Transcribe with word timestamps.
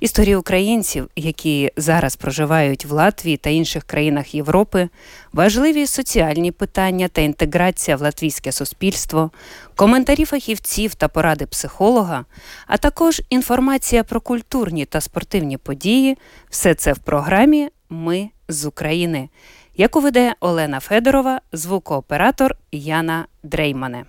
Історії 0.00 0.36
українців, 0.36 1.08
які 1.16 1.70
зараз 1.76 2.16
проживають 2.16 2.84
в 2.84 2.92
Латвії 2.92 3.36
та 3.36 3.50
інших 3.50 3.84
країнах 3.84 4.34
Європи, 4.34 4.88
важливі 5.32 5.86
соціальні 5.86 6.52
питання 6.52 7.08
та 7.08 7.20
інтеграція 7.20 7.96
в 7.96 8.00
латвійське 8.00 8.52
суспільство, 8.52 9.30
коментарі 9.76 10.24
фахівців 10.24 10.94
та 10.94 11.08
поради 11.08 11.46
психолога, 11.46 12.24
а 12.66 12.76
також 12.76 13.22
інформація 13.30 14.04
про 14.04 14.20
культурні 14.20 14.84
та 14.84 15.00
спортивні 15.00 15.56
події 15.56 16.18
все 16.50 16.74
це 16.74 16.92
в 16.92 16.98
програмі 16.98 17.68
Ми 17.90 18.28
з 18.48 18.64
України, 18.64 19.28
яку 19.76 20.00
веде 20.00 20.34
Олена 20.40 20.80
Федорова, 20.80 21.40
звукооператор 21.52 22.56
Яна 22.72 23.26
Дреймане. 23.42 24.04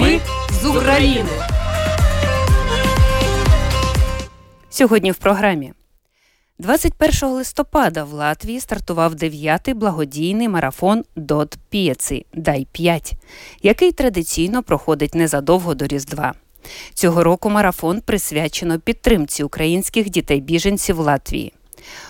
Ми 0.00 0.20
з 0.62 0.66
України. 0.66 1.55
Сьогодні 4.76 5.10
в 5.10 5.16
програмі. 5.16 5.72
21 6.58 7.28
листопада 7.28 8.04
в 8.04 8.12
Латвії 8.12 8.60
стартував 8.60 9.14
9-й 9.14 9.74
благодійний 9.74 10.48
марафон 10.48 11.04
Дот 11.16 11.56
Пієци 11.68 12.24
Дай 12.34 12.66
5, 12.72 13.12
який 13.62 13.92
традиційно 13.92 14.62
проходить 14.62 15.14
незадовго 15.14 15.74
до 15.74 15.86
Різдва. 15.86 16.34
Цього 16.94 17.24
року 17.24 17.50
марафон 17.50 18.00
присвячено 18.00 18.80
підтримці 18.80 19.42
українських 19.42 20.10
дітей-біженців 20.10 20.98
Латвії. 20.98 21.52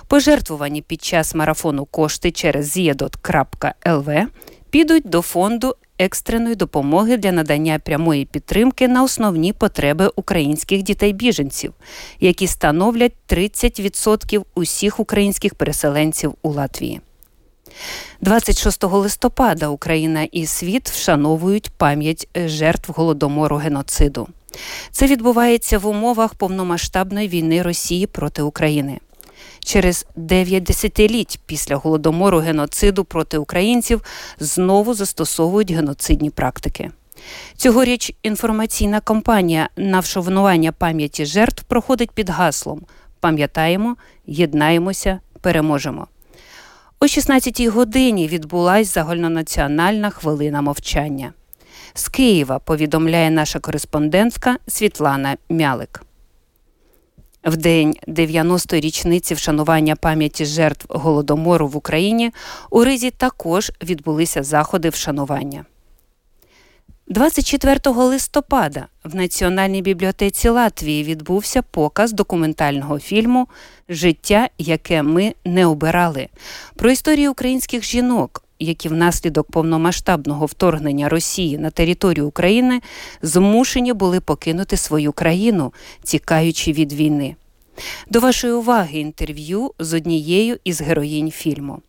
Пожертвувані 0.08 0.82
під 0.82 1.02
час 1.02 1.34
марафону 1.34 1.84
кошти 1.84 2.30
через 2.30 2.76
zjedot.lv 2.76 4.26
підуть 4.70 5.08
до 5.08 5.22
фонду 5.22 5.74
екстреної 5.98 6.54
допомоги 6.54 7.16
для 7.16 7.32
надання 7.32 7.78
прямої 7.78 8.24
підтримки 8.24 8.88
на 8.88 9.02
основні 9.02 9.52
потреби 9.52 10.10
українських 10.16 10.82
дітей-біженців, 10.82 11.72
які 12.20 12.46
становлять 12.46 13.12
30% 13.28 14.44
усіх 14.54 15.00
українських 15.00 15.54
переселенців 15.54 16.34
у 16.42 16.52
Латвії. 16.52 17.00
26 18.20 18.84
листопада 18.84 19.68
Україна 19.68 20.22
і 20.32 20.46
світ 20.46 20.88
вшановують 20.88 21.70
пам'ять 21.70 22.28
жертв 22.34 22.92
голодомору 22.92 23.56
геноциду. 23.56 24.28
Це 24.90 25.06
відбувається 25.06 25.78
в 25.78 25.86
умовах 25.86 26.34
повномасштабної 26.34 27.28
війни 27.28 27.62
Росії 27.62 28.06
проти 28.06 28.42
України. 28.42 28.98
Через 29.64 30.06
9 30.16 30.62
десятиліть 30.62 31.40
після 31.46 31.76
голодомору 31.76 32.38
геноциду 32.38 33.04
проти 33.04 33.38
українців 33.38 34.02
знову 34.40 34.94
застосовують 34.94 35.70
геноцидні 35.70 36.30
практики. 36.30 36.90
Цьогоріч 37.56 38.12
інформаційна 38.22 39.00
кампанія 39.00 39.68
на 39.76 40.00
вшанування 40.00 40.72
пам'яті 40.72 41.26
жертв 41.26 41.62
проходить 41.62 42.10
під 42.10 42.30
гаслом 42.30 42.82
Пам'ятаємо, 43.20 43.96
єднаємося, 44.26 45.20
переможемо. 45.40 46.06
О 47.00 47.04
16-й 47.04 47.68
годині 47.68 48.28
відбулася 48.28 48.90
загальнонаціональна 48.90 50.10
хвилина 50.10 50.62
мовчання. 50.62 51.32
З 51.94 52.08
Києва 52.08 52.58
повідомляє 52.58 53.30
наша 53.30 53.58
кореспондентка 53.58 54.56
Світлана 54.68 55.36
Мялик. 55.48 56.05
В 57.46 57.56
день 57.56 57.96
90-ї 58.08 58.80
річниці 58.80 59.34
вшанування 59.34 59.96
пам'яті 59.96 60.44
жертв 60.44 60.86
голодомору 60.88 61.68
в 61.68 61.76
Україні 61.76 62.30
у 62.70 62.84
Ризі 62.84 63.10
також 63.10 63.72
відбулися 63.82 64.42
заходи 64.42 64.88
вшанування. 64.88 65.64
24 67.08 67.80
листопада 67.84 68.86
в 69.04 69.14
Національній 69.14 69.82
бібліотеці 69.82 70.48
Латвії 70.48 71.04
відбувся 71.04 71.62
показ 71.62 72.12
документального 72.12 72.98
фільму 72.98 73.48
Життя, 73.88 74.48
яке 74.58 75.02
ми 75.02 75.34
не 75.44 75.66
обирали 75.66 76.28
про 76.76 76.90
історію 76.90 77.30
українських 77.30 77.84
жінок, 77.84 78.44
які 78.58 78.88
внаслідок 78.88 79.50
повномасштабного 79.50 80.46
вторгнення 80.46 81.08
Росії 81.08 81.58
на 81.58 81.70
територію 81.70 82.28
України 82.28 82.80
змушені 83.22 83.92
були 83.92 84.20
покинути 84.20 84.76
свою 84.76 85.12
країну, 85.12 85.72
тікаючи 86.02 86.72
від 86.72 86.92
війни. 86.92 87.36
До 88.08 88.20
вашої 88.20 88.52
уваги 88.52 88.98
інтерв'ю 88.98 89.72
з 89.78 89.94
однією 89.94 90.58
із 90.64 90.80
героїнь 90.80 91.30
фільму. 91.30 91.82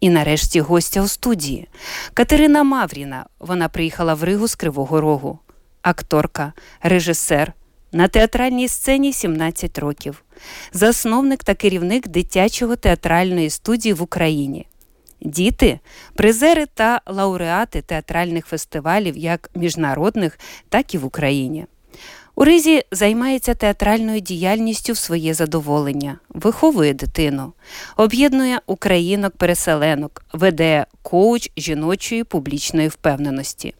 І 0.00 0.10
нарешті 0.10 0.60
гостя 0.60 1.02
у 1.02 1.08
студії 1.08 1.68
Катерина 2.14 2.62
Мавріна. 2.62 3.26
Вона 3.38 3.68
приїхала 3.68 4.14
в 4.14 4.22
Ригу 4.22 4.48
з 4.48 4.54
Кривого 4.54 5.00
Рогу, 5.00 5.38
акторка, 5.82 6.52
режисер. 6.82 7.52
На 7.92 8.08
театральній 8.08 8.68
сцені 8.68 9.12
17 9.12 9.78
років, 9.78 10.24
засновник 10.72 11.44
та 11.44 11.54
керівник 11.54 12.08
дитячого 12.08 12.76
театральної 12.76 13.50
студії 13.50 13.92
в 13.92 14.02
Україні. 14.02 14.66
Діти 15.20 15.80
призери 16.14 16.66
та 16.66 17.00
лауреати 17.06 17.82
театральних 17.82 18.46
фестивалів 18.46 19.16
як 19.16 19.50
міжнародних, 19.54 20.38
так 20.68 20.94
і 20.94 20.98
в 20.98 21.04
Україні. 21.04 21.66
У 22.38 22.44
Ризі 22.44 22.82
займається 22.92 23.54
театральною 23.54 24.20
діяльністю 24.20 24.92
в 24.92 24.96
своє 24.96 25.34
задоволення, 25.34 26.18
виховує 26.28 26.94
дитину, 26.94 27.52
об'єднує 27.96 28.60
українок-переселенок, 28.66 30.24
веде 30.32 30.86
коуч 31.02 31.50
жіночої 31.56 32.24
публічної 32.24 32.88
впевненості. 32.88 33.74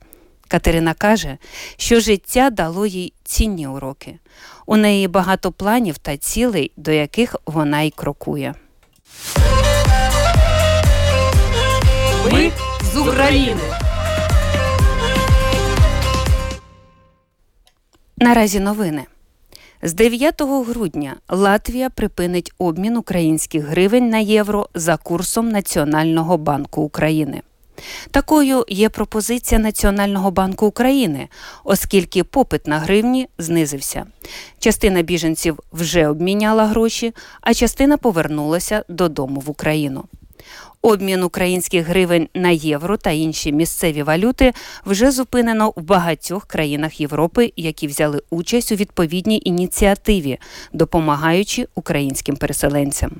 Катерина 0.49 0.95
каже, 0.95 1.39
що 1.77 2.01
життя 2.01 2.51
дало 2.51 2.87
їй 2.87 3.13
цінні 3.25 3.67
уроки. 3.67 4.19
У 4.67 4.77
неї 4.77 5.09
багато 5.09 5.53
планів 5.53 5.99
та 5.99 6.17
цілей, 6.17 6.73
до 6.77 6.91
яких 6.91 7.37
вона 7.47 7.81
й 7.83 7.91
крокує. 7.91 8.55
Ми 12.33 12.53
з 12.95 12.97
України. 12.97 13.88
Наразі 18.21 18.61
новини. 18.61 19.05
З 19.83 19.95
9 19.95 20.43
грудня 20.43 21.17
Латвія 21.29 21.91
припинить 21.91 22.53
обмін 22.59 22.97
українських 22.97 23.65
гривень 23.65 24.11
на 24.11 24.19
євро 24.19 24.69
за 24.75 24.97
курсом 24.97 25.49
Національного 25.49 26.39
банку 26.39 26.83
України. 26.83 27.43
Такою 28.11 28.65
є 28.69 28.89
пропозиція 28.89 29.59
Національного 29.59 30.31
банку 30.31 30.67
України, 30.67 31.29
оскільки 31.65 32.25
попит 32.25 32.67
на 32.67 32.79
гривні 32.79 33.29
знизився. 33.39 34.07
Частина 34.59 35.03
біженців 35.03 35.59
вже 35.73 36.09
обміняла 36.09 36.67
гроші, 36.67 37.15
а 37.41 37.55
частина 37.55 37.97
повернулася 37.97 38.85
додому 38.89 39.41
в 39.41 39.51
Україну. 39.51 40.05
Обмін 40.83 41.23
українських 41.23 41.87
гривень 41.87 42.29
на 42.35 42.49
євро 42.49 42.97
та 42.97 43.11
інші 43.11 43.53
місцеві 43.53 44.03
валюти 44.03 44.53
вже 44.87 45.11
зупинено 45.11 45.73
в 45.77 45.83
багатьох 45.83 46.47
країнах 46.47 47.01
Європи, 47.01 47.53
які 47.57 47.87
взяли 47.87 48.23
участь 48.31 48.73
у 48.73 48.75
відповідній 48.75 49.43
ініціативі, 49.45 50.39
допомагаючи 50.73 51.67
українським 51.75 52.37
переселенцям. 52.37 53.11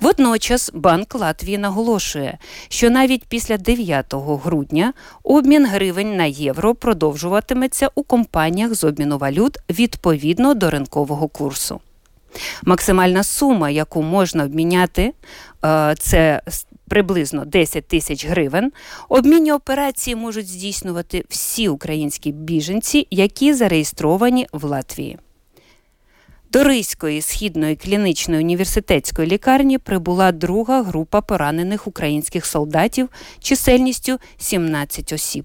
Водночас 0.00 0.70
Банк 0.74 1.14
Латвії 1.14 1.58
наголошує, 1.58 2.38
що 2.68 2.90
навіть 2.90 3.24
після 3.24 3.56
9 3.56 4.14
грудня 4.14 4.92
обмін 5.22 5.66
гривень 5.66 6.16
на 6.16 6.24
євро 6.24 6.74
продовжуватиметься 6.74 7.90
у 7.94 8.02
компаніях 8.02 8.74
з 8.74 8.84
обміну 8.84 9.18
валют 9.18 9.58
відповідно 9.70 10.54
до 10.54 10.70
ринкового 10.70 11.28
курсу. 11.28 11.80
Максимальна 12.64 13.24
сума, 13.24 13.70
яку 13.70 14.02
можна 14.02 14.44
обміняти, 14.44 15.12
е, 15.64 15.94
це 15.98 16.42
приблизно 16.88 17.44
10 17.44 17.86
тисяч 17.86 18.26
гривень. 18.26 18.72
Обмінні 19.08 19.52
операції 19.52 20.16
можуть 20.16 20.48
здійснювати 20.48 21.24
всі 21.28 21.68
українські 21.68 22.32
біженці, 22.32 23.06
які 23.10 23.54
зареєстровані 23.54 24.46
в 24.52 24.64
Латвії. 24.64 25.18
До 26.52 26.64
Ризької 26.64 27.22
східної 27.22 27.76
клінічної 27.76 28.40
університетської 28.40 29.28
лікарні 29.28 29.78
прибула 29.78 30.32
друга 30.32 30.82
група 30.82 31.20
поранених 31.20 31.86
українських 31.86 32.46
солдатів 32.46 33.08
чисельністю 33.40 34.18
17 34.36 35.12
осіб. 35.12 35.44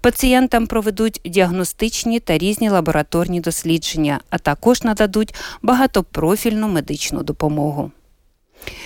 Пацієнтам 0.00 0.66
проведуть 0.66 1.20
діагностичні 1.24 2.20
та 2.20 2.38
різні 2.38 2.70
лабораторні 2.70 3.40
дослідження, 3.40 4.20
а 4.30 4.38
також 4.38 4.82
нададуть 4.82 5.34
багатопрофільну 5.62 6.68
медичну 6.68 7.22
допомогу. 7.22 7.90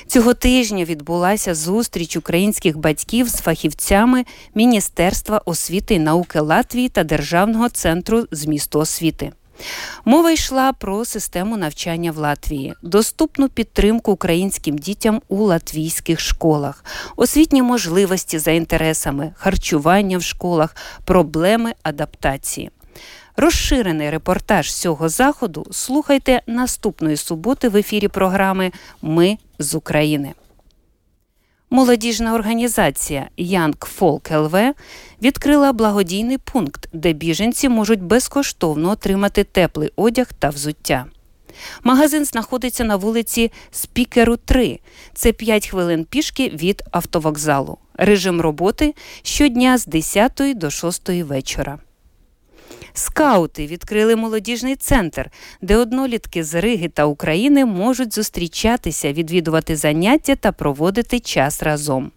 Цього 0.06 0.34
тижня 0.34 0.84
відбулася 0.84 1.54
зустріч 1.54 2.16
українських 2.16 2.78
батьків 2.78 3.28
з 3.28 3.36
фахівцями 3.36 4.24
Міністерства 4.54 5.42
освіти 5.44 5.94
і 5.94 5.98
науки 5.98 6.40
Латвії 6.40 6.88
та 6.88 7.04
Державного 7.04 7.68
центру 7.68 8.26
змісту 8.30 8.78
освіти. 8.78 9.32
Мова 10.04 10.30
йшла 10.30 10.72
про 10.72 11.04
систему 11.04 11.56
навчання 11.56 12.12
в 12.12 12.16
Латвії, 12.16 12.74
доступну 12.82 13.48
підтримку 13.48 14.12
українським 14.12 14.78
дітям 14.78 15.22
у 15.28 15.36
латвійських 15.36 16.20
школах, 16.20 16.84
освітні 17.16 17.62
можливості 17.62 18.38
за 18.38 18.50
інтересами, 18.50 19.32
харчування 19.36 20.18
в 20.18 20.22
школах, 20.22 20.76
проблеми 21.04 21.72
адаптації. 21.82 22.70
Розширений 23.36 24.10
репортаж 24.10 24.74
цього 24.74 25.08
заходу 25.08 25.66
слухайте 25.70 26.42
наступної 26.46 27.16
суботи 27.16 27.68
в 27.68 27.76
ефірі 27.76 28.08
програми 28.08 28.72
Ми 29.02 29.38
з 29.58 29.74
України. 29.74 30.32
Молодіжна 31.70 32.34
організація 32.34 33.28
Young 33.38 33.98
Folk 33.98 34.36
ЛВ 34.36 34.74
відкрила 35.22 35.72
благодійний 35.72 36.38
пункт, 36.38 36.88
де 36.92 37.12
біженці 37.12 37.68
можуть 37.68 38.02
безкоштовно 38.02 38.90
отримати 38.90 39.44
теплий 39.44 39.92
одяг 39.96 40.26
та 40.38 40.48
взуття. 40.48 41.06
Магазин 41.84 42.24
знаходиться 42.24 42.84
на 42.84 42.96
вулиці 42.96 43.52
Спікеру 43.70 44.36
3. 44.36 44.80
Це 45.14 45.32
5 45.32 45.68
хвилин 45.68 46.04
пішки 46.04 46.48
від 46.48 46.82
автовокзалу. 46.90 47.78
Режим 47.94 48.40
роботи 48.40 48.94
щодня 49.22 49.78
з 49.78 49.86
10 49.86 50.40
до 50.56 50.70
6 50.70 51.08
вечора. 51.08 51.78
Скаути 52.94 53.66
відкрили 53.66 54.16
молодіжний 54.16 54.76
центр, 54.76 55.30
де 55.62 55.76
однолітки 55.76 56.44
з 56.44 56.54
Риги 56.60 56.88
та 56.88 57.04
України 57.04 57.64
можуть 57.64 58.14
зустрічатися, 58.14 59.12
відвідувати 59.12 59.76
заняття 59.76 60.36
та 60.36 60.52
проводити 60.52 61.20
час 61.20 61.62
разом. 61.62 62.10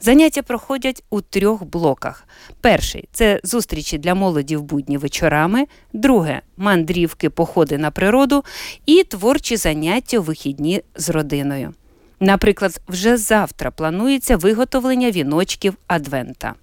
Заняття 0.00 0.42
проходять 0.42 1.04
у 1.10 1.20
трьох 1.20 1.64
блоках. 1.64 2.28
Перший 2.60 3.08
це 3.12 3.40
зустрічі 3.44 3.98
для 3.98 4.14
молоді 4.14 4.56
в 4.56 4.62
будні 4.62 4.98
вечорами, 4.98 5.66
друге 5.92 6.40
мандрівки, 6.56 7.30
походи 7.30 7.78
на 7.78 7.90
природу 7.90 8.44
і 8.86 9.04
творчі 9.04 9.56
заняття 9.56 10.18
у 10.18 10.22
вихідні 10.22 10.82
з 10.96 11.10
родиною. 11.10 11.74
Наприклад, 12.20 12.80
вже 12.88 13.16
завтра 13.16 13.70
планується 13.70 14.36
виготовлення 14.36 15.10
віночків 15.10 15.74
Адвента. 15.86 16.54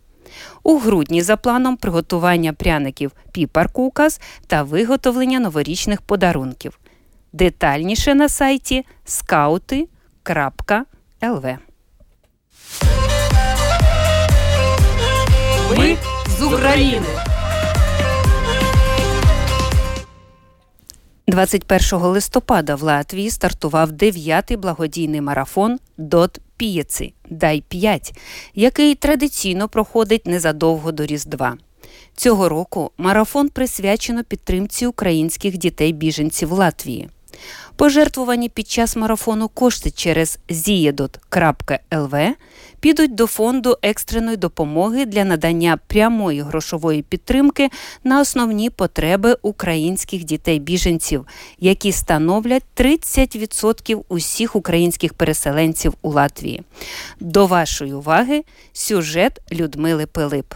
У 0.64 0.78
грудні 0.78 1.22
за 1.22 1.38
планом 1.38 1.78
приготування 1.78 2.54
пряників 2.54 3.12
піпаркукас 3.32 4.22
та 4.48 4.64
виготовлення 4.64 5.40
новорічних 5.40 6.02
подарунків. 6.02 6.80
Детальніше 7.34 8.16
на 8.16 8.30
сайті 8.30 8.86
скаути.лв. 9.06 9.88
Ми 15.78 15.98
з 16.40 16.44
України. 16.44 17.31
21 21.32 22.00
листопада 22.00 22.76
в 22.76 22.84
Латвії 22.84 23.30
стартував 23.30 23.92
9-й 23.92 24.56
благодійний 24.56 25.22
марафон 25.22 25.80
Дот 25.98 26.40
Пієци 26.58 27.14
Дай 27.30 27.64
5, 27.68 28.14
який 28.56 28.96
традиційно 28.96 29.68
проходить 29.68 30.28
незадовго 30.28 30.92
до 30.92 31.06
Різдва. 31.06 31.58
Цього 32.16 32.50
року 32.50 32.92
марафон 32.98 33.50
присвячено 33.50 34.24
підтримці 34.24 34.86
українських 34.86 35.58
дітей-біженців 35.58 36.52
Латвії. 36.52 37.10
Пожертвувані 37.76 38.50
під 38.50 38.68
час 38.68 38.96
марафону 38.96 39.48
кошти 39.48 39.92
через 39.92 40.40
ziedot.lv 40.50 42.30
підуть 42.80 43.16
до 43.16 43.28
фонду 43.28 43.78
екстреної 43.82 44.38
допомоги 44.38 45.06
для 45.06 45.26
надання 45.26 45.78
прямої 45.88 46.42
грошової 46.42 47.02
підтримки 47.02 47.70
на 48.04 48.22
основні 48.22 48.70
потреби 48.70 49.38
українських 49.42 50.24
дітей-біженців, 50.24 51.26
які 51.60 51.92
становлять 51.92 52.64
30% 52.78 54.02
усіх 54.10 54.56
українських 54.56 55.14
переселенців 55.14 55.94
у 56.02 56.12
Латвії. 56.12 56.62
До 57.20 57.48
вашої 57.48 57.94
уваги 57.94 58.44
сюжет 58.74 59.42
Людмили 59.52 60.06
Пилип. 60.06 60.54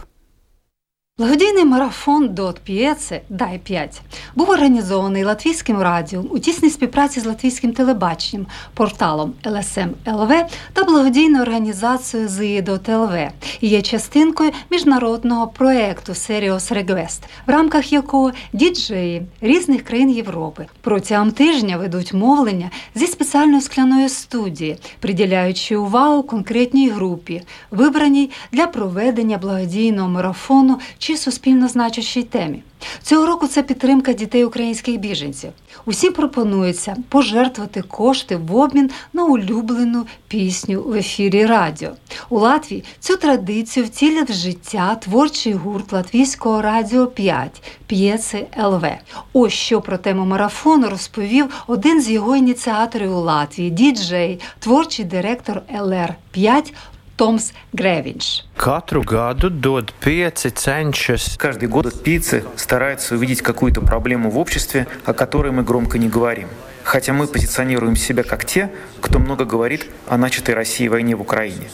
Благодійний 1.18 1.64
марафон 1.64 2.28
«Дот 2.28 2.58
П'єце 2.58 3.20
Дай 3.28 3.58
5 3.58 4.00
був 4.34 4.50
організований 4.50 5.24
Латвійським 5.24 5.82
радіо 5.82 6.20
у 6.20 6.38
тісній 6.38 6.70
співпраці 6.70 7.20
з 7.20 7.26
латвійським 7.26 7.72
телебаченням, 7.72 8.46
порталом 8.74 9.32
ЛСМ 9.46 9.88
ЛВ 10.06 10.32
та 10.72 10.84
благодійною 10.84 11.42
організацією 11.42 12.28
«Зиїдот 12.28 12.88
ЛВ» 12.88 13.14
і 13.60 13.68
є 13.68 13.82
частинкою 13.82 14.50
міжнародного 14.70 15.46
проєкту 15.46 16.14
Серіос 16.14 16.72
Регвест, 16.72 17.22
в 17.46 17.50
рамках 17.50 17.92
якого 17.92 18.32
діджеї 18.52 19.22
різних 19.40 19.82
країн 19.84 20.10
Європи 20.10 20.66
протягом 20.80 21.30
тижня 21.30 21.76
ведуть 21.76 22.14
мовлення 22.14 22.70
зі 22.94 23.06
спеціальної 23.06 23.60
скляної 23.60 24.08
студії, 24.08 24.76
приділяючи 25.00 25.76
увагу 25.76 26.22
конкретній 26.22 26.88
групі, 26.88 27.42
вибраній 27.70 28.30
для 28.52 28.66
проведення 28.66 29.38
благодійного 29.38 30.08
марафону 30.08 30.78
чи 31.06 31.16
суспільно 31.16 31.68
значущій 31.68 32.22
темі. 32.22 32.62
Цього 33.02 33.26
року 33.26 33.46
це 33.46 33.62
підтримка 33.62 34.12
дітей 34.12 34.44
українських 34.44 34.96
біженців. 34.96 35.50
Усім 35.84 36.12
пропонується 36.12 36.96
пожертвувати 37.08 37.82
кошти 37.82 38.36
в 38.36 38.56
обмін 38.56 38.90
на 39.12 39.24
улюблену 39.24 40.06
пісню 40.28 40.82
в 40.82 40.94
ефірі 40.94 41.46
радіо. 41.46 41.90
У 42.28 42.38
Латвії 42.38 42.84
цю 43.00 43.16
традицію 43.16 43.86
втілив 43.86 44.26
життя 44.32 44.94
творчий 44.94 45.52
гурт 45.52 45.92
Латвійського 45.92 46.62
радіо 46.62 47.06
5 47.06 47.62
П'єци 47.86 48.46
ЛВ. 48.58 48.86
Ось 49.32 49.52
що 49.52 49.80
про 49.80 49.98
тему 49.98 50.24
марафону 50.24 50.88
розповів 50.88 51.64
один 51.66 52.02
з 52.02 52.10
його 52.10 52.36
ініціаторів 52.36 53.16
у 53.16 53.20
Латвії, 53.20 53.70
діджей, 53.70 54.40
творчий 54.58 55.04
директор 55.04 55.62
ЛР 55.80 56.14
5 56.30 56.74
Томс 57.16 57.52
Гревинч. 57.72 58.44
Katru 58.58 59.02
году 59.02 59.48
дод 59.48 59.94
пиeci 60.04 60.52
cenšas. 60.52 61.36
Каждый 61.38 61.66
год 61.66 62.02
пиццы 62.02 62.44
стараются 62.56 63.14
увидеть 63.14 63.40
какую-то 63.40 63.80
проблему 63.80 64.30
в 64.30 64.38
обществе, 64.38 64.86
о 65.06 65.14
которой 65.14 65.50
мы 65.50 65.62
громко 65.62 65.98
не 65.98 66.10
говорим. 66.10 66.48
Хотя 66.84 67.14
мы 67.14 67.26
позиционируем 67.26 67.96
себя 67.96 68.22
как 68.22 68.44
те, 68.44 68.70
кто 69.00 69.18
много 69.18 69.46
говорит 69.46 69.86
о 70.08 70.18
начатой 70.18 70.54
России 70.54 70.88
войне 70.88 71.16
в 71.16 71.22
Украине. 71.22 71.68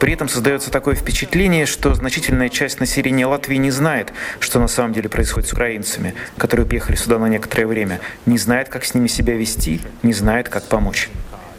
При 0.00 0.14
этом 0.14 0.28
создается 0.28 0.70
такое 0.70 0.96
впечатление, 0.96 1.66
что 1.66 1.94
значительная 1.94 2.48
часть 2.48 2.80
населения 2.80 3.26
Латвии 3.26 3.56
не 3.56 3.70
знает, 3.70 4.12
что 4.40 4.58
на 4.58 4.66
самом 4.66 4.92
деле 4.92 5.08
происходит 5.08 5.48
с 5.48 5.52
украинцами, 5.52 6.14
которые 6.36 6.66
приехали 6.66 6.96
сюда 6.96 7.18
на 7.18 7.26
некоторое 7.26 7.66
время, 7.66 8.00
не 8.26 8.38
знает, 8.38 8.68
как 8.70 8.84
с 8.84 8.94
ними 8.94 9.06
себя 9.06 9.36
вести, 9.36 9.82
не 10.02 10.14
знает, 10.14 10.48
как 10.48 10.64
помочь. 10.64 11.10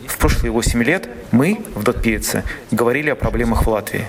В 0.08 0.18
прошлые 0.18 0.52
8 0.52 0.84
лет 0.84 1.08
мы 1.33 1.61
в 1.75 1.83
Дотпице 1.83 2.45
говорили 2.71 3.11
о 3.11 3.17
проблемах 3.17 3.67
в 3.67 3.69
Латвии. 3.69 4.07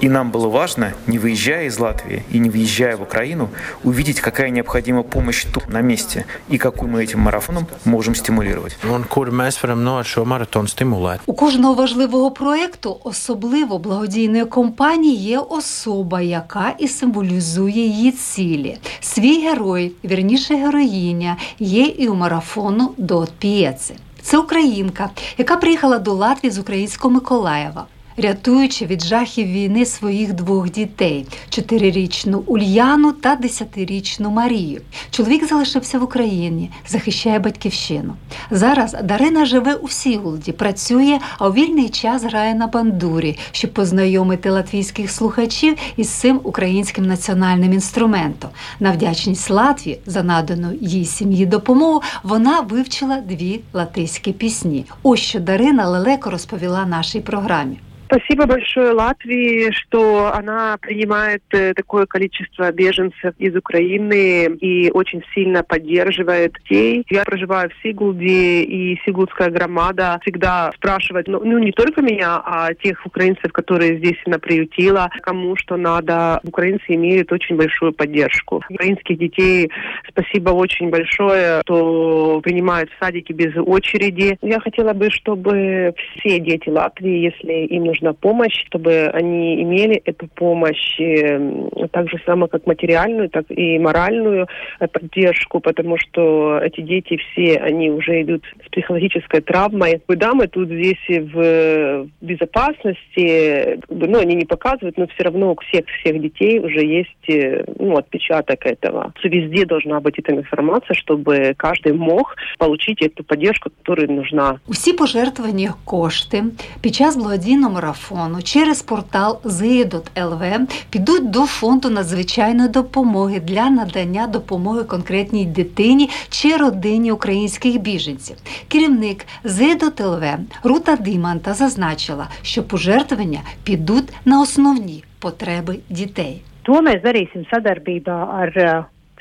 И 0.00 0.08
нам 0.08 0.30
было 0.30 0.48
важно, 0.48 0.92
не 1.06 1.18
выезжая 1.18 1.66
из 1.66 1.78
Латвии 1.78 2.24
и 2.30 2.38
не 2.38 2.50
въезжая 2.50 2.96
в 2.96 3.02
Украину, 3.02 3.48
увидеть, 3.84 4.20
какая 4.20 4.50
необходима 4.50 5.02
помощь 5.02 5.44
тут, 5.44 5.68
на 5.68 5.80
месте, 5.80 6.26
и 6.48 6.58
какую 6.58 6.90
мы 6.90 7.04
этим 7.04 7.20
марафоном 7.20 7.66
можем 7.84 8.14
стимулировать. 8.14 8.76
Un 8.82 9.04
kur 9.04 9.30
mēs 9.30 9.62
varam 9.62 9.84
no 9.84 9.98
ar 9.98 10.04
šo 10.04 10.24
maratonu 10.24 10.68
stimulēt? 10.68 11.20
У 11.26 11.34
кожного 11.34 11.74
важливого 11.74 12.30
проєкту, 12.30 13.00
особливо 13.04 13.78
благодійної 13.78 14.44
компанії, 14.44 15.16
є 15.16 15.38
особа, 15.38 16.20
яка 16.20 16.74
і 16.78 16.88
символізує 16.88 17.86
її 17.86 18.12
цілі. 18.12 18.78
Свій 19.00 19.40
герой, 19.42 19.92
вірніше 20.04 20.54
героїня, 20.56 21.36
є 21.58 21.84
і 21.84 22.08
у 22.08 22.14
марафону 22.14 22.94
до 22.96 23.26
П'єци. 23.38 23.94
Це 24.21 24.37
українка, 24.37 25.09
яка 25.37 25.55
приїхала 25.55 25.99
до 25.99 26.13
Латвії 26.13 26.51
з 26.51 26.59
українського 26.59 27.13
Миколаєва. 27.13 27.85
Рятуючи 28.21 28.85
від 28.85 29.03
жахів 29.03 29.47
війни 29.47 29.85
своїх 29.85 30.33
двох 30.33 30.71
дітей 30.71 31.25
чотирирічну 31.49 32.43
Ульяну 32.45 33.11
та 33.11 33.35
десятирічну 33.35 34.29
Марію. 34.29 34.81
Чоловік 35.11 35.47
залишився 35.47 35.99
в 35.99 36.03
Україні, 36.03 36.71
захищає 36.87 37.39
батьківщину. 37.39 38.13
Зараз 38.51 38.95
Дарина 39.03 39.45
живе 39.45 39.73
у 39.73 39.85
Всіволоді, 39.85 40.51
працює, 40.51 41.19
а 41.37 41.47
у 41.47 41.53
вільний 41.53 41.89
час 41.89 42.23
грає 42.23 42.55
на 42.55 42.67
бандурі, 42.67 43.37
щоб 43.51 43.73
познайомити 43.73 44.49
латвійських 44.49 45.11
слухачів 45.11 45.77
із 45.97 46.09
цим 46.09 46.39
українським 46.43 47.05
національним 47.05 47.73
інструментом. 47.73 48.49
На 48.79 48.91
вдячність 48.91 49.49
Латвії 49.49 49.99
за 50.05 50.23
надану 50.23 50.73
їй 50.81 51.05
сім'ї 51.05 51.45
допомогу 51.45 52.01
вона 52.23 52.59
вивчила 52.59 53.21
дві 53.21 53.59
латиські 53.73 54.31
пісні. 54.31 54.85
Ось 55.03 55.19
що 55.19 55.39
Дарина 55.39 55.89
лелеко 55.89 56.29
розповіла 56.29 56.85
нашій 56.85 57.19
програмі. 57.19 57.77
Спасибо 58.11 58.47
большое 58.47 58.91
Латвии, 58.93 59.69
что 59.71 60.33
она 60.33 60.77
принимает 60.81 61.43
э, 61.51 61.75
такое 61.75 62.07
количество 62.07 62.71
беженцев 62.71 63.35
из 63.37 63.55
Украины 63.55 64.45
и 64.45 64.89
очень 64.89 65.23
сильно 65.35 65.61
поддерживает 65.61 66.53
детей. 66.63 67.05
Я 67.11 67.23
проживаю 67.23 67.69
в 67.69 67.83
Сигулде, 67.83 68.63
и 68.63 68.99
Сигулдская 69.05 69.51
громада 69.51 70.19
всегда 70.23 70.71
спрашивает, 70.75 71.27
ну, 71.27 71.39
ну 71.43 71.59
не 71.59 71.71
только 71.71 72.01
меня, 72.01 72.41
а 72.43 72.73
тех 72.73 73.05
украинцев, 73.05 73.51
которые 73.51 73.99
здесь 73.99 74.17
она 74.25 74.39
приютила, 74.39 75.11
кому 75.21 75.55
что 75.55 75.77
надо. 75.77 76.39
Украинцы 76.43 76.85
имеют 76.87 77.31
очень 77.31 77.57
большую 77.57 77.93
поддержку. 77.93 78.63
Украинских 78.71 79.19
детей 79.19 79.69
спасибо 80.09 80.49
очень 80.49 80.89
большое, 80.89 81.61
что 81.61 82.41
принимают 82.41 82.89
в 82.89 83.03
садике 83.03 83.33
без 83.33 83.55
очереди. 83.55 84.35
Я 84.41 84.59
хотела 84.59 84.93
бы, 84.93 85.11
чтобы 85.11 85.93
все 86.15 86.39
дети 86.39 86.69
Латвии, 86.69 87.19
если 87.19 87.67
им 87.67 87.83
нужна 87.98 88.12
помощь, 88.12 88.64
чтобы 88.66 89.10
они 89.12 89.62
имели 89.62 90.02
эту 90.04 90.28
помощь 90.28 91.00
э, 91.00 91.88
так 91.92 92.08
же 92.08 92.20
само, 92.26 92.46
как 92.46 92.66
материальную, 92.66 93.28
так 93.28 93.46
и 93.48 93.78
моральную 93.78 94.46
э, 94.80 94.88
поддержку, 94.88 95.60
потому 95.60 95.96
что 95.98 96.58
эти 96.58 96.80
дети 96.80 97.16
все, 97.16 97.58
они 97.58 97.90
уже 97.90 98.22
идут 98.22 98.44
с 98.64 98.70
психологической 98.70 99.40
травмой. 99.40 100.00
Да, 100.08 100.34
мы 100.34 100.46
тут 100.46 100.68
здесь 100.68 101.04
в 101.08 102.06
безопасности, 102.20 103.80
ну, 103.88 104.18
они 104.18 104.34
не 104.34 104.44
показывают, 104.44 104.96
но 104.96 105.06
все 105.06 105.24
равно 105.24 105.52
у 105.52 105.56
всех, 105.56 105.84
всех 106.00 106.20
детей 106.20 106.58
уже 106.58 106.84
есть 106.84 107.28
э, 107.28 107.64
ну, 107.78 107.96
отпечаток 107.96 108.66
этого. 108.66 109.12
Везде 109.22 109.66
должна 109.66 110.00
быть 110.00 110.18
эта 110.18 110.32
информация, 110.32 110.94
чтобы 110.94 111.54
каждый 111.56 111.92
мог 111.92 112.36
получить 112.58 113.02
эту 113.02 113.24
поддержку, 113.24 113.70
которая 113.70 114.06
нужна. 114.06 114.58
Усі 114.66 114.92
пожертвовані 114.92 115.68
кошти 115.84 116.44
під 116.80 116.94
час 116.94 117.16
благодійного 117.16 117.80
марафону 117.89 118.41
через 118.41 118.81
портал 118.81 119.39
ЗИДОТ.ЛВ 119.43 120.43
підуть 120.89 121.29
до 121.29 121.45
фонду 121.45 121.89
надзвичайної 121.89 122.69
допомоги 122.69 123.39
для 123.39 123.69
надання 123.69 124.27
допомоги 124.27 124.83
конкретній 124.83 125.45
дитині 125.45 126.09
чи 126.29 126.57
родині 126.57 127.11
українських 127.11 127.81
біженців. 127.81 128.37
Керівник 128.67 129.25
ЗИДОТ.ЛВ 129.43 130.23
Рута 130.63 130.95
Диманта 130.95 131.53
зазначила, 131.53 132.27
що 132.41 132.63
пожертвування 132.63 133.39
підуть 133.63 134.13
на 134.25 134.41
основні 134.41 135.03
потреби 135.19 135.75
дітей. 135.89 136.41
To 136.65 136.81
mēs 136.85 137.01
darīsim 137.01 137.43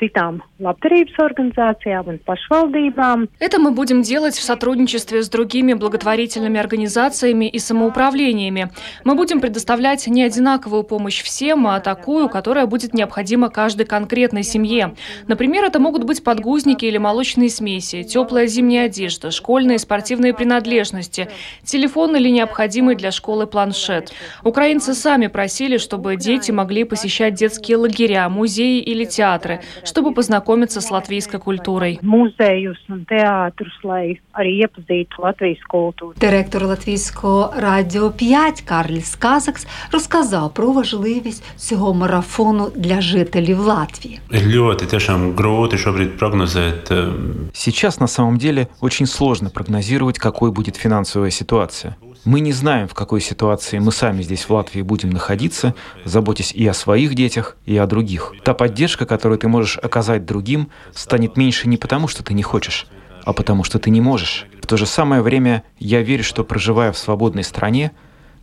citām 0.01 0.43
labdarības 0.59 1.19
организациям 1.23 2.09
un 2.09 2.19
pašvaldībām. 2.19 3.29
Это 3.39 3.59
мы 3.59 3.71
будем 3.71 4.03
делать 4.03 4.35
в 4.35 4.43
сотрудничестве 4.43 5.23
с 5.23 5.29
другими 5.29 5.75
благотворительными 5.75 6.59
организациями 6.59 7.49
и 7.49 7.59
самоуправлениями. 7.59 8.71
Мы 9.05 9.15
будем 9.15 9.41
предоставлять 9.41 10.07
не 10.07 10.23
одинаковую 10.23 10.83
помощь 10.83 11.23
всем, 11.23 11.67
а 11.67 11.81
такую, 11.81 12.29
которая 12.29 12.67
будет 12.67 12.95
необходима 12.95 13.51
каждой 13.51 13.87
конкретной 13.87 14.43
семье. 14.43 14.95
Например, 15.27 15.65
это 15.65 15.79
могут 15.79 16.05
быть 16.05 16.25
подгузники 16.25 16.85
или 16.85 16.99
молочные 16.99 17.51
смеси, 17.51 18.03
теплая 18.03 18.47
зимняя 18.47 18.87
одежда, 18.87 19.31
школьные 19.31 19.77
и 19.77 19.79
спортивные 19.79 20.35
принадлежности, 20.35 21.29
телефон 21.65 22.17
или 22.17 22.29
необходимый 22.29 22.97
для 22.97 23.11
школы 23.13 23.47
планшет. 23.47 24.13
Украинцы 24.43 24.95
сами 24.95 25.29
просили, 25.29 25.79
чтобы 25.79 26.17
дети 26.17 26.51
могли 26.51 26.85
посещать 26.85 27.35
детские 27.35 27.77
лагеря, 27.77 28.29
музеи 28.29 28.81
или 28.81 29.05
театры, 29.05 29.61
чтобы 29.88 30.14
познакомиться 30.14 30.82
с 30.82 30.92
латвийской 30.92 31.40
культурой. 31.40 32.00
Muzejus 32.02 32.78
un 32.90 33.06
teātrus, 33.06 33.76
lai 33.84 34.20
arī 34.34 34.52
iepazītu 34.64 35.22
Latvijas 35.22 35.62
kultūru. 35.70 36.14
Директор 36.20 36.64
Латвійського 36.66 37.54
радіо 37.58 38.12
5 38.12 38.62
Карліс 38.62 39.16
Казакс 39.16 39.68
розказав 39.92 40.54
про 40.54 40.72
важливість 40.72 41.44
цього 41.56 41.94
марафону 41.94 42.72
для 42.76 43.02
жителів 43.02 43.60
Латвії. 43.60 44.20
Ir 44.32 44.46
ļoti 44.48 44.86
tiešām 44.94 45.36
grūti 45.36 45.78
šobrīd 45.78 46.18
prognozēt. 46.20 46.92
eh, 46.92 47.14
Сейчас 47.54 48.00
на 48.00 48.08
самом 48.08 48.38
деле 48.38 48.68
очень 48.82 49.06
сложно 49.08 49.50
прогнозировать, 49.50 50.20
какой 50.20 50.52
будет 50.52 50.76
финансовая 50.76 51.32
ситуация. 51.32 51.96
Мы 52.25 52.41
не 52.41 52.53
знаем, 52.53 52.89
в 52.89 52.95
какой 52.95 53.21
ситуации 53.21 53.79
мы 53.79 53.93
сами 53.93 54.23
здесь 54.23 54.45
в 54.45 54.51
Латвии 54.51 54.83
будем 54.83 55.11
находиться, 55.11 55.75
заботясь 56.05 56.53
и 56.53 56.67
о 56.67 56.75
своих 56.75 57.15
детях, 57.15 57.57
и 57.65 57.77
о 57.77 57.87
других. 57.87 58.35
Та 58.45 58.55
поддержка, 58.55 59.07
которую 59.07 59.39
ты 59.39 59.49
можешь 59.49 59.79
оказать 59.79 60.27
другим, 60.27 60.69
станет 60.95 61.37
меньше 61.37 61.69
не 61.69 61.77
потому, 61.77 62.09
что 62.09 62.23
ты 62.23 62.35
не 62.35 62.43
хочешь, 62.43 62.87
а 63.25 63.33
потому 63.33 63.65
что 63.65 63.79
ты 63.79 63.91
не 63.91 64.01
можешь. 64.01 64.47
В 64.61 64.67
то 64.67 64.77
же 64.77 64.85
самое 64.85 65.23
время 65.23 65.63
я 65.79 66.03
верю, 66.03 66.25
что 66.25 66.45
проживая 66.45 66.93
в 66.93 66.99
свободной 66.99 67.45
стране, 67.45 67.93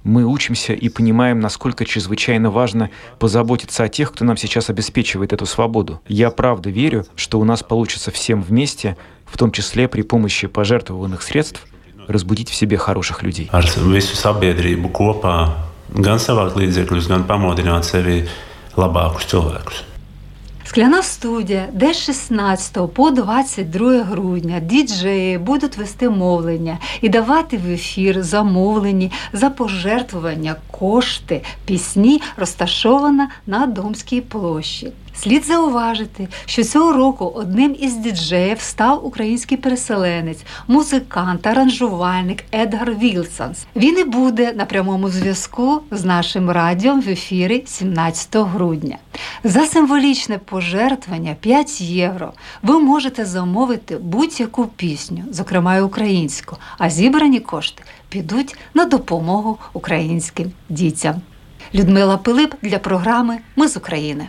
мы 0.04 0.24
учимся 0.24 0.74
и 0.74 0.88
понимаем, 0.88 1.40
насколько 1.40 1.84
чрезвычайно 1.84 2.52
важно 2.52 2.92
позаботиться 3.20 3.84
о 3.84 3.90
тех, 3.90 4.14
кто 4.14 4.24
нам 4.24 4.38
сейчас 4.38 4.70
обеспечивает 4.70 5.34
эту 5.34 5.48
свободу. 5.48 6.02
Я 6.08 6.30
правда 6.30 6.70
верю, 6.70 7.06
что 7.16 7.40
у 7.40 7.44
нас 7.44 7.64
получится 7.64 8.12
всем 8.12 8.42
вместе, 8.44 8.98
в 9.26 9.38
том 9.38 9.52
числе 9.52 9.88
при 9.88 10.04
помощи 10.04 10.48
пожертвованных 10.48 11.24
средств, 11.24 11.66
разбудить 12.08 12.50
в 12.50 12.54
себе 12.54 12.78
хороших 12.78 13.24
людей. 13.24 13.50
Скляна 20.66 21.04
студія, 21.04 21.68
де 21.74 21.94
з 21.94 21.98
16 21.98 22.94
по 22.94 23.12
22 23.12 24.04
грудня 24.04 24.60
діджеї 24.60 25.38
будуть 25.38 25.78
вести 25.78 26.10
мовлення 26.10 26.78
і 27.02 27.10
давати 27.10 27.58
в 27.58 27.70
ефір 27.70 28.24
замовлені 28.24 29.12
за 29.34 29.50
пожертвування 29.50 30.56
кошти, 30.72 31.42
пісні, 31.66 32.22
розташована 32.38 33.30
на 33.48 33.66
Домській 33.66 34.22
площі. 34.22 34.92
Слід 35.18 35.46
зауважити, 35.46 36.28
що 36.46 36.64
цього 36.64 36.94
року 36.94 37.32
одним 37.36 37.76
із 37.80 37.96
діджеїв 37.96 38.60
став 38.60 39.06
український 39.06 39.58
переселенець, 39.58 40.44
музикант, 40.68 41.48
аранжувальник 41.48 42.44
Едгар 42.52 42.96
Вілсонс. 42.96 43.66
Він 43.76 44.00
і 44.00 44.04
буде 44.04 44.54
на 44.54 44.66
прямому 44.66 45.10
зв'язку 45.10 45.82
з 45.92 46.06
нашим 46.06 46.50
радіо 46.50 46.96
в 46.96 47.10
ефірі 47.10 47.64
17 47.66 48.36
грудня. 48.36 48.98
За 49.44 49.66
символічне 49.66 50.38
пожертвування 50.38 51.36
5 51.40 51.82
євро 51.82 52.34
ви 52.64 52.80
можете 52.80 53.26
замовити 53.26 53.98
будь-яку 53.98 54.66
пісню, 54.66 55.24
зокрема 55.32 55.76
й 55.78 55.82
українську, 55.82 56.58
а 56.78 56.90
зібрані 56.90 57.40
кошти 57.40 57.84
підуть 58.10 58.58
на 58.74 58.86
допомогу 58.86 59.58
українським 59.74 60.52
дітям. 60.70 61.22
Людмила 61.74 62.18
Пилип 62.18 62.54
для 62.62 62.80
програми 62.80 63.38
Ми 63.56 63.68
з 63.68 63.78
України. 63.78 64.28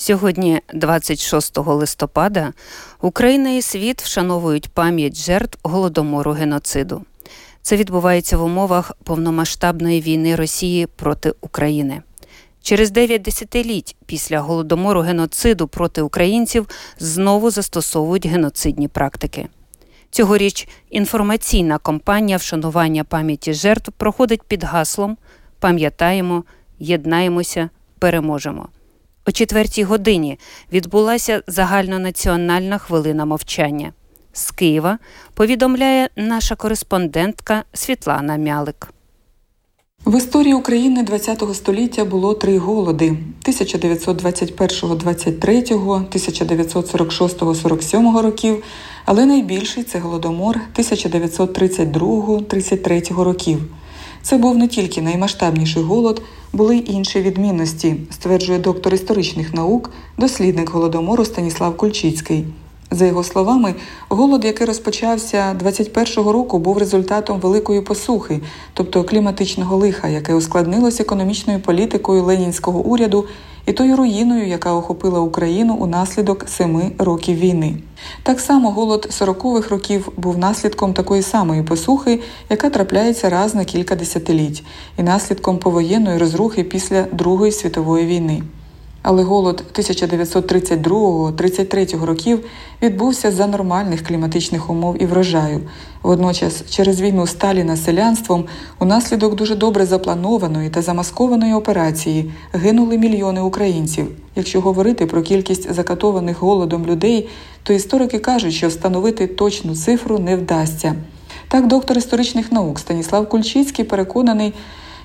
Сьогодні, 0.00 0.60
26 0.74 1.58
листопада, 1.58 2.52
Україна 3.00 3.50
і 3.50 3.62
світ 3.62 4.02
вшановують 4.02 4.68
пам'ять 4.68 5.16
жертв 5.16 5.58
голодомору 5.62 6.32
геноциду. 6.32 7.04
Це 7.62 7.76
відбувається 7.76 8.36
в 8.36 8.44
умовах 8.44 8.92
повномасштабної 9.04 10.00
війни 10.00 10.36
Росії 10.36 10.86
проти 10.86 11.34
України. 11.40 12.02
Через 12.62 12.90
9 12.90 13.22
десятиліть 13.22 13.96
після 14.06 14.40
голодомору 14.40 15.00
геноциду 15.00 15.68
проти 15.68 16.02
українців 16.02 16.68
знову 16.98 17.50
застосовують 17.50 18.26
геноцидні 18.26 18.88
практики. 18.88 19.48
Цьогоріч 20.10 20.68
інформаційна 20.90 21.78
кампанія 21.78 22.36
вшанування 22.36 23.04
пам'яті 23.04 23.52
жертв 23.52 23.92
проходить 23.92 24.42
під 24.42 24.64
гаслом 24.64 25.16
Пам'ятаємо, 25.60 26.44
єднаємося, 26.78 27.70
переможемо. 27.98 28.68
О 29.28 29.32
четвертій 29.32 29.84
годині 29.84 30.38
відбулася 30.72 31.42
загальнонаціональна 31.46 32.78
хвилина 32.78 33.24
мовчання. 33.24 33.92
З 34.32 34.50
Києва 34.50 34.98
повідомляє 35.34 36.08
наша 36.16 36.54
кореспондентка 36.54 37.64
Світлана 37.72 38.36
Мялик. 38.36 38.88
В 40.06 40.18
історії 40.18 40.54
України 40.54 41.06
ХХ 41.06 41.54
століття 41.54 42.04
було 42.04 42.34
три 42.34 42.58
голоди: 42.58 43.16
1921-23, 43.44 46.08
1946-47 46.12 48.22
років, 48.22 48.64
але 49.04 49.26
найбільший 49.26 49.82
це 49.82 49.98
голодомор 49.98 50.60
1932-33 50.78 53.22
років. 53.22 53.60
Це 54.28 54.38
був 54.38 54.58
не 54.58 54.68
тільки 54.68 55.02
наймасштабніший 55.02 55.82
голод, 55.82 56.22
були 56.52 56.76
й 56.76 56.84
інші 56.86 57.20
відмінності, 57.20 57.96
стверджує 58.10 58.58
доктор 58.58 58.94
історичних 58.94 59.54
наук, 59.54 59.90
дослідник 60.18 60.70
голодомору 60.70 61.24
Станіслав 61.24 61.76
Кульчицький. 61.76 62.44
За 62.90 63.06
його 63.06 63.24
словами, 63.24 63.74
голод, 64.08 64.44
який 64.44 64.66
розпочався 64.66 65.56
21-го 65.64 66.32
року, 66.32 66.58
був 66.58 66.78
результатом 66.78 67.40
великої 67.40 67.80
посухи, 67.80 68.40
тобто 68.74 69.04
кліматичного 69.04 69.76
лиха, 69.76 70.08
яке 70.08 70.34
ускладнилось 70.34 71.00
економічною 71.00 71.60
політикою 71.60 72.22
ленінського 72.22 72.80
уряду 72.80 73.24
і 73.66 73.72
тою 73.72 73.96
руїною, 73.96 74.46
яка 74.46 74.72
охопила 74.72 75.20
Україну 75.20 75.74
унаслідок 75.74 76.48
семи 76.48 76.90
років 76.98 77.36
війни. 77.36 77.76
Так 78.22 78.40
само 78.40 78.70
голод 78.70 79.08
40-х 79.20 79.68
років 79.70 80.08
був 80.16 80.38
наслідком 80.38 80.94
такої 80.94 81.22
самої 81.22 81.62
посухи, 81.62 82.20
яка 82.50 82.70
трапляється 82.70 83.28
раз 83.28 83.54
на 83.54 83.64
кілька 83.64 83.96
десятиліть, 83.96 84.62
і 84.98 85.02
наслідком 85.02 85.58
повоєнної 85.58 86.18
розрухи 86.18 86.64
після 86.64 87.02
Другої 87.02 87.52
світової 87.52 88.06
війни. 88.06 88.42
Але 89.02 89.22
голод 89.22 89.64
1932-33 89.74 92.04
років 92.04 92.44
відбувся 92.82 93.30
за 93.30 93.46
нормальних 93.46 94.06
кліматичних 94.06 94.70
умов 94.70 95.02
і 95.02 95.06
врожаю. 95.06 95.60
Водночас, 96.02 96.64
через 96.70 97.00
війну 97.00 97.26
Сталіна 97.26 97.76
з 97.76 97.84
селянством, 97.84 98.44
унаслідок 98.78 99.34
дуже 99.34 99.56
добре 99.56 99.86
запланованої 99.86 100.70
та 100.70 100.82
замаскованої 100.82 101.54
операції 101.54 102.32
гинули 102.52 102.98
мільйони 102.98 103.40
українців. 103.40 104.06
Якщо 104.36 104.60
говорити 104.60 105.06
про 105.06 105.22
кількість 105.22 105.74
закатованих 105.74 106.42
голодом 106.42 106.86
людей, 106.86 107.28
то 107.62 107.72
історики 107.72 108.18
кажуть, 108.18 108.54
що 108.54 108.68
встановити 108.68 109.26
точну 109.26 109.76
цифру 109.76 110.18
не 110.18 110.36
вдасться. 110.36 110.94
Так, 111.48 111.66
доктор 111.66 111.98
історичних 111.98 112.52
наук 112.52 112.78
Станіслав 112.78 113.28
Кульчицький 113.28 113.84
переконаний 113.84 114.54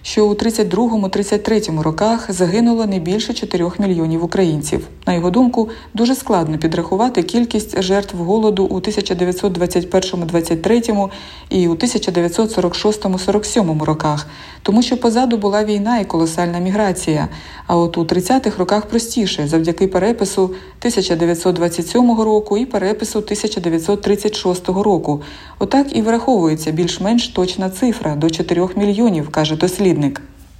що 0.03 0.27
у 0.27 0.33
32-33 0.33 1.81
роках 1.81 2.31
загинуло 2.31 2.85
не 2.85 2.99
більше 2.99 3.33
4 3.33 3.71
мільйонів 3.79 4.23
українців. 4.23 4.87
На 5.07 5.13
його 5.13 5.29
думку, 5.29 5.69
дуже 5.93 6.15
складно 6.15 6.57
підрахувати 6.57 7.23
кількість 7.23 7.81
жертв 7.81 8.17
голоду 8.17 8.65
у 8.65 8.79
1921-23 8.79 11.09
і 11.49 11.67
у 11.67 11.75
1946-47 11.75 13.83
роках, 13.83 14.27
тому 14.63 14.81
що 14.81 14.97
позаду 14.97 15.37
була 15.37 15.63
війна 15.63 15.99
і 15.99 16.05
колосальна 16.05 16.59
міграція. 16.59 17.27
А 17.67 17.77
от 17.77 17.97
у 17.97 18.03
30-х 18.03 18.57
роках 18.57 18.85
простіше 18.85 19.47
завдяки 19.47 19.87
перепису 19.87 20.43
1927 20.43 22.21
року 22.21 22.57
і 22.57 22.65
перепису 22.65 23.19
1936 23.19 24.69
року. 24.69 25.21
Отак 25.59 25.95
і 25.95 26.01
враховується 26.01 26.71
більш-менш 26.71 27.27
точна 27.27 27.69
цифра 27.69 28.15
до 28.15 28.29
4 28.29 28.67
мільйонів, 28.75 29.29
каже 29.29 29.55
дослідник. 29.55 29.92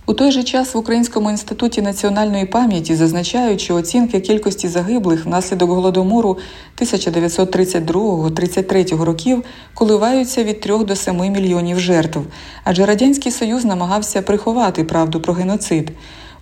У 0.06 0.13
той 0.13 0.32
же 0.32 0.44
час 0.44 0.74
в 0.74 0.78
Українському 0.78 1.30
інституті 1.30 1.82
національної 1.82 2.46
пам'яті 2.46 2.96
зазначають, 2.96 3.62
що 3.62 3.75
оцінки 3.75 4.20
кількості 4.20 4.68
загиблих 4.68 5.25
внаслідок 5.25 5.70
голодомору 5.70 6.38
1932-33 6.82 9.04
років 9.04 9.44
коливаються 9.74 10.44
від 10.44 10.60
3 10.60 10.78
до 10.78 10.96
7 10.96 11.18
мільйонів 11.18 11.80
жертв, 11.80 12.20
адже 12.63 12.86
радянський 12.86 13.32
союз 13.32 13.66
намагався 13.66 14.22
приховати 14.22 14.84
правду 14.84 15.22
про 15.22 15.34
геноцид. 15.34 15.92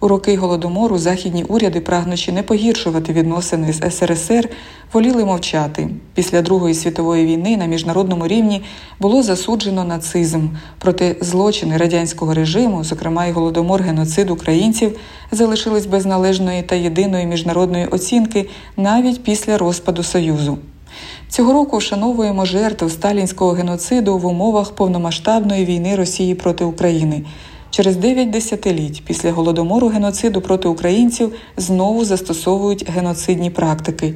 У 0.03 0.07
роки 0.07 0.37
голодомору 0.37 0.97
західні 0.97 1.43
уряди, 1.43 1.81
прагнучи 1.81 2.31
не 2.31 2.43
погіршувати 2.43 3.13
відносини 3.13 3.73
з 3.73 3.91
СРСР, 3.91 4.49
воліли 4.93 5.25
мовчати. 5.25 5.89
Після 6.13 6.41
Другої 6.41 6.73
світової 6.73 7.25
війни 7.25 7.57
на 7.57 7.65
міжнародному 7.65 8.27
рівні 8.27 8.61
було 8.99 9.23
засуджено 9.23 9.83
нацизм, 9.83 10.47
проте 10.79 11.15
злочини 11.21 11.77
радянського 11.77 12.33
режиму, 12.33 12.83
зокрема 12.83 13.25
й 13.25 13.31
голодомор 13.31 13.81
геноцид 13.81 14.29
українців, 14.29 14.99
залишились 15.31 15.85
без 15.85 16.05
належної 16.05 16.63
та 16.63 16.75
єдиної 16.75 17.25
міжнародної 17.25 17.85
оцінки 17.85 18.49
навіть 18.77 19.23
після 19.23 19.57
розпаду 19.57 20.03
Союзу. 20.03 20.57
Цього 21.29 21.53
року 21.53 21.77
вшановуємо 21.77 22.45
жертв 22.45 22.91
сталінського 22.91 23.51
геноциду 23.51 24.17
в 24.17 24.25
умовах 24.25 24.71
повномасштабної 24.71 25.65
війни 25.65 25.95
Росії 25.95 26.35
проти 26.35 26.63
України. 26.63 27.23
Через 27.71 27.95
дев'ять 27.95 28.29
десятиліть 28.29 29.03
після 29.05 29.31
голодомору 29.31 29.87
геноциду 29.87 30.41
проти 30.41 30.67
українців 30.67 31.33
знову 31.57 32.05
застосовують 32.05 32.89
геноцидні 32.89 33.49
практики. 33.49 34.13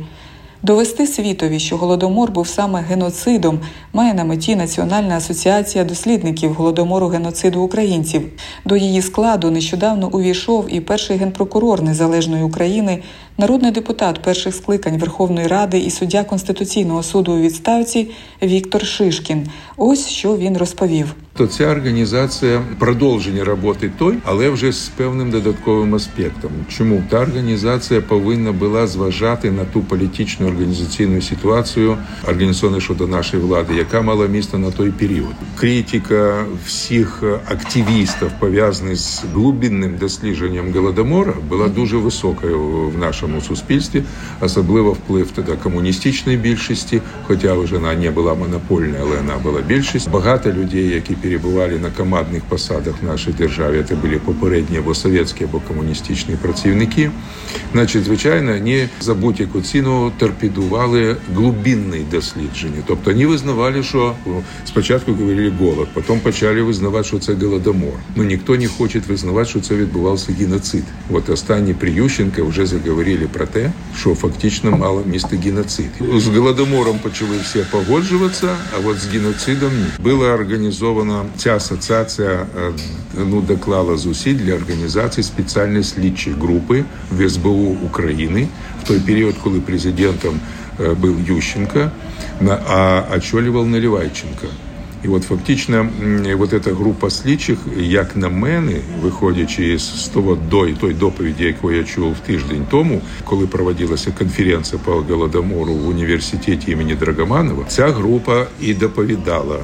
Довести 0.64 1.08
світові, 1.08 1.60
що 1.60 1.78
голодомор 1.78 2.32
був 2.32 2.48
саме 2.48 2.82
геноцидом, 2.82 3.60
має 3.94 4.14
на 4.14 4.24
меті 4.24 4.56
Національна 4.56 5.18
асоціація 5.18 5.84
дослідників 5.84 6.54
голодомору 6.54 7.08
геноциду 7.08 7.62
українців. 7.62 8.32
До 8.66 8.76
її 8.76 9.02
складу 9.02 9.52
нещодавно 9.52 10.10
увійшов 10.14 10.74
і 10.74 10.80
перший 10.80 11.18
генпрокурор 11.18 11.82
незалежної 11.82 12.44
України, 12.44 13.00
народний 13.38 13.72
депутат 13.72 14.22
перших 14.22 14.56
скликань 14.56 14.98
Верховної 14.98 15.48
Ради 15.48 15.80
і 15.80 15.92
суддя 15.92 16.24
Конституційного 16.24 17.04
суду 17.04 17.34
у 17.34 17.40
відставці 17.40 18.10
Віктор 18.44 18.86
Шишкін. 18.86 19.48
Ось 19.78 20.08
що 20.08 20.38
він 20.38 20.58
розповів. 20.58 21.16
То 21.38 21.48
ця 21.48 21.72
організація 21.72 22.62
продовження 22.80 23.44
роботи 23.44 23.92
той, 23.98 24.18
але 24.26 24.50
вже 24.50 24.72
з 24.72 24.90
певним 24.90 25.32
додатковим 25.32 25.96
аспектом. 25.96 26.52
Чому 26.70 27.04
та 27.10 27.20
організація 27.20 28.02
повинна 28.02 28.52
була 28.52 28.88
зважати 28.88 29.52
на 29.52 29.66
ту 29.66 29.82
політичну 29.82 30.48
організаційну 30.48 31.22
ситуацію 31.22 31.98
організаційну 32.28 32.82
щодо 32.82 33.08
нашої 33.08 33.44
влади, 33.44 33.76
яка 33.76 34.02
мала 34.02 34.28
місце 34.28 34.58
на 34.58 34.72
той 34.72 34.92
період? 34.92 35.34
Критика 35.56 36.46
всіх 36.66 37.24
активістів 37.46 38.32
пов'язаних 38.40 38.96
з 38.96 39.24
глибинним 39.34 39.98
дослідженням 39.98 40.74
голодомора 40.74 41.34
була 41.50 41.68
дуже 41.68 41.98
високою 41.98 42.60
в 42.90 42.98
нашому 42.98 43.42
суспільстві, 43.42 44.04
особливо 44.42 44.92
вплив 44.92 45.32
тоді 45.32 45.52
комуністичної 45.64 46.38
більшості, 46.38 47.02
хоча 47.28 47.54
вже 47.54 47.76
вона 47.76 47.96
не 47.96 48.12
була 48.12 48.34
монопольна, 48.34 48.98
але 49.02 49.18
вона 49.18 49.38
була 49.44 49.62
більшість. 49.68 50.10
Багато 50.10 50.52
людей, 50.52 50.88
які 50.88 51.16
перебували 51.26 51.80
на 51.80 51.90
командних 51.90 52.44
посадах 52.44 52.94
в 53.02 53.06
нашій 53.06 53.32
державі, 53.32 53.84
це 53.90 53.96
були 53.96 54.20
попередні 54.26 54.78
або 54.78 54.96
совєтські, 54.96 55.44
або 55.44 55.62
комуністичні 55.68 56.36
працівники. 56.36 57.12
Значить, 57.74 58.04
звичайно, 58.04 58.54
вони 58.54 58.90
за 59.02 59.14
будь-яку 59.14 59.62
ціну 59.62 60.12
торпедували 60.18 61.16
глибинне 61.36 61.98
дослідження. 62.12 62.84
Тобто 62.88 63.12
вони 63.12 63.26
визнавали, 63.26 63.84
що 63.84 64.14
спочатку 64.66 65.14
говорили 65.14 65.54
голод, 65.60 65.88
потім 65.94 66.20
почали 66.20 66.62
визнавати, 66.62 67.08
що 67.08 67.20
це 67.20 67.34
голодомор. 67.34 67.94
Ну 68.16 68.24
ніхто 68.24 68.56
не 68.56 68.68
хоче 68.68 69.02
визнавати, 69.08 69.50
що 69.50 69.60
це 69.60 69.76
відбувався 69.76 70.34
геноцид. 70.40 70.84
От 71.12 71.30
останні 71.30 71.74
при 71.74 71.92
Ющенка 71.92 72.44
вже 72.44 72.66
заговорили 72.66 73.28
про 73.34 73.46
те, 73.46 73.72
що 73.98 74.16
фактично 74.16 74.78
мало 74.78 75.04
місце 75.06 75.38
геноцид. 75.46 75.90
З 76.18 76.28
голодомором 76.28 77.00
почали 77.04 77.38
всі 77.44 77.60
погоджуватися, 77.72 78.56
а 78.76 78.88
от 78.88 78.98
з 79.00 79.08
геноцидом 79.08 79.72
ні. 79.78 79.86
Була 80.04 80.38
ця 81.38 81.56
асоціація, 81.56 82.46
ну 83.18 83.42
доклала 83.42 83.98
зусиль 83.98 84.36
для 84.36 84.54
організації 84.54 85.24
спеціальної 85.24 85.84
слідчої 85.84 86.36
групи 86.36 86.84
в 87.12 87.30
СБУ 87.30 87.78
України 87.86 88.48
в 88.84 88.88
той 88.88 89.00
період, 89.00 89.36
коли 89.44 89.60
президентом 89.60 90.40
був 91.02 91.30
Ющенко, 91.30 91.92
а 92.70 93.04
очолював 93.16 93.68
Наливайченко. 93.68 94.48
І 95.04 95.08
от 95.08 95.24
фактично, 95.24 95.88
от 96.40 96.64
ця 96.64 96.74
група 96.74 97.10
слідчих, 97.10 97.58
як 97.78 98.16
на 98.16 98.30
мене, 98.30 98.74
виходячи 99.02 99.80
з 99.80 100.10
того 100.14 100.38
до 100.50 100.68
той 100.68 100.94
доповіді, 100.94 101.44
яку 101.44 101.72
я 101.72 101.84
чув 101.84 102.20
тиждень 102.20 102.66
тому, 102.72 103.02
коли 103.24 103.48
проводилася 103.48 104.12
конференція 104.18 104.82
по 104.86 104.92
голодомору 104.92 105.74
в 105.74 105.88
університеті 105.88 106.72
імені 106.72 106.96
Драгоманова, 106.96 107.66
ця 107.68 107.88
група 107.88 108.46
і 108.62 108.74
доповідала, 108.74 109.60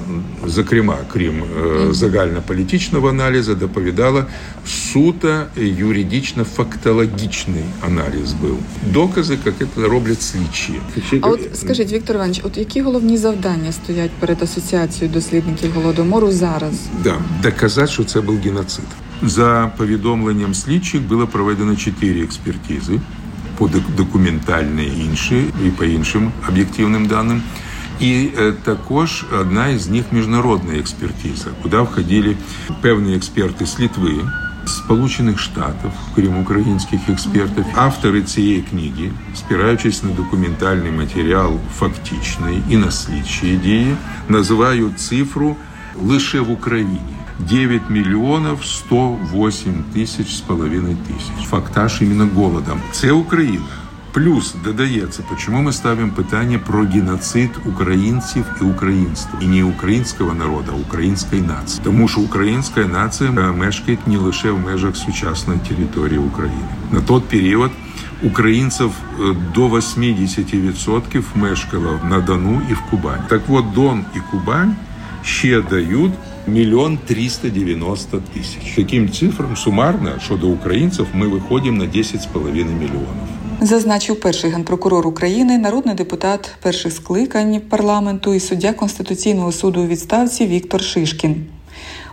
зокрема, 0.45 0.97
крім 1.13 1.43
загальнополітичного 1.91 3.09
аналізу, 3.09 3.55
доповідала 3.55 4.25
суто 4.65 5.41
юридично-фактологічний 5.57 7.63
аналіз 7.87 8.33
був. 8.41 8.57
Докази, 8.93 9.37
як 9.45 9.55
це 9.75 9.87
роблять 9.87 10.21
слідчі. 10.21 10.73
А 11.21 11.27
от 11.27 11.39
скажіть, 11.53 11.91
Віктор 11.91 12.15
Іванович, 12.15 12.41
от 12.43 12.57
які 12.57 12.81
головні 12.81 13.17
завдання 13.17 13.71
стоять 13.71 14.11
перед 14.19 14.43
асоціацією 14.43 15.13
дослідників 15.13 15.30
голодомору 15.75 16.31
зараз? 16.31 16.73
Да, 17.03 17.15
доказати, 17.43 17.91
що 17.91 18.03
це 18.03 18.21
був 18.21 18.39
геноцид. 18.39 18.85
За 19.23 19.71
повідомленням 19.77 20.53
слідчих 20.53 21.01
було 21.01 21.27
проведено 21.27 21.75
чотири 21.75 22.21
експертизи 22.21 22.99
по 23.57 23.69
документальні 23.97 24.91
інші 25.09 25.45
і 25.65 25.69
по 25.69 25.85
іншим 25.85 26.31
об'єктивним 26.49 27.05
даним. 27.05 27.41
І 27.99 28.27
також 28.63 29.25
одна 29.39 29.67
із 29.67 29.89
них 29.89 30.05
міжнародна 30.11 30.73
експертиза, 30.73 31.49
куди 31.63 31.77
входили 31.77 32.35
певні 32.81 33.15
експерти 33.15 33.65
з 33.65 33.79
Литви, 33.79 34.13
Сполучених 34.65 35.39
Штатів, 35.39 35.91
крім 36.15 36.41
українських 36.41 37.09
експертів, 37.09 37.65
автори 37.75 38.21
цієї 38.21 38.61
книги, 38.61 39.11
спираючись 39.35 40.03
на 40.03 40.09
документальний 40.09 40.91
матеріал 40.91 41.59
фактичний 41.75 42.61
і 42.69 42.77
на 42.77 42.91
слідчі 42.91 43.55
дії, 43.63 43.95
називають 44.29 44.99
цифру 44.99 45.55
лише 46.03 46.39
в 46.39 46.51
Україні. 46.51 46.99
9 47.49 47.81
мільйонів 47.89 48.59
108 48.63 49.83
тисяч 49.93 50.35
з 50.35 50.41
половиною 50.41 50.97
тисяч. 51.07 51.47
Фактаж 51.47 52.01
іменно 52.01 52.29
голодом. 52.35 52.81
Це 52.91 53.11
Україна. 53.11 53.80
Плюс 54.16 54.54
додається, 54.64 55.22
чому 55.44 55.62
ми 55.62 55.72
ставимо 55.72 56.12
питання 56.12 56.58
про 56.58 56.84
геноцид 56.84 57.50
українців 57.66 58.44
і 58.60 58.64
українства, 58.64 59.38
і 59.42 59.46
не 59.46 59.64
українського 59.64 60.34
народу, 60.34 60.72
а 60.72 60.80
української 60.80 61.42
нації, 61.42 61.80
тому 61.84 62.08
що 62.08 62.20
українська 62.20 62.80
нація 62.80 63.30
мешкає 63.30 63.98
не 64.06 64.18
лише 64.18 64.50
в 64.50 64.58
межах 64.58 64.96
сучасної 64.96 65.60
території 65.68 66.18
України. 66.18 66.68
На 66.92 67.00
той 67.00 67.20
період 67.20 67.70
українців 68.22 68.90
до 69.54 69.68
80% 69.68 71.22
мешкало 71.34 72.00
на 72.04 72.20
Дону 72.20 72.62
і 72.70 72.72
в 72.72 72.80
Кубані. 72.90 73.22
Так 73.28 73.42
от 73.48 73.72
Дон 73.74 74.04
і 74.16 74.18
Кубань 74.30 74.76
ще 75.22 75.62
дають 75.62 76.12
мільйон 76.46 76.98
390 77.06 78.18
тисяч. 78.34 78.74
Таким 78.76 79.10
цифрам 79.10 79.56
сумарно 79.56 80.10
щодо 80.24 80.48
українців 80.48 81.06
ми 81.14 81.28
виходимо 81.28 81.78
на 81.78 81.84
10,5 81.84 82.52
мільйонів. 82.54 83.39
Зазначив 83.63 84.19
перший 84.19 84.51
генпрокурор 84.51 85.07
України, 85.07 85.57
народний 85.57 85.95
депутат 85.95 86.51
перших 86.61 86.93
скликань 86.93 87.61
парламенту 87.69 88.33
і 88.33 88.39
суддя 88.39 88.73
Конституційного 88.73 89.51
суду 89.51 89.81
у 89.81 89.87
відставці 89.87 90.47
Віктор 90.47 90.81
Шишкін. 90.81 91.45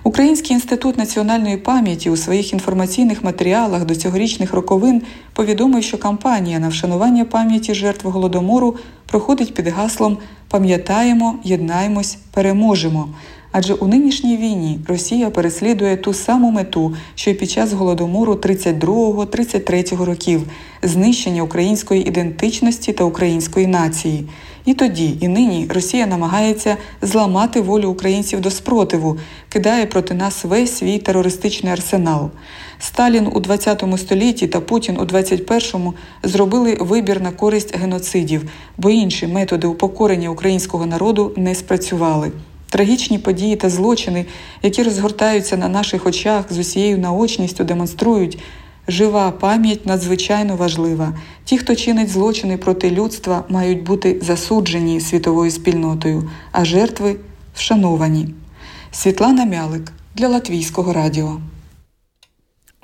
Український 0.02 0.54
інститут 0.54 0.98
національної 0.98 1.56
пам'яті 1.56 2.10
у 2.10 2.16
своїх 2.16 2.52
інформаційних 2.52 3.24
матеріалах 3.24 3.84
до 3.84 3.94
цьогорічних 3.94 4.52
роковин 4.52 5.02
повідомив, 5.32 5.82
що 5.82 5.98
кампанія 5.98 6.58
на 6.58 6.68
вшанування 6.68 7.24
пам'яті 7.24 7.74
жертв 7.74 8.08
голодомору 8.08 8.76
проходить 9.06 9.54
під 9.54 9.68
гаслом 9.68 10.18
Пам'ятаємо, 10.50 11.38
єднаємось, 11.44 12.18
переможемо. 12.34 13.08
Адже 13.52 13.74
у 13.74 13.86
нинішній 13.86 14.36
війні 14.36 14.80
Росія 14.88 15.30
переслідує 15.30 15.96
ту 15.96 16.14
саму 16.14 16.50
мету, 16.50 16.94
що 17.14 17.30
й 17.30 17.34
під 17.34 17.50
час 17.50 17.72
голодомору 17.72 18.34
32-33 18.34 20.04
років 20.04 20.42
знищення 20.82 21.42
української 21.42 22.08
ідентичності 22.08 22.92
та 22.92 23.04
української 23.04 23.66
нації. 23.66 24.28
І 24.64 24.74
тоді, 24.74 25.16
і 25.20 25.28
нині 25.28 25.66
Росія 25.74 26.06
намагається 26.06 26.76
зламати 27.02 27.60
волю 27.60 27.90
українців 27.90 28.40
до 28.40 28.50
спротиву, 28.50 29.18
кидає 29.48 29.86
проти 29.86 30.14
нас 30.14 30.44
весь 30.44 30.76
свій 30.76 30.98
терористичний 30.98 31.72
арсенал. 31.72 32.30
Сталін 32.78 33.28
у 33.32 33.40
20 33.40 33.84
столітті 33.96 34.46
та 34.46 34.60
Путін 34.60 34.98
у 35.00 35.04
21-му 35.04 35.94
зробили 36.22 36.76
вибір 36.80 37.20
на 37.20 37.30
користь 37.30 37.76
геноцидів, 37.76 38.50
бо 38.78 38.90
інші 38.90 39.26
методи 39.26 39.66
упокорення 39.66 40.28
українського 40.28 40.86
народу 40.86 41.32
не 41.36 41.54
спрацювали. 41.54 42.32
Трагічні 42.70 43.18
події 43.18 43.56
та 43.56 43.70
злочини, 43.70 44.26
які 44.62 44.82
розгортаються 44.82 45.56
на 45.56 45.68
наших 45.68 46.06
очах 46.06 46.44
з 46.52 46.58
усією 46.58 46.98
наочністю, 46.98 47.64
демонструють, 47.64 48.38
жива 48.88 49.30
пам'ять 49.30 49.86
надзвичайно 49.86 50.56
важлива. 50.56 51.14
Ті, 51.44 51.58
хто 51.58 51.76
чинить 51.76 52.10
злочини 52.10 52.56
проти 52.56 52.90
людства, 52.90 53.44
мають 53.48 53.82
бути 53.82 54.18
засуджені 54.22 55.00
світовою 55.00 55.50
спільнотою, 55.50 56.30
а 56.52 56.64
жертви 56.64 57.16
вшановані. 57.54 58.28
Світлана 58.92 59.44
Мялик 59.44 59.92
для 60.14 60.28
Латвійського 60.28 60.92
радіо. 60.92 61.40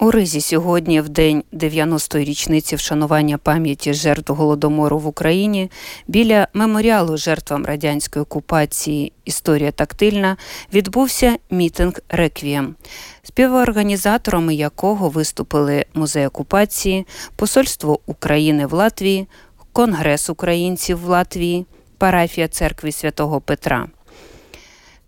У 0.05 0.11
Ризі 0.11 0.41
сьогодні, 0.41 1.01
в 1.01 1.09
день 1.09 1.45
90-ї 1.53 2.25
річниці 2.25 2.77
вшанування 2.77 3.39
пам'яті 3.39 3.95
жертв 3.95 4.33
голодомору 4.33 4.99
в 4.99 5.07
Україні, 5.07 5.71
біля 6.09 6.49
меморіалу 6.55 7.17
жертвам 7.17 7.65
радянської 7.65 8.23
окупації 8.23 9.13
Історія 9.25 9.71
тактильна 9.71 10.37
відбувся 10.73 11.37
мітинг 11.51 11.93
Реквієм, 12.09 12.75
співорганізаторами 13.23 14.55
якого 14.55 15.09
виступили 15.09 15.85
музей 15.95 16.27
окупації, 16.27 17.07
Посольство 17.37 18.01
України 18.07 18.67
в 18.67 18.73
Латвії, 18.73 19.29
Конгрес 19.73 20.31
українців 20.31 21.01
в 21.01 21.09
Латвії, 21.09 21.67
парафія 21.99 22.49
церкви 22.49 22.93
святого 22.93 23.41
Петра 23.41 23.87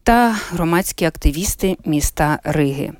та 0.02 0.36
громадські 0.50 1.04
активісти 1.04 1.76
міста 1.84 2.38
Риги. 2.44 2.92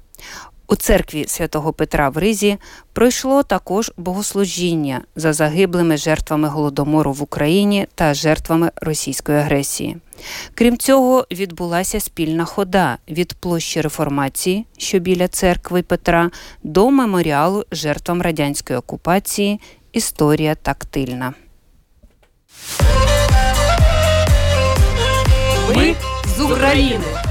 У 0.68 0.76
церкві 0.76 1.24
святого 1.28 1.72
Петра 1.72 2.08
в 2.08 2.18
Ризі 2.18 2.58
пройшло 2.92 3.42
також 3.42 3.92
богослужіння 3.96 5.00
за 5.16 5.32
загиблими 5.32 5.96
жертвами 5.96 6.48
голодомору 6.48 7.12
в 7.12 7.22
Україні 7.22 7.86
та 7.94 8.14
жертвами 8.14 8.70
російської 8.76 9.38
агресії. 9.38 9.96
Крім 10.54 10.78
цього, 10.78 11.26
відбулася 11.30 12.00
спільна 12.00 12.44
хода 12.44 12.98
від 13.08 13.34
площі 13.34 13.80
реформації, 13.80 14.66
що 14.78 14.98
біля 14.98 15.28
церкви 15.28 15.82
Петра, 15.82 16.30
до 16.62 16.90
меморіалу 16.90 17.64
жертвам 17.72 18.22
радянської 18.22 18.78
окупації. 18.78 19.60
Історія 19.92 20.54
тактильна. 20.54 21.34
Ми 25.76 25.94
з 26.36 26.40
України. 26.40 27.25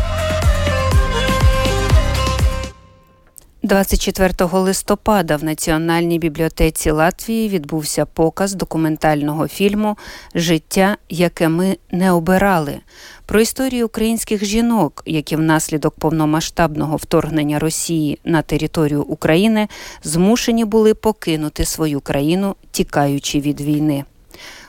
24 3.66 4.34
листопада 4.52 5.36
в 5.36 5.44
Національній 5.44 6.20
бібліотеці 6.20 6.92
Латвії 6.92 7.50
відбувся 7.50 8.06
показ 8.06 8.54
документального 8.54 9.48
фільму 9.48 9.98
Життя, 10.36 10.98
яке 11.10 11.50
ми 11.50 11.78
не 11.92 12.12
обирали 12.12 12.80
про 13.26 13.42
історію 13.42 13.86
українських 13.86 14.46
жінок, 14.46 15.04
які 15.06 15.36
внаслідок 15.36 15.96
повномасштабного 15.96 16.96
вторгнення 16.96 17.60
Росії 17.60 18.20
на 18.26 18.42
територію 18.42 19.04
України 19.04 19.68
змушені 20.04 20.66
були 20.66 20.94
покинути 20.94 21.66
свою 21.66 22.02
країну, 22.02 22.56
тікаючи 22.72 23.40
від 23.40 23.62
війни. 23.62 24.04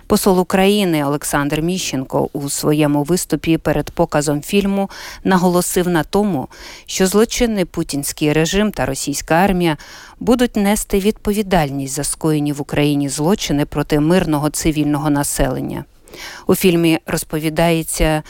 Посол 0.07 0.41
України 0.41 1.05
Олександр 1.05 1.61
Міщенко 1.61 2.29
у 2.33 2.51
своєму 2.51 3.03
виступі 3.03 3.59
перед 3.59 3.91
показом 3.91 4.43
фільму 4.43 4.91
наголосив 5.25 5.89
на 5.89 6.05
тому, 6.05 6.49
що 6.87 7.07
злочинний 7.07 7.65
путінський 7.65 8.33
режим 8.33 8.73
та 8.73 8.87
російська 8.87 9.35
армія 9.35 9.77
будуть 10.21 10.57
нести 10.57 10.99
відповідальність 10.99 11.95
за 11.95 12.05
скоєні 12.05 12.53
в 12.53 12.61
Україні 12.61 13.09
злочини 13.09 13.65
проти 13.65 14.01
мирного 14.01 14.51
цивільного 14.51 15.11
населення. 15.11 15.85
У 16.47 16.55
фільмі 16.55 16.99
розповідається. 17.07 18.23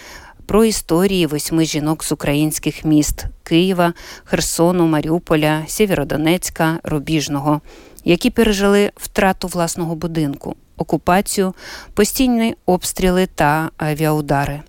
Про 0.47 0.65
історії 0.65 1.27
восьми 1.27 1.65
жінок 1.65 2.05
з 2.05 2.13
українських 2.13 2.85
міст 2.85 3.25
Києва, 3.43 3.93
Херсону, 4.25 4.87
Маріуполя, 4.87 5.65
Сєвєродонецька, 5.67 6.79
Рубіжного, 6.83 7.61
які 8.07 8.31
пережили 8.31 8.91
втрату 8.97 9.49
власного 9.49 9.95
будинку, 9.95 10.57
окупацію, 10.77 11.55
постійні 11.95 12.55
обстріли 12.67 13.27
та 13.27 13.71
авіаудари. 13.77 14.61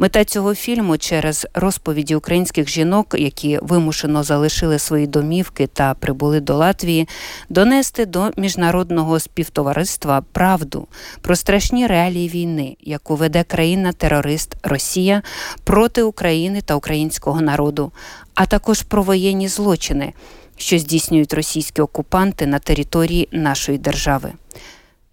Мета 0.00 0.24
цього 0.24 0.54
фільму 0.54 0.98
через 0.98 1.46
розповіді 1.54 2.14
українських 2.14 2.68
жінок, 2.68 3.14
які 3.18 3.58
вимушено 3.62 4.22
залишили 4.22 4.78
свої 4.78 5.06
домівки 5.06 5.66
та 5.66 5.94
прибули 5.94 6.40
до 6.40 6.56
Латвії, 6.56 7.08
донести 7.48 8.06
до 8.06 8.30
міжнародного 8.36 9.20
співтовариства 9.20 10.22
правду 10.32 10.86
про 11.20 11.36
страшні 11.36 11.86
реалії 11.86 12.28
війни, 12.28 12.76
яку 12.80 13.16
веде 13.16 13.44
країна-терорист 13.44 14.56
Росія 14.62 15.22
проти 15.64 16.02
України 16.02 16.60
та 16.60 16.74
українського 16.74 17.40
народу, 17.40 17.92
а 18.34 18.46
також 18.46 18.82
про 18.82 19.02
воєнні 19.02 19.48
злочини, 19.48 20.12
що 20.58 20.78
здійснюють 20.78 21.34
російські 21.34 21.82
окупанти 21.82 22.46
на 22.46 22.58
території 22.58 23.28
нашої 23.32 23.78
держави. 23.78 24.32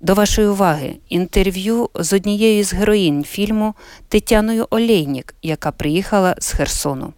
До 0.01 0.13
вашої 0.13 0.47
уваги 0.47 0.95
інтерв'ю 1.09 1.89
з 1.95 2.13
однією 2.13 2.63
з 2.63 2.73
героїнь 2.73 3.23
фільму 3.23 3.73
Тетяною 4.07 4.67
Олейнік, 4.69 5.35
яка 5.41 5.71
приїхала 5.71 6.35
з 6.39 6.51
Херсону. 6.51 7.13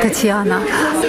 Татьяна, 0.00 0.60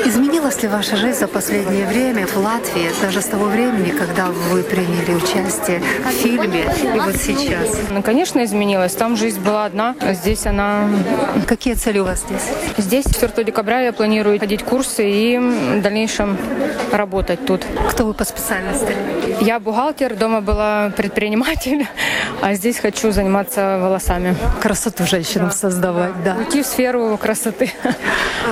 изменилась 0.05 0.61
ли 0.61 0.67
ваша 0.67 0.95
жизнь 0.95 1.19
за 1.19 1.27
последнее 1.27 1.85
время 1.85 2.25
в 2.27 2.35
Латвии, 2.37 2.89
даже 3.01 3.21
с 3.21 3.25
того 3.25 3.45
времени, 3.45 3.91
когда 3.91 4.25
вы 4.27 4.63
приняли 4.63 5.13
участие 5.13 5.79
в 5.79 6.09
фильме 6.11 6.65
и 6.95 6.99
вот 6.99 7.15
сейчас? 7.15 7.77
Ну, 7.91 8.01
конечно, 8.01 8.43
изменилась. 8.43 8.93
Там 8.93 9.15
жизнь 9.15 9.39
была 9.39 9.65
одна, 9.65 9.95
а 10.01 10.13
здесь 10.13 10.45
она... 10.45 10.89
Какие 11.47 11.75
цели 11.75 11.99
у 11.99 12.05
вас 12.05 12.25
здесь? 12.27 12.43
Здесь 12.77 13.05
4 13.05 13.43
декабря 13.43 13.81
я 13.81 13.93
планирую 13.93 14.39
ходить 14.39 14.63
курсы 14.63 15.09
и 15.09 15.37
в 15.37 15.81
дальнейшем 15.81 16.37
работать 16.91 17.45
тут. 17.45 17.65
Кто 17.89 18.05
вы 18.05 18.13
по 18.13 18.23
специальности? 18.23 18.95
Я 19.41 19.59
бухгалтер, 19.59 20.15
дома 20.15 20.41
была 20.41 20.91
предприниматель, 20.95 21.87
а 22.41 22.53
здесь 22.53 22.79
хочу 22.79 23.11
заниматься 23.11 23.79
волосами. 23.81 24.35
Красоту 24.61 25.05
женщинам 25.05 25.47
да. 25.49 25.53
создавать, 25.53 26.23
да. 26.23 26.35
Уйти 26.35 26.63
в 26.63 26.65
сферу 26.65 27.17
красоты. 27.21 27.71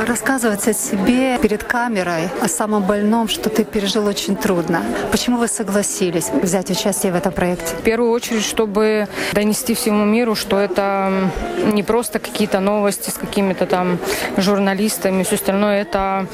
Рассказывать 0.07 0.67
о 0.67 0.73
себе 0.73 1.39
перед 1.39 1.63
камерой, 1.63 2.29
о 2.39 2.47
самом 2.47 2.83
больном, 2.83 3.27
что 3.27 3.49
ты 3.49 3.63
пережил 3.63 4.05
очень 4.05 4.35
трудно. 4.35 4.83
Почему 5.11 5.37
вы 5.37 5.47
согласились 5.47 6.29
взять 6.29 6.69
участие 6.69 7.11
в 7.11 7.15
этом 7.15 7.33
проекте? 7.33 7.75
В 7.75 7.81
первую 7.81 8.11
очередь, 8.11 8.43
чтобы 8.43 9.07
донести 9.33 9.73
всему 9.73 10.05
миру, 10.05 10.35
что 10.35 10.59
это 10.59 11.31
не 11.73 11.81
просто 11.81 12.19
какие-то 12.19 12.59
новости 12.59 13.09
с 13.09 13.13
какими-то 13.13 13.65
там 13.65 13.97
журналистами, 14.37 15.23
все 15.23 15.35
остальное, 15.35 15.81
это 15.81 16.27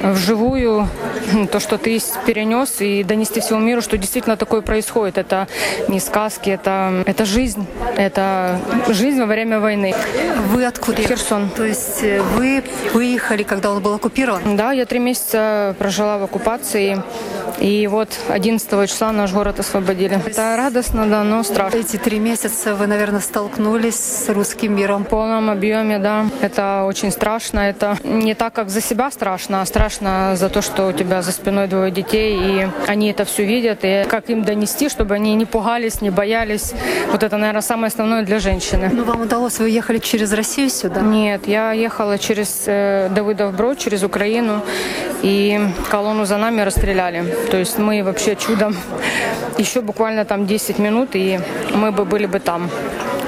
вживую 0.00 0.88
то, 1.52 1.60
что 1.60 1.76
ты 1.76 2.00
перенес, 2.24 2.80
и 2.80 3.04
донести 3.04 3.40
всему 3.40 3.60
миру, 3.60 3.82
что 3.82 3.98
действительно 3.98 4.36
такое 4.36 4.62
происходит. 4.62 5.18
Это 5.18 5.46
не 5.88 6.00
сказки, 6.00 6.50
это, 6.50 7.04
это 7.06 7.26
жизнь. 7.26 7.66
Это 7.96 8.58
жизнь 8.88 9.20
во 9.20 9.26
время 9.26 9.60
войны. 9.60 9.94
Вы 10.48 10.64
откуда? 10.64 11.02
Херсон. 11.02 11.50
То 11.50 11.64
есть 11.64 12.02
э, 12.02 12.22
вы 12.22 12.62
выехали, 13.10 13.42
когда 13.42 13.72
он 13.72 13.82
был 13.82 13.94
оккупирован? 13.94 14.56
Да, 14.56 14.72
я 14.72 14.86
три 14.86 15.00
месяца 15.00 15.74
прожила 15.78 16.18
в 16.18 16.22
оккупации. 16.24 17.02
И 17.58 17.86
вот 17.88 18.08
11 18.28 18.88
числа 18.88 19.12
наш 19.12 19.32
город 19.32 19.60
освободили. 19.60 20.18
Это 20.26 20.54
радостно, 20.56 21.06
да, 21.06 21.24
но 21.24 21.42
страшно. 21.42 21.78
Эти 21.78 21.96
три 21.96 22.18
месяца 22.18 22.74
вы, 22.74 22.86
наверное, 22.86 23.20
столкнулись 23.20 23.96
с 23.96 24.28
русским 24.30 24.74
миром. 24.76 25.04
В 25.04 25.08
полном 25.08 25.50
объеме, 25.50 25.98
да. 25.98 26.26
Это 26.40 26.84
очень 26.86 27.10
страшно. 27.10 27.60
Это 27.60 27.96
не 28.04 28.34
так, 28.34 28.54
как 28.54 28.70
за 28.70 28.80
себя 28.80 29.10
страшно, 29.10 29.60
а 29.60 29.66
страшно 29.66 30.36
за 30.36 30.48
то, 30.48 30.62
что 30.62 30.86
у 30.86 30.92
тебя 30.92 31.20
за 31.20 31.32
спиной 31.32 31.66
двое 31.66 31.90
детей, 31.90 32.38
и 32.40 32.68
они 32.86 33.10
это 33.10 33.24
все 33.24 33.44
видят. 33.44 33.80
И 33.82 34.06
как 34.08 34.30
им 34.30 34.42
донести, 34.42 34.88
чтобы 34.88 35.14
они 35.14 35.34
не 35.34 35.44
пугались, 35.46 36.00
не 36.00 36.10
боялись. 36.10 36.72
Вот 37.10 37.22
это, 37.22 37.36
наверное, 37.36 37.62
самое 37.62 37.88
основное 37.88 38.22
для 38.22 38.38
женщины. 38.38 38.90
Ну, 38.92 39.04
вам 39.04 39.22
удалось, 39.22 39.58
вы 39.58 39.68
ехали 39.68 39.98
через 39.98 40.32
Россию 40.32 40.70
сюда? 40.70 41.00
Нет, 41.00 41.46
я 41.46 41.72
ехала 41.72 42.16
через 42.18 42.64
э, 42.66 42.99
Давыдов 43.09 43.55
Брод, 43.55 43.77
через 43.79 44.03
Украину, 44.03 44.61
и 45.21 45.59
колонну 45.89 46.25
за 46.25 46.37
нами 46.37 46.61
расстреляли. 46.61 47.25
То 47.51 47.57
есть 47.57 47.77
мы 47.77 48.03
вообще 48.03 48.35
чудом 48.35 48.75
еще 49.57 49.81
буквально 49.81 50.25
там 50.25 50.45
10 50.45 50.79
минут, 50.79 51.09
и 51.13 51.39
мы 51.73 51.91
бы 51.91 52.05
были 52.05 52.25
бы 52.25 52.39
там. 52.39 52.69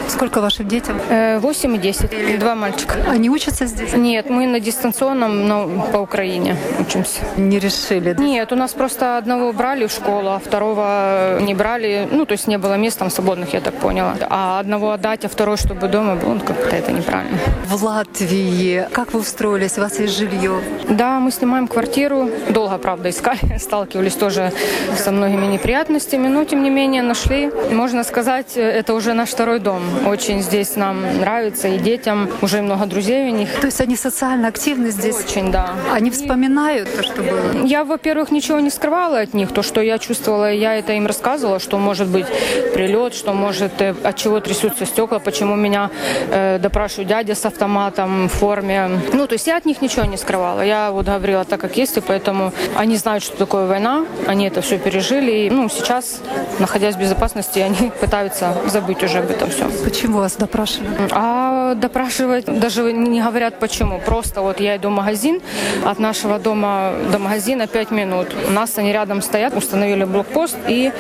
Сколько 0.09 0.41
вашим 0.41 0.69
детям? 0.69 1.01
8 1.09 1.77
и 1.77 1.79
10. 1.79 2.39
Два 2.39 2.55
мальчика. 2.55 2.95
Они 3.09 3.31
учатся 3.31 3.67
здесь? 3.67 3.93
Нет, 3.93 4.31
мы 4.31 4.47
на 4.47 4.61
дистанционном, 4.61 5.49
но 5.49 5.69
по 5.93 5.99
Украине 5.99 6.57
учимся. 6.79 7.21
Не 7.37 7.59
решили? 7.59 8.13
Да? 8.13 8.23
Нет, 8.23 8.53
у 8.53 8.57
нас 8.57 8.73
просто 8.73 9.19
одного 9.19 9.53
брали 9.53 9.87
в 9.87 9.93
школу, 9.93 10.31
а 10.31 10.39
второго 10.39 11.39
не 11.41 11.55
брали. 11.55 12.09
Ну, 12.11 12.27
то 12.27 12.33
есть 12.33 12.47
не 12.47 12.59
было 12.59 12.75
мест 12.75 12.99
там 12.99 13.11
свободных, 13.11 13.55
я 13.55 13.61
так 13.61 13.75
поняла. 13.75 14.17
А 14.29 14.61
одного 14.61 14.93
отдать, 14.93 15.25
а 15.25 15.29
второй, 15.29 15.57
чтобы 15.57 15.89
дома 15.89 16.17
был, 16.17 16.35
ну, 16.35 16.41
как-то 16.41 16.77
это 16.77 16.93
неправильно. 16.93 17.39
В 17.67 17.83
Латвии 17.83 18.87
как 18.93 19.13
вы 19.13 19.21
устроились? 19.21 19.79
У 19.79 19.81
вас 19.81 19.99
есть 19.99 20.17
жилье? 20.17 20.61
Да, 20.89 21.19
мы 21.21 21.31
снимаем 21.31 21.67
квартиру. 21.69 22.31
Долго, 22.51 22.79
правда, 22.79 23.11
искали. 23.11 23.59
Сталкивались 23.59 24.15
тоже 24.15 24.53
со 24.97 25.11
многими 25.11 25.47
неприятностями, 25.47 26.29
но, 26.29 26.45
тем 26.45 26.63
не 26.63 26.71
менее, 26.71 27.03
нашли. 27.03 27.51
Можно 27.71 28.05
сказать, 28.05 28.57
это 28.57 28.95
уже 28.95 29.15
наш 29.15 29.31
второй 29.31 29.59
дом. 29.59 29.83
Очень 30.07 30.43
здесь 30.43 30.77
нам 30.77 31.03
нравится, 31.19 31.69
и 31.69 31.79
детям 31.79 32.29
уже 32.43 32.63
много 32.63 32.87
друзей 32.87 33.31
у 33.31 33.35
них. 33.35 33.49
То 33.61 33.67
есть 33.67 33.81
они 33.81 33.97
социально 33.97 34.49
активны 34.49 34.91
здесь? 34.91 35.17
Очень, 35.17 35.51
да. 35.51 35.71
Они 35.93 36.11
вспоминают 36.11 36.95
то, 36.95 37.03
что 37.03 37.23
было? 37.23 37.65
Я, 37.65 37.85
во-первых, 37.85 38.31
ничего 38.31 38.61
не 38.61 38.71
скрывала 38.71 39.21
от 39.21 39.35
них. 39.35 39.53
То, 39.53 39.63
что 39.63 39.81
я 39.81 39.99
чувствовала, 39.99 40.53
я 40.53 40.77
это 40.77 40.93
им 40.93 41.07
рассказывала, 41.07 41.59
что 41.59 41.79
может 41.79 42.09
быть 42.09 42.27
прилет, 42.75 43.15
что 43.15 43.33
может 43.33 43.81
э, 43.81 43.95
от 44.03 44.17
чего 44.17 44.41
трясутся 44.41 44.87
стекла, 44.87 45.19
почему 45.19 45.57
меня 45.57 45.91
э, 46.31 46.59
допрашивают 46.59 47.09
дядя 47.09 47.35
с 47.35 47.45
автоматом 47.45 48.29
в 48.29 48.33
форме. 48.33 48.89
Ну, 49.13 49.27
то 49.27 49.35
есть 49.35 49.47
я 49.47 49.57
от 49.57 49.65
них 49.65 49.83
ничего 49.83 50.05
не 50.05 50.17
скрывала. 50.17 50.63
Я 50.63 50.91
вот 50.91 51.07
говорила 51.07 51.45
так, 51.45 51.61
как 51.61 51.77
есть, 51.77 51.97
и 51.97 52.01
поэтому 52.01 52.53
они 52.77 52.97
знают, 52.97 53.23
что 53.23 53.37
такое 53.37 53.67
война, 53.67 54.05
они 54.27 54.47
это 54.47 54.63
все 54.63 54.79
пережили. 54.79 55.47
И, 55.47 55.51
ну, 55.51 55.69
сейчас, 55.69 56.21
находясь 56.59 56.97
в 56.97 56.99
безопасности, 56.99 57.59
они 57.59 57.91
пытаются 58.01 58.57
забыть 58.67 59.03
уже 59.03 59.19
об 59.19 59.31
этом 59.31 59.51
все. 59.51 59.69
Почему 59.85 60.19
вас 60.19 60.37
допрашивают? 60.37 61.11
А 61.13 61.75
допрашивать 61.75 62.45
даже 62.47 62.93
не 62.93 63.21
говорят 63.21 63.59
почему. 63.59 64.01
Просто 64.01 64.41
вот 64.41 64.61
я 64.61 64.77
иду 64.77 64.89
в 64.89 64.93
магазин, 64.93 65.41
от 65.85 65.99
нашего 65.99 66.39
дома 66.39 66.93
до 67.11 67.19
магазина 67.19 67.67
5 67.67 67.91
минут. 67.91 68.29
У 68.49 68.51
нас 68.51 68.79
они 68.79 68.93
рядом 68.93 69.23
стоят, 69.23 69.57
установили 69.57 70.05
блокпост 70.05 70.57
и 70.69 70.93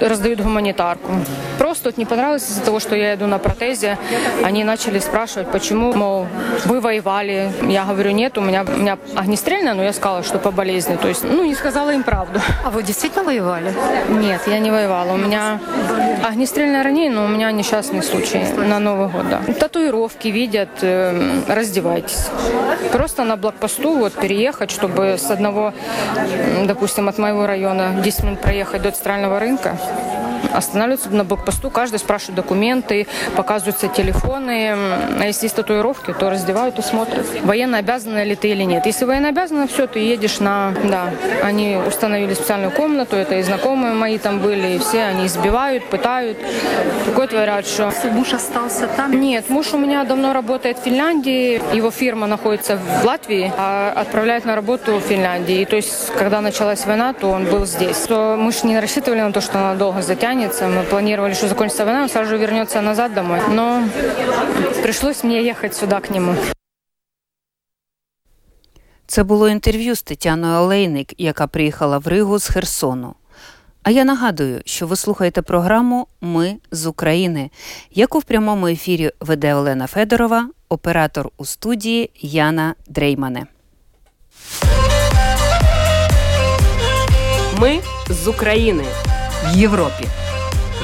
раздают 0.00 0.40
гуманитарку. 0.40 1.12
Просто 1.58 1.88
вот 1.88 1.98
не 1.98 2.04
понравилось 2.04 2.48
из-за 2.48 2.62
того, 2.62 2.80
что 2.80 2.94
я 2.94 3.14
иду 3.14 3.26
на 3.26 3.38
протезе. 3.38 3.98
Они 4.44 4.64
начали 4.64 4.98
спрашивать, 4.98 5.50
почему, 5.50 5.92
мол, 5.92 6.26
вы 6.64 6.80
воевали. 6.80 7.50
Я 7.62 7.84
говорю, 7.84 8.10
нет, 8.12 8.38
у 8.38 8.40
меня, 8.40 8.64
у 8.64 8.78
меня 8.78 8.98
огнестрельное, 9.16 9.74
но 9.74 9.82
я 9.82 9.92
сказала, 9.92 10.22
что 10.22 10.38
по 10.38 10.50
болезни. 10.50 10.96
То 10.96 11.08
есть, 11.08 11.24
ну, 11.24 11.44
не 11.44 11.54
сказала 11.54 11.90
им 11.90 12.02
правду. 12.02 12.40
А 12.64 12.70
вы 12.70 12.82
действительно 12.82 13.24
воевали? 13.24 13.72
Нет, 14.10 14.42
я 14.46 14.58
не 14.58 14.70
воевала. 14.70 15.12
У 15.12 15.16
меня 15.16 15.58
огнестрельное 16.22 16.82
ранение, 16.82 17.10
но 17.10 17.24
у 17.24 17.28
меня 17.28 17.50
несчастный 17.50 18.02
случай 18.02 18.27
случае 18.28 18.54
на 18.64 18.78
Новый 18.78 19.08
год, 19.08 19.28
да. 19.28 19.40
Татуировки 19.54 20.28
видят, 20.28 20.68
э, 20.82 21.40
раздевайтесь. 21.48 22.26
Просто 22.92 23.24
на 23.24 23.36
блокпосту 23.36 23.96
вот 23.96 24.12
переехать, 24.14 24.70
чтобы 24.70 25.16
с 25.18 25.30
одного, 25.30 25.72
допустим, 26.64 27.08
от 27.08 27.18
моего 27.18 27.46
района 27.46 28.00
10 28.02 28.24
минут 28.24 28.40
проехать 28.40 28.82
до 28.82 28.90
центрального 28.90 29.38
рынка, 29.40 29.78
останавливаются 30.52 31.10
на 31.10 31.24
блокпосту, 31.24 31.70
каждый 31.70 31.98
спрашивает 31.98 32.36
документы, 32.36 33.06
показываются 33.36 33.88
телефоны. 33.88 34.74
А 35.20 35.24
если 35.24 35.46
есть 35.46 35.56
татуировки, 35.56 36.12
то 36.12 36.30
раздевают 36.30 36.78
и 36.78 36.82
смотрят, 36.82 37.26
военно 37.42 37.78
обязаны 37.78 38.24
ли 38.24 38.36
ты 38.36 38.48
или 38.48 38.62
нет. 38.62 38.86
Если 38.86 39.04
военно 39.04 39.28
обязана, 39.28 39.66
все, 39.66 39.86
ты 39.86 39.98
едешь 39.98 40.40
на... 40.40 40.72
Да, 40.84 41.10
они 41.42 41.76
установили 41.76 42.34
специальную 42.34 42.70
комнату, 42.70 43.16
это 43.16 43.36
и 43.36 43.42
знакомые 43.42 43.94
мои 43.94 44.18
там 44.18 44.38
были, 44.38 44.76
и 44.76 44.78
все, 44.78 45.02
они 45.04 45.26
избивают, 45.26 45.84
пытают. 45.86 46.38
Такое 47.04 47.26
творят, 47.26 47.66
что... 47.66 47.92
Муж 48.12 48.32
остался 48.32 48.86
там? 48.88 49.20
Нет, 49.20 49.50
муж 49.50 49.72
у 49.72 49.78
меня 49.78 50.04
давно 50.04 50.32
работает 50.32 50.78
в 50.78 50.82
Финляндии, 50.82 51.60
его 51.74 51.90
фирма 51.90 52.26
находится 52.26 52.76
в 52.76 53.04
Латвии, 53.04 53.52
а 53.56 53.92
отправляют 53.96 54.44
на 54.44 54.54
работу 54.54 54.96
в 54.96 55.00
Финляндии. 55.00 55.62
И 55.62 55.64
то 55.64 55.76
есть, 55.76 56.12
когда 56.16 56.40
началась 56.40 56.86
война, 56.86 57.12
то 57.12 57.28
он 57.30 57.44
был 57.44 57.66
здесь. 57.66 57.96
То 57.98 58.36
мы 58.38 58.52
же 58.52 58.66
не 58.66 58.78
рассчитывали 58.78 59.20
на 59.20 59.32
то, 59.32 59.40
что 59.40 59.58
она 59.58 59.74
долго 59.74 60.02
затянет 60.02 60.27
останется. 60.28 60.68
Мы 60.68 60.82
планировали, 60.82 61.34
что 61.34 61.48
закончится 61.48 61.84
война, 61.84 62.02
он 62.02 62.08
сразу 62.08 62.30
же 62.30 62.38
вернется 62.38 62.80
назад 62.80 63.14
домой. 63.14 63.40
Но 63.48 63.82
пришлось 64.82 65.24
мне 65.24 65.42
ехать 65.42 65.74
сюда 65.74 66.00
к 66.00 66.10
нему. 66.10 66.34
Це 69.06 69.24
було 69.24 69.48
інтерв'ю 69.48 69.94
з 69.94 70.02
Тетяною 70.02 70.54
Олейник, 70.54 71.14
яка 71.18 71.46
приїхала 71.46 71.98
в 71.98 72.06
Ригу 72.08 72.38
з 72.38 72.48
Херсону. 72.48 73.14
А 73.82 73.90
я 73.90 74.04
нагадую, 74.04 74.62
що 74.64 74.86
ви 74.86 74.96
слухаєте 74.96 75.42
програму 75.42 76.06
Ми 76.20 76.56
з 76.70 76.86
України, 76.86 77.50
яку 77.90 78.18
в 78.18 78.24
прямому 78.24 78.66
ефірі 78.66 79.10
веде 79.20 79.54
Олена 79.54 79.86
Федорова, 79.86 80.48
оператор 80.68 81.30
у 81.36 81.44
студії 81.44 82.10
Яна 82.20 82.74
Дреймане. 82.88 83.46
Ми 87.58 87.80
з 88.08 88.28
України 88.28 88.84
в 89.44 89.56
Європі. 89.56 90.04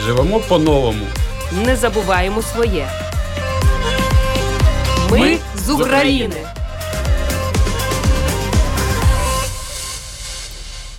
Живемо 0.00 0.40
по-новому. 0.40 1.06
Не 1.66 1.76
забуваємо 1.76 2.42
своє. 2.42 2.86
Ми, 5.10 5.18
Ми 5.18 5.38
з 5.56 5.70
України. 5.70 6.36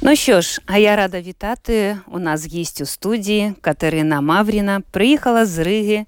Ну 0.02 0.16
що 0.16 0.42
ж, 0.42 0.62
а 0.66 0.78
я 0.78 0.96
рада 0.96 1.22
вітати. 1.22 1.98
У 2.12 2.20
нас 2.20 2.48
гість 2.48 2.82
у 2.82 2.86
студії 2.86 3.54
Катерина 3.62 4.22
Мавріна 4.22 4.82
приїхала 4.92 5.46
з 5.46 5.58
Риги 5.60 6.06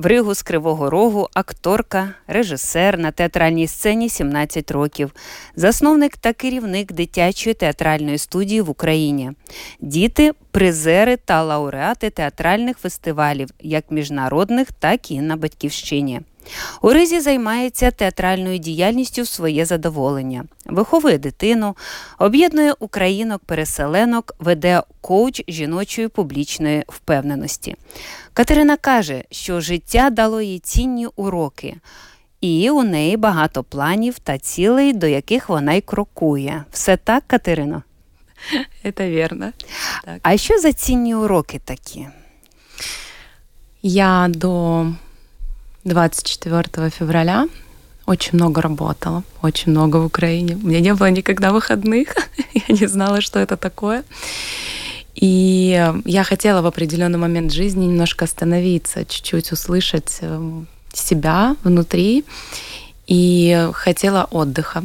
в 0.00 0.06
Ригу 0.06 0.34
з 0.34 0.42
Кривого 0.42 0.90
Рогу, 0.90 1.28
акторка, 1.34 2.14
режисер 2.26 2.98
на 2.98 3.10
театральній 3.10 3.66
сцені 3.66 4.08
17 4.08 4.70
років, 4.70 5.12
засновник 5.56 6.16
та 6.16 6.32
керівник 6.32 6.92
дитячої 6.92 7.54
театральної 7.54 8.18
студії 8.18 8.60
в 8.60 8.70
Україні. 8.70 9.32
Діти 9.80 10.32
призери 10.50 11.16
та 11.16 11.42
лауреати 11.42 12.10
театральних 12.10 12.78
фестивалів, 12.78 13.48
як 13.60 13.90
міжнародних, 13.90 14.72
так 14.72 15.10
і 15.10 15.20
на 15.20 15.36
батьківщині. 15.36 16.20
У 16.82 16.92
Ризі 16.92 17.20
займається 17.20 17.90
театральною 17.90 18.58
діяльністю 18.58 19.22
в 19.22 19.28
своє 19.28 19.64
задоволення, 19.64 20.44
виховує 20.66 21.18
дитину, 21.18 21.76
об'єднує 22.18 22.72
українок-переселенок, 22.72 24.34
веде 24.38 24.82
коуч 25.00 25.42
жіночої 25.48 26.08
публічної 26.08 26.84
впевненості. 26.88 27.76
Катерина 28.32 28.76
каже, 28.76 29.24
що 29.30 29.60
життя 29.60 30.10
дало 30.10 30.40
їй 30.40 30.58
цінні 30.58 31.06
уроки, 31.16 31.76
і 32.40 32.70
у 32.70 32.82
неї 32.82 33.16
багато 33.16 33.62
планів 33.62 34.18
та 34.18 34.38
цілей, 34.38 34.92
до 34.92 35.06
яких 35.06 35.48
вона 35.48 35.72
й 35.72 35.80
крокує. 35.80 36.64
Все 36.72 36.96
так, 36.96 37.24
Катерино? 37.26 37.82
Це 38.96 39.10
вірно. 39.10 39.52
Так. 40.04 40.18
А 40.22 40.36
що 40.36 40.58
за 40.58 40.72
цінні 40.72 41.14
уроки 41.14 41.60
такі? 41.64 42.06
Я 43.82 44.26
до 44.28 44.86
24 45.84 46.90
февраля 46.90 47.48
очень 48.06 48.30
много 48.34 48.60
работала, 48.60 49.22
очень 49.40 49.70
много 49.72 49.96
в 49.96 50.06
Украине. 50.06 50.58
У 50.62 50.66
меня 50.66 50.80
не 50.80 50.94
было 50.94 51.10
никогда 51.10 51.52
выходных, 51.52 52.08
я 52.54 52.74
не 52.74 52.86
знала, 52.86 53.20
что 53.20 53.38
это 53.38 53.56
такое. 53.56 54.04
И 55.14 55.92
я 56.04 56.24
хотела 56.24 56.62
в 56.62 56.66
определенный 56.66 57.18
момент 57.18 57.52
жизни 57.52 57.84
немножко 57.84 58.24
остановиться, 58.24 59.04
чуть-чуть 59.04 59.52
услышать 59.52 60.18
эм, 60.22 60.66
себя 60.92 61.56
внутри, 61.62 62.24
и 63.06 63.68
хотела 63.72 64.26
отдыха. 64.30 64.84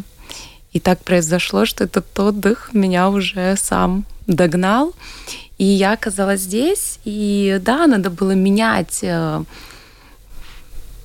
И 0.74 0.80
так 0.80 1.00
произошло, 1.04 1.66
что 1.66 1.84
этот 1.86 2.20
отдых 2.20 2.70
меня 2.74 3.10
уже 3.10 3.56
сам 3.56 4.04
догнал. 4.28 4.94
И 5.58 5.64
я 5.64 5.94
оказалась 5.94 6.42
здесь, 6.42 7.00
и 7.06 7.60
да, 7.62 7.88
надо 7.88 8.10
было 8.10 8.32
менять 8.32 9.00
э, 9.04 9.44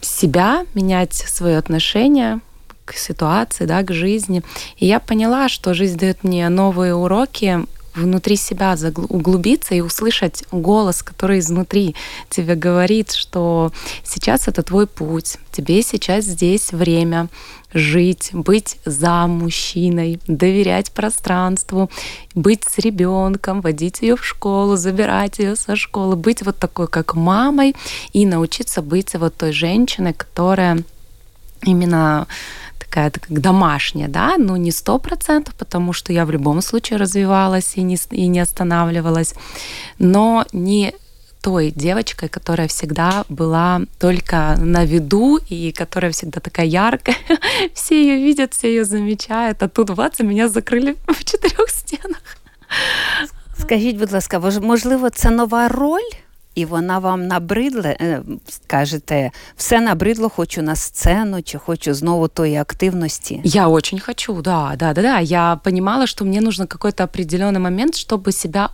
себя, 0.00 0.64
менять 0.74 1.14
свое 1.14 1.58
отношение 1.58 2.40
к 2.84 2.94
ситуации, 2.94 3.66
да, 3.66 3.82
к 3.82 3.92
жизни. 3.92 4.42
И 4.76 4.86
я 4.86 5.00
поняла, 5.00 5.48
что 5.48 5.74
жизнь 5.74 5.98
дает 5.98 6.24
мне 6.24 6.48
новые 6.48 6.94
уроки 6.94 7.66
внутри 8.00 8.36
себя 8.36 8.76
углубиться 9.08 9.74
и 9.74 9.80
услышать 9.80 10.44
голос, 10.50 11.02
который 11.02 11.38
изнутри 11.38 11.94
тебе 12.28 12.54
говорит, 12.54 13.12
что 13.12 13.72
сейчас 14.04 14.48
это 14.48 14.62
твой 14.62 14.86
путь, 14.86 15.38
тебе 15.52 15.82
сейчас 15.82 16.24
здесь 16.24 16.72
время 16.72 17.28
жить, 17.72 18.30
быть 18.32 18.78
за 18.84 19.26
мужчиной, 19.26 20.18
доверять 20.26 20.90
пространству, 20.90 21.90
быть 22.34 22.64
с 22.64 22.78
ребенком, 22.78 23.60
водить 23.60 24.02
ее 24.02 24.16
в 24.16 24.24
школу, 24.24 24.76
забирать 24.76 25.38
ее 25.38 25.56
со 25.56 25.76
школы, 25.76 26.16
быть 26.16 26.42
вот 26.42 26.58
такой, 26.58 26.88
как 26.88 27.14
мамой, 27.14 27.76
и 28.12 28.26
научиться 28.26 28.82
быть 28.82 29.14
вот 29.14 29.36
той 29.36 29.52
женщиной, 29.52 30.14
которая 30.14 30.82
именно 31.62 32.26
такая 32.90 33.10
как 33.10 33.40
домашняя, 33.40 34.08
да, 34.08 34.36
ну 34.38 34.56
не 34.56 34.72
сто 34.72 34.98
процентов, 34.98 35.54
потому 35.54 35.92
что 35.92 36.12
я 36.12 36.24
в 36.24 36.30
любом 36.30 36.62
случае 36.62 36.98
развивалась 36.98 37.76
и 37.76 37.82
не, 37.82 37.96
и 38.10 38.28
не 38.28 38.40
останавливалась, 38.40 39.34
но 39.98 40.44
не 40.52 40.92
той 41.40 41.70
девочкой, 41.70 42.28
которая 42.28 42.68
всегда 42.68 43.24
была 43.28 43.80
только 43.98 44.56
на 44.58 44.84
виду 44.84 45.38
и 45.50 45.72
которая 45.72 46.10
всегда 46.10 46.40
такая 46.40 46.66
яркая. 46.66 47.16
все 47.74 47.94
ее 47.94 48.24
видят, 48.24 48.52
все 48.54 48.68
ее 48.68 48.84
замечают, 48.84 49.62
а 49.62 49.68
тут 49.68 49.90
бац, 49.90 50.20
меня 50.20 50.48
закрыли 50.48 50.96
в 51.06 51.24
четырех 51.24 51.70
стенах. 51.70 52.22
Скажіть, 53.58 53.96
будь 53.96 54.12
ласка, 54.12 54.40
можливо, 54.60 55.10
це 55.10 55.30
нова 55.30 55.68
роль? 55.68 56.10
І 56.54 56.64
вона 56.64 56.98
вам 56.98 57.26
набридла, 57.26 57.94
скажете, 58.48 59.30
все 59.56 59.80
набридло, 59.80 60.28
хочу 60.28 60.62
на 60.62 60.76
сцену, 60.76 61.42
чи 61.42 61.58
хочу 61.58 61.94
знову 61.94 62.28
тої 62.28 62.56
активности? 62.56 63.40
Я 63.44 63.68
очень 63.68 64.00
хочу, 64.00 64.42
да, 64.42 64.74
да, 64.76 64.92
да, 64.92 65.02
да. 65.02 65.20
Я 65.20 65.60
понимала, 65.64 66.06
что 66.06 66.24
мне 66.24 66.40
нужно 66.40 66.66
какой-то 66.66 67.04
определенный 67.04 67.60
момент, 67.60 67.94
чтобы 67.94 68.32
себя 68.32 68.70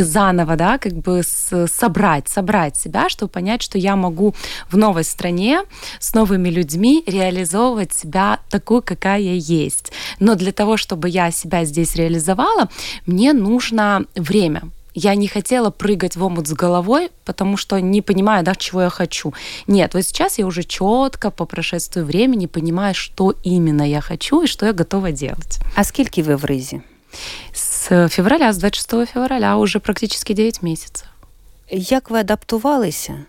заново, 0.00 0.56
да, 0.56 0.78
как 0.78 0.92
бы 0.92 1.22
собрать, 1.68 2.28
собрать 2.28 2.76
себя, 2.76 3.08
чтобы 3.08 3.32
понять, 3.32 3.62
что 3.62 3.78
я 3.78 3.96
могу 3.96 4.34
в 4.70 4.76
новой 4.76 5.04
стране 5.04 5.62
с 5.98 6.14
новыми 6.14 6.50
людьми 6.50 7.04
реализовывать 7.06 7.92
себя 7.92 8.38
такую, 8.48 8.82
какая 8.82 9.20
я 9.20 9.34
есть. 9.34 9.92
Но 10.18 10.34
для 10.34 10.52
того, 10.52 10.76
чтобы 10.76 11.08
я 11.08 11.30
себя 11.30 11.64
здесь 11.64 11.96
реализовала, 11.96 12.68
мне 13.06 13.32
нужно 13.32 14.04
время, 14.16 14.62
я 14.95 15.15
не 15.15 15.27
хотела 15.27 15.71
прыгать 15.71 16.15
в 16.15 16.23
омут 16.23 16.47
с 16.47 16.53
головой, 16.53 17.09
потому 17.25 17.57
что 17.57 17.81
не 17.81 18.01
понимаю, 18.01 18.43
да, 18.43 18.55
чего 18.55 18.81
я 18.81 18.89
хочу. 18.89 19.33
Нет, 19.67 19.93
вот 19.93 20.05
сейчас 20.05 20.39
я 20.39 20.45
уже 20.45 20.63
четко 20.63 21.31
по 21.31 21.45
прошествию 21.45 22.05
времени 22.05 22.45
понимаю, 22.47 22.95
что 22.95 23.33
именно 23.43 23.83
я 23.83 24.01
хочу 24.01 24.43
и 24.43 24.47
что 24.47 24.65
я 24.65 24.73
готова 24.73 25.11
делать. 25.11 25.59
А 25.75 25.83
сколько 25.83 26.21
вы 26.21 26.37
в 26.37 26.45
Рызе? 26.45 26.81
С 27.53 28.07
февраля, 28.09 28.53
с 28.53 28.57
26 28.57 29.11
февраля 29.13 29.57
уже 29.57 29.79
практически 29.79 30.33
9 30.33 30.61
месяцев. 30.61 31.07
Як 31.71 32.09
ви 32.09 32.19
адаптувалися? 32.19 33.25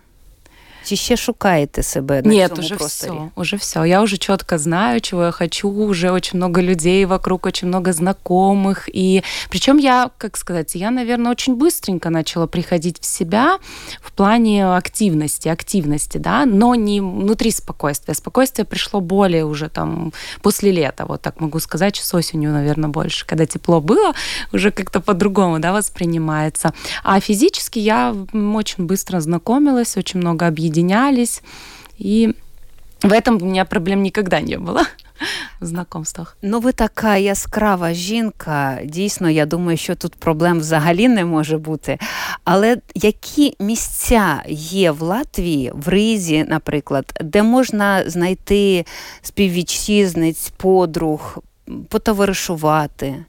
Чи 0.84 0.96
ще 0.96 1.18
шукаєте 1.18 1.84
себе 1.84 2.22
на 2.22 2.32
Нет, 2.32 2.60
уже 2.60 2.76
просторі? 2.76 3.12
все, 3.12 3.30
уже 3.36 3.56
все. 3.58 3.86
Я 3.86 4.02
уже 4.02 4.18
четко 4.18 4.58
знаю, 4.58 5.02
чего 5.02 5.24
я 5.24 5.32
хочу, 5.32 5.70
уже 5.70 6.12
очень 6.12 6.38
много 6.38 6.62
людей 6.62 7.06
вокруг, 7.06 7.46
очень 7.46 7.68
много 7.68 7.94
знакомых. 7.94 8.90
И 8.94 9.24
причем 9.50 9.78
я, 9.80 10.10
как 10.18 10.38
сказать, 10.38 10.76
я, 10.76 10.92
наверное, 10.92 11.32
очень 11.32 11.56
быстренько 11.56 12.10
начала 12.10 12.48
приходить 12.48 13.00
в 13.02 13.06
себя 13.06 13.58
в 14.02 14.12
плане 14.12 14.76
активности, 14.76 15.50
активности, 15.50 16.18
да, 16.18 16.46
но 16.46 16.76
не 16.76 17.02
внутри 17.02 17.52
спокойствия. 17.52 18.16
Спокойствие 18.16 18.66
пришло 18.66 19.02
более 19.02 19.46
уже 19.46 19.70
там 19.70 20.12
после 20.42 20.72
лета, 20.72 21.06
вот 21.06 21.22
так 21.22 21.42
могу 21.42 21.60
сказать, 21.60 21.96
с 21.96 22.14
осенью, 22.14 22.52
наверное, 22.52 22.90
больше. 22.90 23.26
Когда 23.26 23.46
тепло 23.46 23.82
было, 23.82 24.14
уже 24.54 24.72
как-то 24.72 25.00
по-другому, 25.00 25.60
да, 25.60 25.72
воспринимается. 25.72 26.74
А 27.04 27.20
физически 27.20 27.80
я 27.80 28.16
очень 28.56 28.86
быстро 28.86 29.22
знакомилась, 29.22 29.98
очень 29.98 30.20
много 30.20 30.48
объединений 30.48 30.71
объединялись. 30.71 31.43
И 31.99 32.35
в 33.03 33.13
этом 33.13 33.43
у 33.43 33.47
меня 33.47 33.65
проблем 33.65 34.03
никогда 34.03 34.41
не 34.41 34.59
было. 34.59 34.83
В 35.61 35.67
знакомствах. 35.67 36.37
Ну, 36.43 36.61
ви 36.61 36.73
така 36.73 37.17
яскрава 37.17 37.93
жінка. 37.93 38.79
Дійсно, 38.85 39.31
я 39.31 39.47
думаю, 39.47 39.77
що 39.77 39.95
тут 39.95 40.15
проблем 40.15 40.59
взагалі 40.59 41.09
не 41.09 41.25
може 41.25 41.59
бути. 41.59 41.99
Але 42.45 42.77
які 42.95 43.57
місця 43.61 44.43
є 44.49 44.91
в 44.91 45.03
Латвії, 45.03 45.73
в 45.75 45.89
Ризі, 45.89 46.45
наприклад, 46.49 47.19
де 47.21 47.43
можна 47.43 48.11
знайти 48.11 48.85
співвітчизниць, 49.23 50.53
подруг, 50.57 51.39
потоваришувати? 51.89 53.25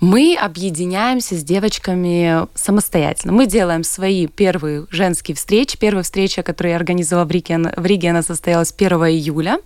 Мы 0.00 0.36
объединяемся 0.38 1.36
с 1.36 1.42
девочками 1.42 2.46
самостоятельно. 2.54 3.32
Мы 3.32 3.46
делаем 3.46 3.82
свои 3.82 4.26
первые 4.26 4.86
женские 4.90 5.34
встречи. 5.34 5.78
Первая 5.78 6.02
встреча, 6.02 6.42
которую 6.42 6.72
я 6.72 6.76
организовала 6.76 7.24
в 7.24 7.30
Риге, 7.30 7.72
в 7.76 7.86
Риге 7.86 8.10
она 8.10 8.22
состоялась 8.22 8.74
1 8.76 8.92
июля. 9.06 9.58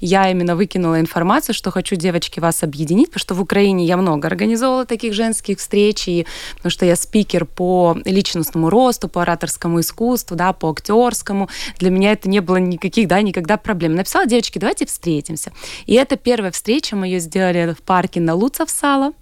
Я 0.00 0.30
именно 0.30 0.54
выкинула 0.54 1.00
информацию, 1.00 1.54
что 1.54 1.70
хочу, 1.70 1.96
девочки, 1.96 2.38
вас 2.38 2.62
объединить, 2.62 3.08
потому 3.08 3.20
что 3.20 3.34
в 3.34 3.40
Украине 3.40 3.84
я 3.84 3.96
много 3.96 4.28
организовала 4.28 4.86
таких 4.86 5.14
женских 5.14 5.58
встреч, 5.58 6.06
и, 6.06 6.26
потому 6.56 6.70
что 6.70 6.86
я 6.86 6.94
спикер 6.94 7.44
по 7.44 7.96
личностному 8.04 8.70
росту, 8.70 9.08
по 9.08 9.22
ораторскому 9.22 9.80
искусству, 9.80 10.36
да, 10.36 10.52
по 10.52 10.70
актерскому. 10.70 11.48
Для 11.78 11.90
меня 11.90 12.12
это 12.12 12.28
не 12.28 12.40
было 12.40 12.56
никаких, 12.56 13.08
да, 13.08 13.20
никогда 13.20 13.56
проблем. 13.56 13.96
Написала, 13.96 14.26
девочки, 14.26 14.58
давайте 14.58 14.86
встретимся. 14.86 15.52
И 15.86 15.94
это 15.94 16.16
первая 16.16 16.52
встреча, 16.52 16.94
мы 16.94 17.06
ее 17.08 17.18
сделали 17.18 17.74
в 17.74 17.82
парке 17.82 18.20
на 18.20 18.34
Луцев-Сало. 18.34 19.12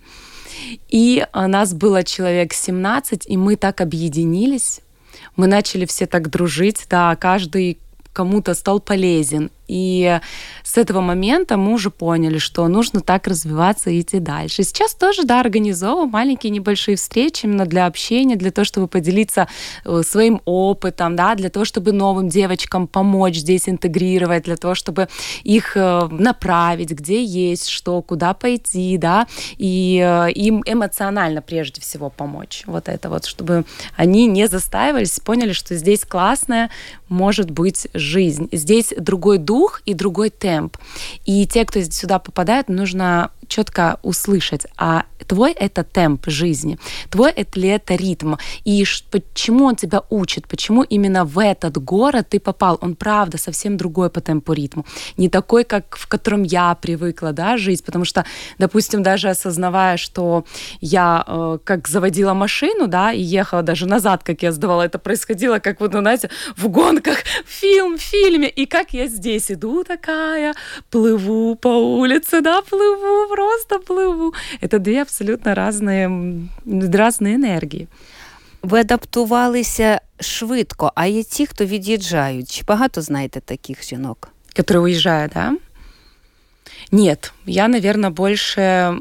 И 0.90 1.26
нас 1.48 1.74
было 1.74 2.04
человек 2.04 2.54
17, 2.54 3.26
и 3.28 3.38
мы 3.38 3.56
так 3.56 3.82
объединились. 3.82 4.82
Мы 5.36 5.48
начали 5.48 5.86
все 5.86 6.06
так 6.06 6.30
дружить, 6.30 6.86
да, 6.90 7.16
каждый 7.16 7.78
кому-то 8.14 8.54
стал 8.54 8.80
полезен. 8.80 9.52
И 9.71 10.19
с 10.65 10.77
этого 10.77 11.01
момента 11.01 11.57
мы 11.57 11.75
уже 11.75 11.91
поняли, 11.91 12.39
что 12.39 12.67
нужно 12.67 13.01
так 13.01 13.29
развиваться 13.29 13.91
и 13.91 14.01
идти 14.01 14.19
дальше. 14.19 14.65
Сейчас 14.65 14.95
тоже, 14.95 15.23
да, 15.23 15.39
организовываем 15.41 16.11
маленькие 16.11 16.51
небольшие 16.51 16.97
встречи 16.97 17.47
именно 17.47 17.67
для 17.67 17.87
общения, 17.87 18.35
для 18.35 18.51
того, 18.51 18.65
чтобы 18.65 18.89
поделиться 18.89 19.47
э, 19.85 20.03
своим 20.05 20.41
опытом, 20.45 21.15
да, 21.15 21.37
для 21.37 21.51
того, 21.51 21.65
чтобы 21.65 21.93
новым 21.93 22.29
девочкам 22.29 22.89
помочь 22.89 23.37
здесь 23.37 23.69
интегрировать, 23.69 24.43
для 24.45 24.57
того, 24.57 24.75
чтобы 24.75 25.09
их 25.45 25.77
э, 25.77 26.09
направить, 26.11 26.91
где 26.91 27.23
есть 27.23 27.69
что, 27.69 28.03
куда 28.03 28.35
пойти, 28.35 28.99
да, 28.99 29.29
и 29.57 30.03
э, 30.05 30.33
им 30.33 30.63
эмоционально 30.67 31.43
прежде 31.43 31.81
всего 31.81 32.11
помочь. 32.11 32.65
Вот 32.67 32.89
это 32.89 33.09
вот, 33.09 33.25
чтобы 33.25 33.65
они 33.97 34.27
не 34.27 34.49
застаивались, 34.49 35.21
поняли, 35.21 35.53
что 35.53 35.77
здесь 35.77 36.05
классная 36.05 36.71
может 37.09 37.51
быть 37.51 37.89
жизнь. 37.95 38.49
Здесь 38.53 38.95
другой 38.97 39.39
дух, 39.39 39.60
дух 39.61 39.83
и 39.85 39.93
другой 39.93 40.31
темп. 40.31 40.79
И 41.27 41.47
те, 41.47 41.67
кто 41.67 41.83
сюда 41.83 42.19
попадает, 42.19 42.69
нужно 42.69 43.31
четко 43.51 43.99
услышать, 44.03 44.67
а 44.77 45.05
твой 45.27 45.53
это 45.53 45.83
темп 45.83 46.27
жизни, 46.27 46.79
твой 47.11 47.31
это 47.31 47.61
ли 47.61 47.69
это 47.69 47.95
ритм, 47.95 48.35
и 48.65 48.85
почему 49.11 49.65
он 49.65 49.77
тебя 49.77 50.03
учит, 50.11 50.49
почему 50.49 50.83
именно 50.83 51.25
в 51.25 51.39
этот 51.39 51.77
город 51.79 52.29
ты 52.31 52.41
попал, 52.41 52.79
он 52.81 52.95
правда 52.95 53.39
совсем 53.39 53.77
другой 53.77 54.09
по 54.09 54.21
темпу 54.21 54.53
ритму, 54.53 54.87
не 55.17 55.29
такой, 55.29 55.65
как 55.65 55.97
в 55.97 56.07
котором 56.07 56.45
я 56.45 56.75
привыкла, 56.75 57.33
да, 57.33 57.57
жить, 57.57 57.85
потому 57.85 58.05
что, 58.05 58.25
допустим, 58.59 59.03
даже 59.03 59.29
осознавая, 59.29 59.97
что 59.97 60.45
я 60.81 61.25
э, 61.27 61.59
как 61.65 61.89
заводила 61.89 62.35
машину, 62.35 62.87
да, 62.87 63.13
и 63.13 63.21
ехала 63.21 63.63
даже 63.63 63.87
назад, 63.87 64.23
как 64.23 64.43
я 64.43 64.53
сдавала, 64.53 64.83
это 64.83 64.99
происходило, 64.99 65.59
как 65.59 65.81
вот, 65.81 65.93
ну, 65.93 66.01
знаете, 66.01 66.31
в 66.57 66.69
гонках, 66.69 67.19
фильм, 67.47 67.99
в 67.99 68.01
фильме, 68.01 68.49
и 68.49 68.67
как 68.67 68.93
я 68.95 69.07
здесь 69.07 69.51
иду 69.51 69.85
такая, 69.85 70.55
плыву 70.91 71.57
по 71.57 71.69
улице, 71.69 72.41
да, 72.41 72.63
плыву, 72.63 73.35
просто 73.40 73.80
плыву. 73.80 74.34
Это 74.62 74.80
две 74.80 75.02
абсолютно 75.02 75.56
разные, 75.56 76.10
разные 76.66 77.36
энергии. 77.36 77.88
Ви 78.62 78.80
адаптувалися 78.80 80.02
швидко, 80.20 80.92
а 80.96 81.06
є 81.06 81.24
ті, 81.24 81.46
хто 81.46 81.66
від'їжджають. 81.66 82.52
Чи 82.52 82.64
багато 82.68 83.02
знаєте 83.02 83.40
таких 83.40 83.84
жінок? 83.84 84.30
Которые 84.56 84.80
уезжают, 84.80 85.32
да? 85.34 85.58
Нет, 86.92 87.34
я, 87.46 87.68
наверное, 87.68 88.10
больше 88.10 88.96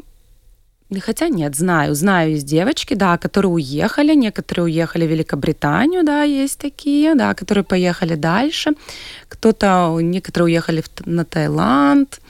Хотя 1.00 1.28
нет, 1.28 1.54
знаю. 1.56 1.94
Знаю 1.94 2.32
из 2.32 2.44
девочки, 2.44 2.94
да, 2.94 3.16
которые 3.16 3.52
уехали. 3.52 4.14
Некоторые 4.14 4.64
уехали 4.64 5.06
в 5.06 5.10
Великобританию, 5.10 6.04
да, 6.04 6.22
есть 6.22 6.58
такие, 6.58 7.14
да, 7.14 7.34
которые 7.34 7.64
поехали 7.64 8.14
дальше. 8.14 8.72
Кто-то, 9.28 9.98
некоторые 10.00 10.44
уехали 10.44 10.82
в, 10.82 11.06
на 11.06 11.24
Таиланд. 11.24 12.20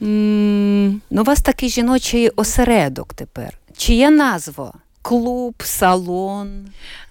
Ну, 0.00 1.00
у 1.10 1.24
вас 1.24 1.42
такий 1.42 1.68
жіночий 1.68 2.30
осередок 2.36 3.14
тепер. 3.14 3.58
Чия 3.76 4.10
назва? 4.10 4.72
клуб, 5.02 5.62
салон? 5.64 6.48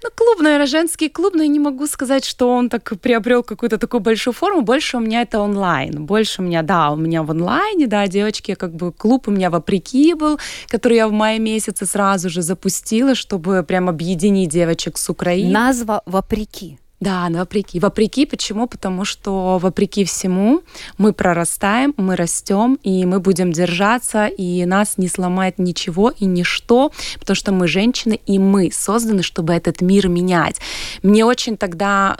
Ну, 0.04 0.10
клуб, 0.16 0.42
наверное, 0.42 0.68
женский 0.68 1.10
клуб, 1.10 1.36
но 1.36 1.44
я 1.44 1.50
не 1.50 1.60
могу 1.60 1.88
сказать, 1.88 2.26
что 2.26 2.50
он 2.50 2.70
так 2.70 2.94
приобрел 3.02 3.44
какую-то 3.44 3.78
такую 3.78 4.02
большую 4.02 4.34
форму. 4.34 4.62
Больше 4.62 4.98
у 4.98 5.00
меня 5.00 5.22
это 5.22 5.40
онлайн. 5.40 6.06
Больше 6.06 6.42
у 6.42 6.46
меня, 6.46 6.62
да, 6.64 6.92
у 6.92 6.96
меня 6.96 7.24
в 7.24 7.32
онлайне, 7.32 7.88
да, 7.88 8.08
девочки, 8.08 8.56
как 8.56 8.72
бы 8.72 8.92
клуб 8.92 9.28
у 9.28 9.32
меня 9.32 9.50
вопреки 9.50 10.14
был, 10.14 10.40
который 10.68 10.98
я 10.98 11.08
в 11.08 11.12
мае 11.12 11.40
месяце 11.40 11.86
сразу 11.86 12.30
же 12.30 12.42
запустила, 12.42 13.14
чтобы 13.16 13.64
прям 13.64 13.90
объединить 13.90 14.50
девочек 14.50 14.98
с 14.98 15.10
Украины. 15.10 15.52
Назва 15.52 16.02
вопреки. 16.06 16.78
Да, 16.99 17.29
вопреки. 17.31 17.79
Вопреки 17.79 18.25
почему? 18.25 18.67
Потому 18.67 19.05
что 19.05 19.59
вопреки 19.59 20.05
всему 20.05 20.63
мы 20.97 21.13
прорастаем, 21.13 21.93
мы 21.99 22.17
растем, 22.17 22.79
и 22.83 23.05
мы 23.05 23.21
будем 23.21 23.53
держаться, 23.53 24.27
и 24.27 24.65
нас 24.65 24.97
не 24.97 25.09
сломает 25.09 25.59
ничего 25.59 26.11
и 26.19 26.25
ничто, 26.25 26.93
потому 27.19 27.37
что 27.37 27.53
мы 27.53 27.69
женщины, 27.69 28.19
и 28.25 28.39
мы 28.39 28.71
созданы, 28.73 29.23
чтобы 29.23 29.53
этот 29.53 29.83
мир 29.83 30.09
менять. 30.09 30.59
Мне 31.03 31.27
очень 31.27 31.59
тогда 31.59 32.17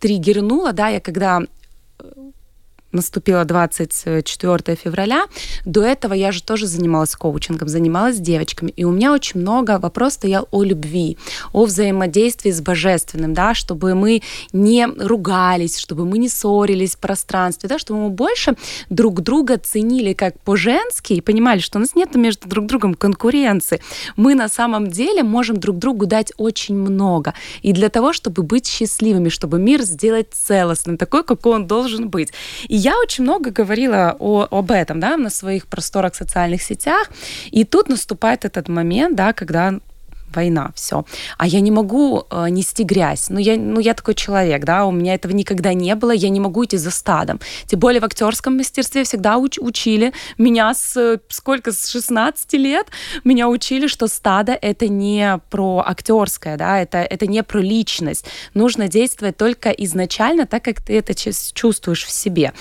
триггернуло, 0.00 0.72
да, 0.72 0.88
я 0.88 1.00
когда 1.00 1.42
наступило 2.92 3.44
24 3.44 4.76
февраля. 4.76 5.24
До 5.64 5.82
этого 5.82 6.14
я 6.14 6.32
же 6.32 6.42
тоже 6.42 6.66
занималась 6.66 7.14
коучингом, 7.14 7.68
занималась 7.68 8.18
девочками. 8.18 8.70
И 8.70 8.84
у 8.84 8.90
меня 8.90 9.12
очень 9.12 9.40
много 9.40 9.78
вопросов 9.78 10.12
стоял 10.12 10.48
о 10.50 10.62
любви, 10.62 11.16
о 11.52 11.64
взаимодействии 11.64 12.50
с 12.50 12.60
божественным, 12.60 13.34
да, 13.34 13.54
чтобы 13.54 13.94
мы 13.94 14.22
не 14.52 14.86
ругались, 14.86 15.78
чтобы 15.78 16.04
мы 16.04 16.18
не 16.18 16.28
ссорились 16.28 16.96
в 16.96 16.98
пространстве, 16.98 17.68
да, 17.68 17.78
чтобы 17.78 18.00
мы 18.00 18.10
больше 18.10 18.56
друг 18.90 19.20
друга 19.22 19.58
ценили 19.58 20.12
как 20.12 20.38
по-женски 20.40 21.14
и 21.14 21.20
понимали, 21.20 21.60
что 21.60 21.78
у 21.78 21.80
нас 21.80 21.94
нет 21.94 22.14
между 22.14 22.48
друг 22.48 22.66
другом 22.66 22.94
конкуренции. 22.94 23.80
Мы 24.16 24.34
на 24.34 24.48
самом 24.48 24.88
деле 24.88 25.22
можем 25.22 25.56
друг 25.56 25.78
другу 25.78 26.06
дать 26.06 26.32
очень 26.36 26.76
много. 26.76 27.34
И 27.62 27.72
для 27.72 27.88
того, 27.88 28.12
чтобы 28.12 28.42
быть 28.42 28.66
счастливыми, 28.66 29.28
чтобы 29.28 29.58
мир 29.58 29.82
сделать 29.82 30.28
целостным, 30.32 30.96
такой, 30.96 31.24
какой 31.24 31.54
он 31.54 31.66
должен 31.66 32.08
быть. 32.08 32.32
И 32.68 32.76
я 32.81 32.97
очень 32.99 33.23
много 33.23 33.51
говорила 33.51 34.15
о, 34.19 34.47
об 34.49 34.71
этом, 34.71 34.99
да, 34.99 35.17
на 35.17 35.29
своих 35.29 35.67
просторах 35.67 36.15
социальных 36.15 36.61
сетях, 36.61 37.09
и 37.51 37.63
тут 37.63 37.89
наступает 37.89 38.45
этот 38.45 38.69
момент, 38.69 39.15
да, 39.15 39.33
когда 39.33 39.79
война, 40.34 40.72
все. 40.74 41.04
А 41.38 41.46
я 41.46 41.60
не 41.60 41.70
могу 41.70 42.24
э, 42.30 42.48
нести 42.48 42.84
грязь. 42.84 43.28
Ну 43.28 43.38
я, 43.38 43.56
ну, 43.56 43.80
я 43.80 43.94
такой 43.94 44.14
человек, 44.14 44.64
да, 44.64 44.86
у 44.86 44.90
меня 44.90 45.14
этого 45.14 45.32
никогда 45.32 45.74
не 45.74 45.94
было, 45.94 46.10
я 46.10 46.28
не 46.28 46.40
могу 46.40 46.64
идти 46.64 46.76
за 46.76 46.90
стадом. 46.90 47.40
Тем 47.66 47.80
более 47.80 48.00
в 48.00 48.04
актерском 48.04 48.56
мастерстве 48.56 49.04
всегда 49.04 49.34
уч- 49.34 49.60
учили 49.60 50.12
меня 50.38 50.74
с 50.74 51.20
сколько, 51.28 51.72
с 51.72 51.88
16 51.88 52.52
лет, 52.54 52.86
меня 53.24 53.48
учили, 53.48 53.86
что 53.86 54.06
стадо 54.06 54.52
это 54.52 54.88
не 54.88 55.40
про 55.50 55.84
актерское, 55.86 56.56
да, 56.56 56.80
это, 56.80 56.98
это 56.98 57.26
не 57.26 57.42
про 57.42 57.60
личность. 57.60 58.26
Нужно 58.54 58.88
действовать 58.88 59.36
только 59.36 59.70
изначально, 59.70 60.46
так 60.46 60.64
как 60.64 60.80
ты 60.80 60.98
это 60.98 61.14
чувствуешь 61.14 62.04
в 62.04 62.10
себе. 62.10 62.52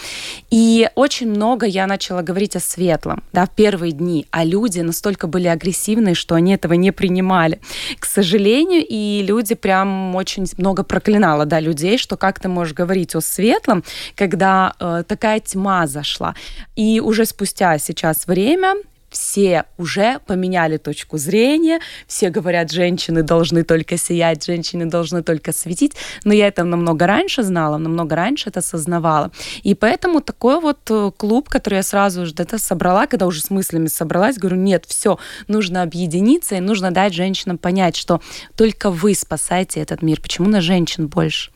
И 0.50 0.90
очень 0.96 1.30
много 1.30 1.66
я 1.66 1.88
начала 1.88 2.22
говорить 2.22 2.56
о 2.56 2.60
светлом, 2.60 3.24
да, 3.34 3.46
в 3.46 3.52
первые 3.52 3.92
дни, 3.92 4.28
а 4.32 4.44
люди 4.44 4.80
настолько 4.82 5.28
были 5.28 5.48
агрессивные, 5.48 6.16
что 6.16 6.36
они 6.36 6.54
этого 6.54 6.74
не 6.74 6.92
принимали 6.92 7.61
к 7.99 8.05
сожалению, 8.05 8.86
и 8.88 9.24
люди 9.24 9.55
прям 9.55 10.16
очень 10.16 10.45
много 10.57 10.84
проклинало, 10.84 11.45
да, 11.45 11.59
людей, 11.59 11.97
что 11.97 12.18
как 12.18 12.39
ты 12.39 12.49
можешь 12.49 12.74
говорить 12.74 13.16
о 13.16 13.22
светлом, 13.22 13.84
когда 14.16 14.74
э, 14.80 15.03
такая 15.07 15.39
тьма 15.39 15.88
зашла. 15.88 16.36
И 16.76 16.99
уже 16.99 17.26
спустя 17.26 17.78
сейчас 17.78 18.28
время 18.28 18.76
все 19.12 19.66
уже 19.78 20.20
поменяли 20.26 20.78
точку 20.78 21.18
зрения, 21.18 21.80
все 22.07 22.30
говорят, 22.30 22.72
женщины 22.72 23.22
должны 23.22 23.64
только 23.64 23.97
сиять, 23.97 24.45
женщины 24.45 24.86
должны 24.86 25.22
только 25.22 25.51
светить, 25.51 25.95
но 26.24 26.34
я 26.34 26.47
это 26.47 26.64
намного 26.64 27.05
раньше 27.05 27.43
знала, 27.43 27.78
намного 27.78 28.16
раньше 28.16 28.49
это 28.49 28.59
осознавала. 28.59 29.32
И 29.64 29.76
поэтому 29.76 30.22
такой 30.22 30.59
вот 30.59 30.80
э, 30.89 31.12
клуб, 31.16 31.49
который 31.49 31.76
я 31.76 31.84
сразу 31.84 32.26
же 32.26 32.34
это 32.38 32.57
собрала, 32.57 33.05
когда 33.05 33.28
уже 33.28 33.41
с 33.41 33.49
мыслями 33.49 33.88
собралась, 33.88 34.38
говорю, 34.38 34.57
нет, 34.57 34.86
все, 34.88 35.20
нужно 35.47 35.84
объединиться 35.84 36.55
и 36.55 36.62
нужно 36.62 36.91
дать 36.91 37.14
женщинам 37.14 37.57
понять, 37.57 37.95
что 37.95 38.22
только 38.55 38.89
вы 38.89 39.14
спасаете 39.14 39.82
этот 39.82 40.01
мир. 40.01 40.22
Почему 40.22 40.47
на 40.47 40.62
женщин 40.62 41.07
больше? 41.07 41.51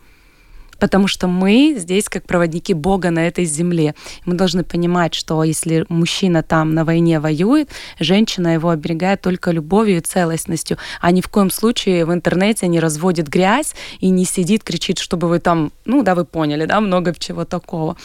Потому 0.79 1.07
что 1.07 1.27
мы 1.27 1.75
здесь 1.77 2.09
как 2.09 2.25
проводники 2.25 2.73
Бога 2.73 3.11
на 3.11 3.27
этой 3.27 3.45
земле. 3.45 3.95
Мы 4.25 4.35
должны 4.35 4.63
понимать, 4.63 5.13
что 5.13 5.43
если 5.43 5.85
мужчина 5.89 6.43
там 6.43 6.73
на 6.73 6.85
войне 6.85 7.19
воюет, 7.19 7.69
женщина 7.99 8.53
его 8.53 8.69
оберегает 8.69 9.21
только 9.21 9.51
любовью 9.51 9.97
и 9.97 10.01
целостностью, 10.01 10.77
а 11.01 11.11
ни 11.11 11.21
в 11.21 11.27
коем 11.27 11.49
случае 11.49 12.05
в 12.05 12.13
интернете 12.13 12.67
не 12.67 12.79
разводит 12.79 13.27
грязь 13.27 13.75
и 13.99 14.09
не 14.09 14.25
сидит, 14.25 14.63
кричит, 14.63 14.99
чтобы 14.99 15.27
вы 15.27 15.39
там, 15.39 15.71
ну 15.85 16.03
да, 16.03 16.15
вы 16.15 16.25
поняли, 16.25 16.65
да, 16.65 16.81
много 16.81 17.13
чего 17.17 17.45
такого. 17.45 17.97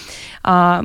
А 0.43 0.85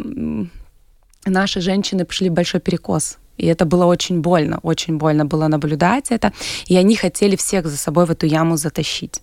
наши 1.25 1.61
женщины 1.61 2.05
пошли 2.05 2.29
большой 2.29 2.61
перекос. 2.61 3.17
И 3.37 3.47
это 3.47 3.65
было 3.65 3.85
очень 3.85 4.21
больно, 4.21 4.59
очень 4.63 4.97
больно 4.97 5.25
было 5.25 5.47
наблюдать 5.47 6.11
это. 6.11 6.31
И 6.67 6.77
они 6.77 6.95
хотели 6.95 7.35
всех 7.35 7.67
за 7.67 7.77
собой 7.77 8.05
в 8.05 8.11
эту 8.11 8.25
яму 8.25 8.57
затащить. 8.57 9.21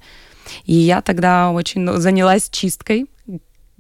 И 0.64 0.74
я 0.74 1.03
тогда 1.03 1.51
очень 1.51 1.82
ну, 1.82 1.97
занялась 1.99 2.49
чисткой, 2.51 3.07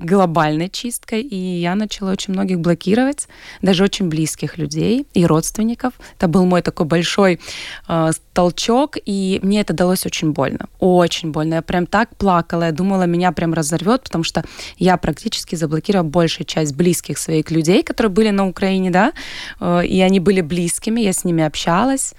глобальной 0.02 0.68
чисткой, 0.68 1.22
и 1.22 1.36
я 1.36 1.74
начала 1.74 2.12
очень 2.12 2.32
многих 2.32 2.60
блокировать, 2.60 3.28
даже 3.60 3.84
очень 3.84 4.08
близких 4.08 4.58
людей 4.58 5.06
и 5.14 5.26
родственников. 5.26 5.94
Это 6.18 6.28
был 6.28 6.44
мой 6.44 6.62
такой 6.62 6.86
большой 6.86 7.40
э, 7.88 8.10
толчок, 8.32 8.96
и 9.04 9.38
мне 9.42 9.60
это 9.60 9.72
далось 9.72 10.06
очень 10.06 10.32
больно, 10.32 10.66
очень 10.78 11.30
больно. 11.30 11.54
Я 11.54 11.62
прям 11.62 11.86
так 11.86 12.16
плакала, 12.16 12.64
я 12.64 12.72
думала, 12.72 13.04
меня 13.04 13.32
прям 13.32 13.54
разорвет, 13.54 14.02
потому 14.02 14.24
что 14.24 14.44
я 14.78 14.96
практически 14.96 15.54
заблокировала 15.54 16.08
большую 16.08 16.46
часть 16.46 16.74
близких 16.74 17.18
своих 17.18 17.50
людей, 17.50 17.82
которые 17.82 18.10
были 18.10 18.30
на 18.30 18.48
Украине, 18.48 18.90
да, 18.90 19.12
э, 19.60 19.86
и 19.86 20.00
они 20.00 20.20
были 20.20 20.40
близкими, 20.40 21.00
я 21.00 21.12
с 21.12 21.24
ними 21.24 21.44
общалась 21.44 22.14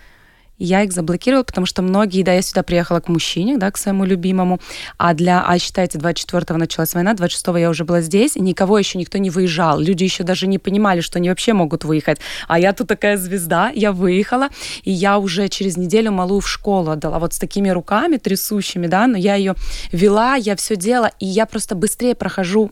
я 0.60 0.84
их 0.84 0.93
заблокировала, 0.93 1.43
потому 1.43 1.66
что 1.66 1.82
многие, 1.82 2.24
да, 2.24 2.34
я 2.34 2.41
сюда 2.41 2.64
приехала 2.64 2.99
к 2.99 3.10
мужчине, 3.10 3.58
да, 3.58 3.72
к 3.72 3.78
своему 3.78 4.06
любимому, 4.06 4.60
а 4.97 5.14
для, 5.14 5.43
а 5.45 5.58
считайте, 5.60 5.97
24-го 5.97 6.58
началась 6.58 6.93
война, 6.93 7.14
26-го 7.14 7.58
я 7.58 7.70
уже 7.70 7.86
была 7.86 8.01
здесь, 8.01 8.38
и 8.38 8.41
никого 8.41 8.78
еще 8.78 8.97
никто 8.97 9.18
не 9.18 9.30
выезжал, 9.30 9.80
люди 9.80 10.04
еще 10.04 10.24
даже 10.24 10.47
не 10.47 10.60
понимали, 10.60 11.01
что 11.01 11.20
они 11.20 11.30
вообще 11.30 11.54
могут 11.54 11.84
выехать, 11.84 12.20
а 12.47 12.60
я 12.60 12.74
тут 12.74 12.88
такая 12.88 13.18
звезда, 13.18 13.72
я 13.74 13.91
выехала, 13.91 14.49
и 14.84 14.91
я 14.91 15.18
уже 15.18 15.49
через 15.49 15.76
неделю 15.76 16.12
малую 16.12 16.39
в 16.39 16.47
школу 16.47 16.91
отдала, 16.91 17.20
вот 17.20 17.34
с 17.34 17.39
такими 17.39 17.70
руками 17.70 18.18
трясущими, 18.18 18.88
да, 18.88 19.08
но 19.08 19.18
я 19.18 19.36
ее 19.36 19.56
вела, 19.91 20.36
я 20.36 20.56
все 20.56 20.76
делала, 20.76 21.12
и 21.20 21.26
я 21.26 21.45
просто 21.45 21.76
быстрее 21.76 22.16
прохожу 22.16 22.70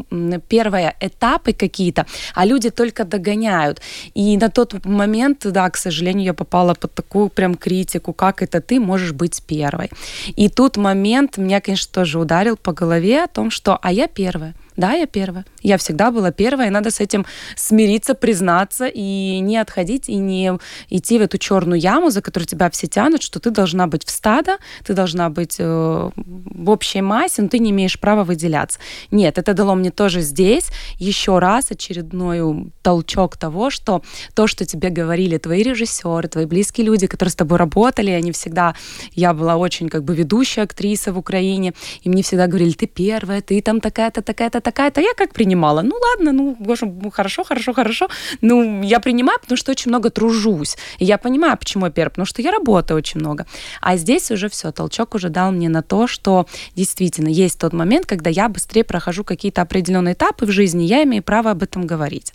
первые 0.48 0.96
этапы 1.00 1.54
какие-то, 1.54 2.06
а 2.36 2.46
люди 2.46 2.70
только 2.70 3.06
догоняют, 3.06 3.82
и 4.14 4.38
на 4.38 4.50
тот 4.50 4.86
момент, 4.86 5.46
да, 5.46 5.70
к 5.70 5.78
сожалению, 5.78 6.26
я 6.26 6.34
попала 6.34 6.74
под 6.76 6.94
такую 6.94 7.30
прям 7.30 7.56
кризис 7.56 7.71
критику, 7.71 8.13
как 8.13 8.43
это 8.43 8.61
ты 8.61 8.81
можешь 8.81 9.13
быть 9.13 9.43
первой. 9.47 9.91
И 10.37 10.49
тут 10.49 10.77
момент 10.77 11.39
меня, 11.39 11.61
конечно, 11.61 11.93
тоже 11.93 12.19
ударил 12.19 12.57
по 12.57 12.73
голове 12.73 13.25
о 13.25 13.29
том, 13.29 13.51
что 13.51 13.79
«а 13.81 13.93
я 13.93 14.07
первая». 14.09 14.55
Да, 14.82 14.94
я 14.94 15.06
первая. 15.06 15.46
Я 15.62 15.78
всегда 15.78 16.10
была 16.10 16.32
первая, 16.32 16.68
и 16.68 16.72
надо 16.72 16.90
с 16.90 17.00
этим 17.00 17.24
смириться, 17.56 18.16
признаться 18.16 18.88
и 18.88 19.40
не 19.40 19.58
отходить, 19.58 20.10
и 20.10 20.16
не 20.16 20.58
идти 20.90 21.20
в 21.20 21.22
эту 21.22 21.38
черную 21.38 21.80
яму, 21.80 22.10
за 22.10 22.24
которую 22.24 22.48
тебя 22.48 22.68
все 22.72 22.88
тянут, 22.88 23.22
что 23.22 23.40
ты 23.40 23.52
должна 23.52 23.86
быть 23.86 24.04
в 24.04 24.10
стадо, 24.10 24.58
ты 24.84 24.96
должна 24.96 25.30
быть 25.30 25.58
э, 25.60 26.10
в 26.16 26.70
общей 26.72 27.02
массе, 27.02 27.44
но 27.44 27.48
ты 27.48 27.60
не 27.60 27.70
имеешь 27.70 28.00
права 28.00 28.24
выделяться. 28.24 28.80
Нет, 29.12 29.38
это 29.38 29.54
дало 29.54 29.76
мне 29.76 29.92
тоже 29.92 30.22
здесь 30.22 30.66
еще 30.98 31.38
раз 31.38 31.70
очередной 31.70 32.72
толчок 32.82 33.38
того, 33.38 33.70
что 33.70 34.02
то, 34.34 34.48
что 34.48 34.66
тебе 34.66 34.90
говорили 34.90 35.38
твои 35.38 35.62
режиссеры, 35.62 36.28
твои 36.28 36.46
близкие 36.46 36.88
люди, 36.88 37.06
которые 37.06 37.32
с 37.32 37.36
тобой 37.36 37.60
работали, 37.60 38.10
они 38.10 38.32
всегда, 38.32 38.74
я 39.14 39.36
была 39.36 39.58
очень 39.58 39.90
как 39.90 40.04
бы 40.04 40.16
ведущая 40.16 40.64
актриса 40.64 41.14
в 41.14 41.20
Украине, 41.20 41.76
и 42.02 42.10
мне 42.10 42.24
всегда 42.24 42.48
говорили, 42.48 42.72
ты 42.72 42.88
первая, 42.88 43.42
ты 43.42 43.62
там 43.62 43.80
такая-то, 43.80 44.24
такая-то, 44.24 44.60
такая-то. 44.60 44.71
Я 45.02 45.14
как 45.14 45.34
принимала? 45.34 45.82
Ну 45.82 45.96
ладно, 45.96 46.32
ну, 46.32 46.56
боже, 46.60 46.86
ну, 46.86 47.12
хорошо, 47.12 47.44
хорошо, 47.44 47.74
хорошо. 47.74 48.08
Ну, 48.42 48.84
я 48.84 49.00
принимаю, 49.00 49.40
потому 49.42 49.58
что 49.58 49.72
очень 49.72 49.92
много 49.92 50.10
тружусь. 50.10 50.78
И 51.00 51.06
я 51.06 51.18
понимаю, 51.18 51.58
почему 51.58 51.86
я 51.86 51.92
первая, 51.92 52.10
потому 52.10 52.26
что 52.26 52.42
я 52.42 52.52
работаю 52.52 52.98
очень 52.98 53.20
много. 53.20 53.46
А 53.82 53.98
здесь 53.98 54.32
уже 54.32 54.48
все, 54.48 54.72
толчок 54.72 55.16
уже 55.16 55.30
дал 55.30 55.52
мне 55.52 55.70
на 55.70 55.82
то, 55.82 56.08
что 56.08 56.46
действительно 56.76 57.30
есть 57.30 57.60
тот 57.60 57.74
момент, 57.74 58.06
когда 58.06 58.30
я 58.30 58.48
быстрее 58.48 58.84
прохожу 58.84 59.24
какие-то 59.24 59.62
определенные 59.62 60.14
этапы 60.14 60.46
в 60.46 60.52
жизни, 60.52 60.84
я 60.84 61.04
имею 61.04 61.24
право 61.24 61.52
об 61.52 61.64
этом 61.64 61.88
говорить. 61.88 62.34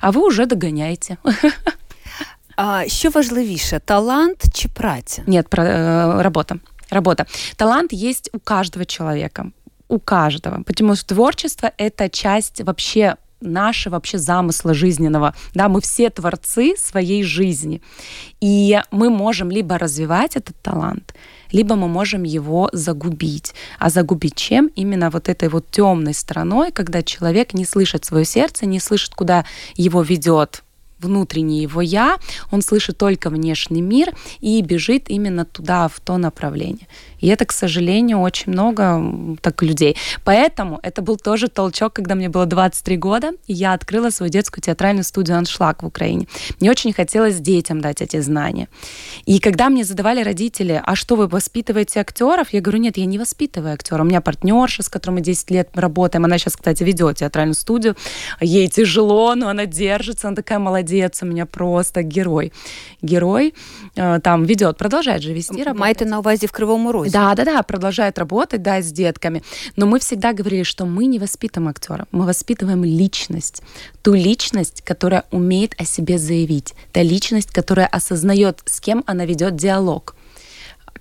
А 0.00 0.10
ви 0.10 0.28
вже 0.28 0.46
доганяєте. 0.46 1.16
А 2.56 2.84
що 2.86 3.10
важливіше, 3.10 3.80
талант 3.84 4.44
чи 4.54 4.68
праця? 4.68 5.22
Нет, 5.26 5.48
про, 5.48 5.62
э, 5.62 6.22
работа. 6.22 6.56
Работа. 6.90 7.26
Талант 7.56 7.92
есть 7.92 8.30
у 8.32 8.38
каждого 8.40 8.84
человека. 8.84 9.46
У 9.88 9.98
каждого. 9.98 10.62
Потому 10.62 10.94
что 10.94 11.14
творчество— 11.14 11.72
это 11.78 12.08
часть 12.08 12.60
вообще 12.62 13.16
нашего 13.40 13.94
вообще 13.94 14.18
замысла 14.18 14.74
жизненного. 14.74 15.34
Да, 15.54 15.68
мы 15.68 15.80
все 15.80 16.10
творцы 16.10 16.74
своей 16.76 17.22
жизни. 17.22 17.80
И 18.40 18.80
мы 18.90 19.10
можем 19.10 19.50
либо 19.50 19.78
развивать 19.78 20.36
этот 20.36 20.56
талант, 20.60 21.14
либо 21.52 21.76
мы 21.76 21.88
можем 21.88 22.24
его 22.24 22.68
загубить. 22.72 23.54
А 23.78 23.90
загубить 23.90 24.34
чем? 24.34 24.66
Именно 24.74 25.10
вот 25.10 25.28
этой 25.28 25.48
вот 25.48 25.70
темной 25.70 26.14
стороной, 26.14 26.72
когда 26.72 27.02
человек 27.02 27.54
не 27.54 27.64
слышит 27.64 28.04
свое 28.04 28.24
сердце, 28.24 28.66
не 28.66 28.80
слышит, 28.80 29.14
куда 29.14 29.44
его 29.76 30.02
ведет 30.02 30.62
внутреннее 31.00 31.62
его 31.62 31.80
я, 31.80 32.16
он 32.50 32.62
слышит 32.62 32.98
только 32.98 33.30
внешний 33.30 33.82
мир 33.82 34.14
и 34.40 34.60
бежит 34.62 35.08
именно 35.08 35.44
туда, 35.44 35.88
в 35.88 36.00
то 36.00 36.16
направление. 36.16 36.86
И 37.20 37.28
это, 37.28 37.44
к 37.44 37.52
сожалению, 37.52 38.20
очень 38.20 38.52
много 38.52 39.36
так 39.40 39.62
людей. 39.62 39.96
Поэтому 40.24 40.78
это 40.82 41.02
был 41.02 41.16
тоже 41.16 41.48
толчок, 41.48 41.92
когда 41.92 42.14
мне 42.14 42.28
было 42.28 42.46
23 42.46 42.96
года, 42.96 43.32
и 43.46 43.52
я 43.52 43.72
открыла 43.72 44.10
свою 44.10 44.30
детскую 44.30 44.62
театральную 44.62 45.04
студию 45.04 45.36
«Аншлаг» 45.38 45.82
в 45.82 45.86
Украине. 45.86 46.28
Мне 46.60 46.70
очень 46.70 46.92
хотелось 46.92 47.40
детям 47.40 47.80
дать 47.80 48.02
эти 48.02 48.20
знания. 48.20 48.68
И 49.26 49.40
когда 49.40 49.68
мне 49.68 49.84
задавали 49.84 50.22
родители, 50.22 50.80
а 50.84 50.94
что 50.94 51.16
вы 51.16 51.26
воспитываете 51.26 52.00
актеров? 52.00 52.52
Я 52.52 52.60
говорю, 52.60 52.80
нет, 52.80 52.96
я 52.96 53.06
не 53.06 53.18
воспитываю 53.18 53.74
актера. 53.74 54.02
У 54.02 54.06
меня 54.06 54.20
партнерша, 54.20 54.82
с 54.82 54.88
которой 54.88 55.14
мы 55.14 55.20
10 55.20 55.50
лет 55.50 55.70
работаем. 55.74 56.24
Она 56.24 56.38
сейчас, 56.38 56.56
кстати, 56.56 56.84
ведет 56.84 57.16
театральную 57.18 57.54
студию. 57.54 57.96
Ей 58.40 58.68
тяжело, 58.68 59.34
но 59.34 59.48
она 59.48 59.66
держится. 59.66 60.28
Она 60.28 60.36
такая 60.36 60.58
молодец, 60.58 60.87
у 61.21 61.25
меня 61.25 61.45
просто 61.45 62.03
герой. 62.03 62.51
Герой 63.01 63.53
э, 63.95 64.19
там 64.19 64.45
ведет, 64.45 64.77
продолжает 64.77 65.21
же 65.21 65.33
вести 65.33 65.63
работу. 65.63 65.79
Маєте 65.79 66.05
на 66.05 66.19
увазі 66.19 66.45
в 66.45 66.51
Кривому 66.51 66.91
Розі? 66.91 67.11
Да, 67.11 67.35
да, 67.35 67.45
да, 67.45 67.61
продолжает 67.61 68.17
работать, 68.17 68.61
да, 68.61 68.81
с 68.81 68.91
детками. 68.91 69.41
Но 69.77 69.85
мы 69.85 69.99
всегда 69.99 70.33
говорили, 70.33 70.63
что 70.63 70.85
мы 70.85 71.05
не 71.05 71.19
воспитываем 71.19 71.69
актера, 71.69 72.05
мы 72.11 72.25
воспитываем 72.25 72.83
личность. 72.83 73.63
Ту 74.01 74.15
личность, 74.15 74.81
которая 74.87 75.23
умеет 75.31 75.75
о 75.81 75.85
себе 75.85 76.17
заявить. 76.17 76.73
Та 76.91 77.03
личность, 77.03 77.51
которая 77.51 77.87
осознает, 77.87 78.61
с 78.65 78.79
кем 78.79 79.03
она 79.07 79.25
ведет 79.25 79.55
диалог 79.55 80.15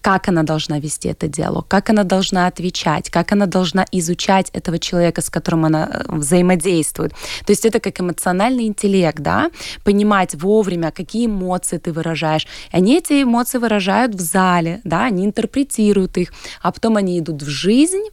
как 0.02 0.28
она 0.30 0.43
должна 0.43 0.80
вести 0.80 1.10
этот 1.10 1.32
диалог, 1.32 1.68
как 1.68 1.89
она 1.89 2.04
должна 2.04 2.48
отвечать, 2.48 3.10
как 3.10 3.32
она 3.32 3.45
должна 3.45 3.86
изучать 3.91 4.50
этого 4.54 4.80
человека, 4.80 5.22
с 5.22 5.30
которым 5.30 5.66
она 5.66 5.89
э, 5.91 6.04
взаимодействует. 6.08 7.12
То 7.45 7.52
есть 7.52 7.66
это 7.66 7.80
как 7.80 8.00
эмоциональный 8.00 8.68
интеллект, 8.68 9.20
да, 9.20 9.50
понимать 9.84 10.36
вовремя, 10.36 10.91
какие 10.91 11.28
эмоции 11.28 11.78
ты 11.78 11.91
выражаешь. 11.91 12.48
Они 12.72 12.98
эти 12.98 13.24
эмоции 13.24 13.58
выражают 13.58 14.16
в 14.16 14.20
зале, 14.20 14.82
да, 14.84 15.06
они 15.06 15.26
интерпретируют 15.26 16.18
их, 16.18 16.34
а 16.62 16.72
потом 16.72 16.98
они 16.98 17.20
идут 17.20 17.41
в 17.41 17.48
жизнь, 17.48 18.04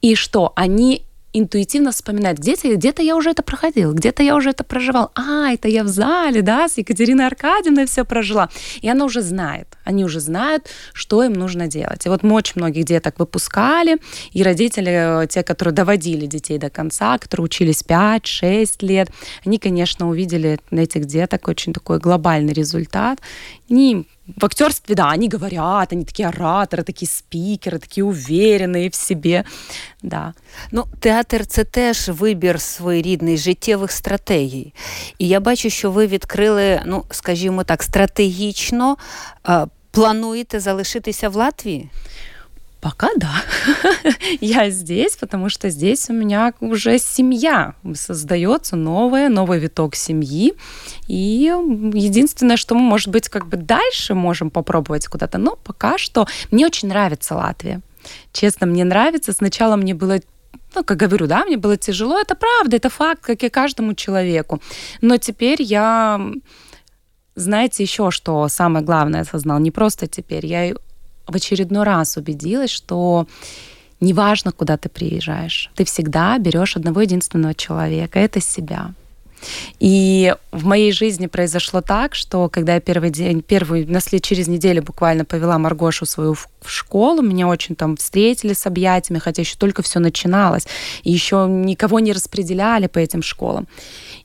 и 0.00 0.14
что? 0.14 0.52
Они 0.56 1.04
интуитивно 1.32 1.92
вспоминать, 1.92 2.38
где-то 2.38 2.74
где 2.74 2.92
я 2.98 3.16
уже 3.16 3.30
это 3.30 3.42
проходил, 3.42 3.92
где-то 3.94 4.22
я 4.22 4.36
уже 4.36 4.50
это 4.50 4.64
проживал. 4.64 5.10
А, 5.14 5.52
это 5.52 5.68
я 5.68 5.84
в 5.84 5.88
зале, 5.88 6.42
да, 6.42 6.68
с 6.68 6.78
Екатериной 6.78 7.26
Аркадьевной 7.26 7.86
все 7.86 8.04
прожила. 8.04 8.48
И 8.80 8.88
она 8.88 9.04
уже 9.04 9.22
знает, 9.22 9.68
они 9.84 10.04
уже 10.04 10.20
знают, 10.20 10.68
что 10.92 11.22
им 11.22 11.34
нужно 11.34 11.68
делать. 11.68 12.06
И 12.06 12.08
вот 12.08 12.22
мы 12.22 12.34
очень 12.34 12.54
многих 12.56 12.84
деток 12.84 13.18
выпускали, 13.18 13.98
и 14.32 14.42
родители, 14.42 15.22
э, 15.22 15.26
те, 15.28 15.42
которые 15.42 15.74
доводили 15.74 16.26
детей 16.26 16.58
до 16.58 16.70
конца, 16.70 17.18
которые 17.18 17.44
учились 17.44 17.82
5-6 17.82 18.84
лет, 18.84 19.10
они, 19.44 19.58
конечно, 19.58 20.08
увидели 20.08 20.58
на 20.70 20.80
этих 20.80 21.04
деток 21.04 21.46
очень 21.48 21.72
такой 21.72 21.98
глобальный 21.98 22.52
результат. 22.52 23.20
Они 23.68 24.06
в 24.37 24.45
актерстве, 24.45 24.95
да, 24.95 25.11
они 25.11 25.29
говорят, 25.29 25.93
они 25.93 26.03
такие 26.03 26.29
ораторы, 26.29 26.83
такие 26.83 27.07
спикеры, 27.07 27.79
такие 27.79 28.03
уверенные 28.03 28.89
в 28.89 28.95
себе. 28.95 29.45
Да. 30.01 30.33
Ну, 30.71 30.85
театр 30.99 31.45
це 31.45 31.63
теж 31.63 32.09
вибір 32.09 32.61
своєрідний 32.61 33.37
життєвих 33.37 33.91
стратегій. 33.91 34.73
І 35.17 35.27
я 35.27 35.39
бачу, 35.39 35.69
що 35.69 35.91
ви 35.91 36.07
відкрили, 36.07 36.81
ну, 36.85 37.05
скажімо 37.11 37.63
так, 37.63 37.83
стратегічно 37.83 38.97
плануєте 39.91 40.59
залишитися 40.59 41.29
в 41.29 41.35
Латвії? 41.35 41.89
Пока 42.80 43.08
да. 43.16 43.42
Я 44.40 44.70
здесь, 44.70 45.16
потому 45.16 45.50
что 45.50 45.68
здесь 45.68 46.08
у 46.08 46.14
меня 46.14 46.54
уже 46.60 46.98
семья. 46.98 47.74
Создается 47.94 48.76
новая, 48.76 49.28
новый 49.28 49.58
виток 49.58 49.94
семьи. 49.94 50.54
И 51.06 51.52
единственное, 51.94 52.56
что 52.56 52.74
мы, 52.74 52.80
может 52.80 53.08
быть, 53.08 53.28
как 53.28 53.46
бы 53.48 53.58
дальше 53.58 54.14
можем 54.14 54.50
попробовать 54.50 55.06
куда-то. 55.08 55.36
Но 55.38 55.56
пока 55.56 55.98
что 55.98 56.26
мне 56.50 56.66
очень 56.66 56.88
нравится 56.88 57.34
Латвия. 57.34 57.82
Честно, 58.32 58.66
мне 58.66 58.84
нравится. 58.84 59.32
Сначала 59.32 59.76
мне 59.76 59.94
было 59.94 60.20
ну, 60.74 60.84
как 60.84 60.98
говорю, 60.98 61.26
да, 61.26 61.44
мне 61.44 61.56
было 61.56 61.76
тяжело, 61.76 62.16
это 62.20 62.36
правда, 62.36 62.76
это 62.76 62.88
факт, 62.90 63.22
как 63.22 63.42
и 63.42 63.48
каждому 63.48 63.94
человеку. 63.94 64.60
Но 65.00 65.16
теперь 65.16 65.60
я, 65.62 66.20
знаете, 67.34 67.82
еще 67.82 68.12
что 68.12 68.46
самое 68.46 68.84
главное 68.84 69.22
осознал, 69.22 69.58
не 69.58 69.72
просто 69.72 70.06
теперь, 70.06 70.46
я 70.46 70.72
в 71.29 71.35
очередной 71.35 71.83
раз 71.83 72.17
убедилась, 72.17 72.69
что 72.69 73.27
неважно, 73.99 74.51
куда 74.51 74.77
ты 74.77 74.89
приезжаешь, 74.89 75.71
ты 75.75 75.85
всегда 75.85 76.37
берешь 76.37 76.75
одного 76.75 77.01
единственного 77.01 77.53
человека, 77.53 78.19
это 78.19 78.41
себя. 78.41 78.93
И 79.78 80.34
в 80.52 80.64
моей 80.64 80.92
жизни 80.92 81.26
произошло 81.26 81.80
так, 81.80 82.14
что 82.14 82.48
когда 82.48 82.74
я 82.74 82.80
первый 82.80 83.10
день, 83.10 83.42
первый, 83.42 83.86
через 84.20 84.48
неделю 84.48 84.82
буквально 84.82 85.24
повела 85.24 85.58
Маргошу 85.58 86.06
свою 86.06 86.34
в, 86.34 86.48
в 86.60 86.70
школу, 86.70 87.22
меня 87.22 87.48
очень 87.48 87.74
там 87.74 87.96
встретили 87.96 88.52
с 88.52 88.66
объятиями, 88.66 89.18
хотя 89.18 89.42
еще 89.42 89.56
только 89.56 89.82
все 89.82 89.98
начиналось, 90.00 90.66
и 91.02 91.10
еще 91.10 91.46
никого 91.48 92.00
не 92.00 92.12
распределяли 92.12 92.86
по 92.86 92.98
этим 92.98 93.22
школам. 93.22 93.66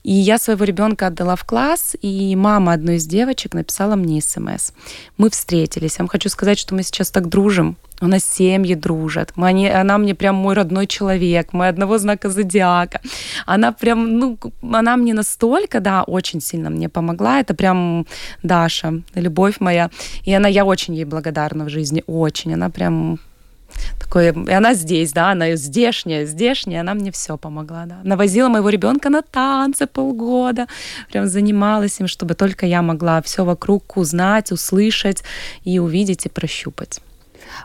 И 0.03 0.11
я 0.11 0.38
своего 0.38 0.63
ребенка 0.66 1.07
отдала 1.07 1.36
в 1.36 1.45
класс, 1.45 1.95
и 2.01 2.36
мама 2.36 2.74
одной 2.74 2.97
из 2.97 3.05
девочек 3.05 3.53
написала 3.53 3.95
мне 3.95 4.22
смс. 4.22 4.72
Мы 5.18 5.30
встретились. 5.30 5.93
Я 5.97 6.03
вам 6.03 6.07
хочу 6.07 6.30
сказать, 6.30 6.59
что 6.59 6.76
мы 6.76 6.84
сейчас 6.84 7.09
так 7.09 7.28
дружим. 7.30 7.78
У 8.02 8.08
нас 8.08 8.26
семьи 8.26 8.76
дружат. 8.76 9.32
Мы, 9.36 9.48
они, 9.48 9.70
она 9.70 9.98
мне 9.98 10.16
прям 10.16 10.36
мой 10.36 10.54
родной 10.54 10.86
человек. 10.86 11.54
Мы 11.54 11.70
одного 11.70 11.98
знака 11.98 12.30
зодиака. 12.30 13.00
Она 13.46 13.72
прям, 13.72 14.20
ну, 14.20 14.38
она 14.62 14.98
мне 14.98 15.14
настолько, 15.14 15.80
да, 15.80 16.04
очень 16.04 16.41
сильно 16.41 16.70
мне 16.70 16.89
помогла. 16.89 17.39
Это 17.39 17.54
прям 17.54 18.06
Даша, 18.43 19.02
любовь 19.16 19.56
моя. 19.60 19.89
И 20.26 20.34
она, 20.34 20.50
я 20.50 20.66
очень 20.66 20.96
ей 20.96 21.06
благодарна 21.06 21.66
в 21.66 21.70
жизни, 21.70 22.04
очень. 22.06 22.54
Она 22.54 22.70
прям 22.70 23.20
такое, 24.00 24.34
и 24.34 24.52
она 24.52 24.74
здесь, 24.74 25.14
да, 25.14 25.32
она 25.32 25.56
здешняя, 25.56 26.26
здешняя, 26.26 26.82
она 26.82 26.93
мне 26.93 27.12
все 27.12 27.38
помогла, 27.38 27.86
да. 27.86 28.00
Навозила 28.04 28.50
моего 28.50 28.70
ребенка 28.70 29.10
на 29.10 29.22
танцы 29.22 29.88
полгода, 29.88 30.68
прям 31.12 31.28
занималась 31.28 32.00
им, 32.00 32.08
чтобы 32.08 32.34
только 32.34 32.66
я 32.66 32.82
могла 32.82 33.22
все 33.22 33.46
вокруг 33.46 33.98
узнать, 33.98 34.52
услышать 34.52 35.24
и 35.64 35.80
увидеть 35.80 36.26
и 36.26 36.30
прощупать. 36.30 37.02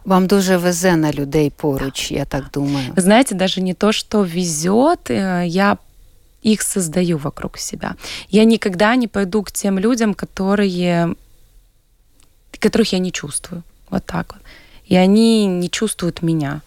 Вам 0.05 0.27
дуже 0.27 0.59
везе 0.59 0.97
на 0.97 1.13
людей 1.13 1.51
поруч, 1.51 2.11
я 2.11 2.25
так 2.25 2.51
думаю. 2.51 2.93
Вы 2.97 3.03
знаете, 3.03 3.35
даже 3.35 3.61
не 3.61 3.75
то, 3.75 3.93
что 3.93 4.23
везет, 4.23 5.11
э, 5.11 5.45
я 5.47 5.79
их 6.43 6.63
создаю 6.63 7.19
вокруг 7.19 7.59
себя. 7.59 7.97
Я 8.31 8.45
никогда 8.45 8.97
не 8.97 9.09
пойду 9.09 9.43
к 9.43 9.53
тем 9.53 9.79
людям, 9.79 10.15
которые, 10.15 11.15
которых 12.59 12.93
я 12.93 12.99
не 12.99 13.13
чувствую. 13.13 13.63
Вот 13.91 14.05
так 14.07 14.33
вот. 14.33 14.43
И 14.87 14.97
они 14.97 15.47
не 15.47 15.69
чувствуют 15.69 16.23
меня 16.23 16.63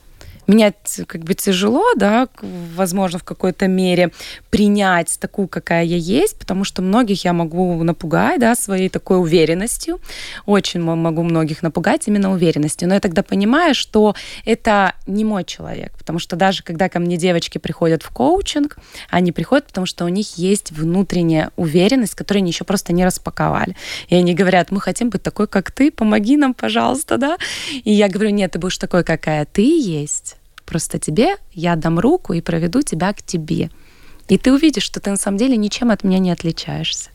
меня 0.48 0.74
как 1.08 1.24
бы 1.24 1.34
тяжело, 1.34 1.94
да, 1.96 2.28
возможно, 2.42 3.20
в 3.20 3.24
какой-то 3.24 3.68
мере 3.68 4.12
принять 4.50 5.18
такую, 5.20 5.48
какая 5.48 5.84
я 5.84 5.98
есть, 5.98 6.38
потому 6.40 6.64
что 6.64 6.82
многих 6.82 7.26
я 7.26 7.34
могу 7.34 7.84
напугать, 7.84 8.40
да, 8.40 8.56
своей 8.56 8.90
такой 8.90 9.20
уверенностью. 9.20 10.00
Очень 10.46 10.82
могу 10.82 11.24
многих 11.24 11.64
напугать 11.64 12.08
именно 12.08 12.32
уверенностью. 12.32 12.88
Но 12.88 12.96
я 12.96 13.00
тогда 13.00 13.24
понимаю, 13.24 13.76
что 13.76 14.16
это 14.46 14.94
не 15.08 15.26
мой 15.26 15.44
человек, 15.44 15.94
потому 15.98 16.20
что 16.20 16.36
даже 16.36 16.64
когда 16.64 16.90
ко 16.90 17.00
мне 17.00 17.18
девочки 17.18 17.58
приходят 17.58 18.04
в 18.04 18.10
коучинг, 18.10 18.78
они 19.10 19.32
приходят, 19.32 19.68
потому 19.68 19.86
что 19.86 20.06
у 20.06 20.10
них 20.10 20.38
есть 20.38 20.72
внутренняя 20.72 21.52
уверенность, 21.56 22.16
которую 22.16 22.42
они 22.42 22.52
еще 22.52 22.64
просто 22.64 22.94
не 22.94 23.06
распаковали. 23.06 23.76
И 24.10 24.16
они 24.16 24.34
говорят, 24.34 24.72
мы 24.72 24.82
хотим 24.82 25.10
быть 25.10 25.24
такой, 25.24 25.48
как 25.48 25.72
ты, 25.72 25.92
помоги 25.92 26.38
нам, 26.38 26.54
пожалуйста, 26.54 27.18
да. 27.18 27.38
И 27.84 27.92
я 27.92 28.10
говорю, 28.10 28.32
нет, 28.32 28.52
ты 28.52 28.60
будешь 28.60 28.78
такой, 28.78 29.04
какая 29.04 29.46
ты 29.46 29.62
есть 29.62 30.33
Просто 30.66 31.00
тебе 31.00 31.38
я 31.52 31.76
дам 31.76 32.00
руку 32.00 32.34
и 32.34 32.42
проведу 32.42 32.82
тебя 32.82 33.14
к 33.14 33.22
тебе. 33.22 33.70
И 34.28 34.38
ты 34.38 34.54
увидишь, 34.54 34.84
что 34.84 35.00
ты 35.00 35.10
на 35.10 35.18
самом 35.18 35.38
деле 35.38 35.58
ничем 35.58 35.92
от 35.92 36.04
меня 36.04 36.20
не 36.20 36.32
отличаешься. 36.32 37.10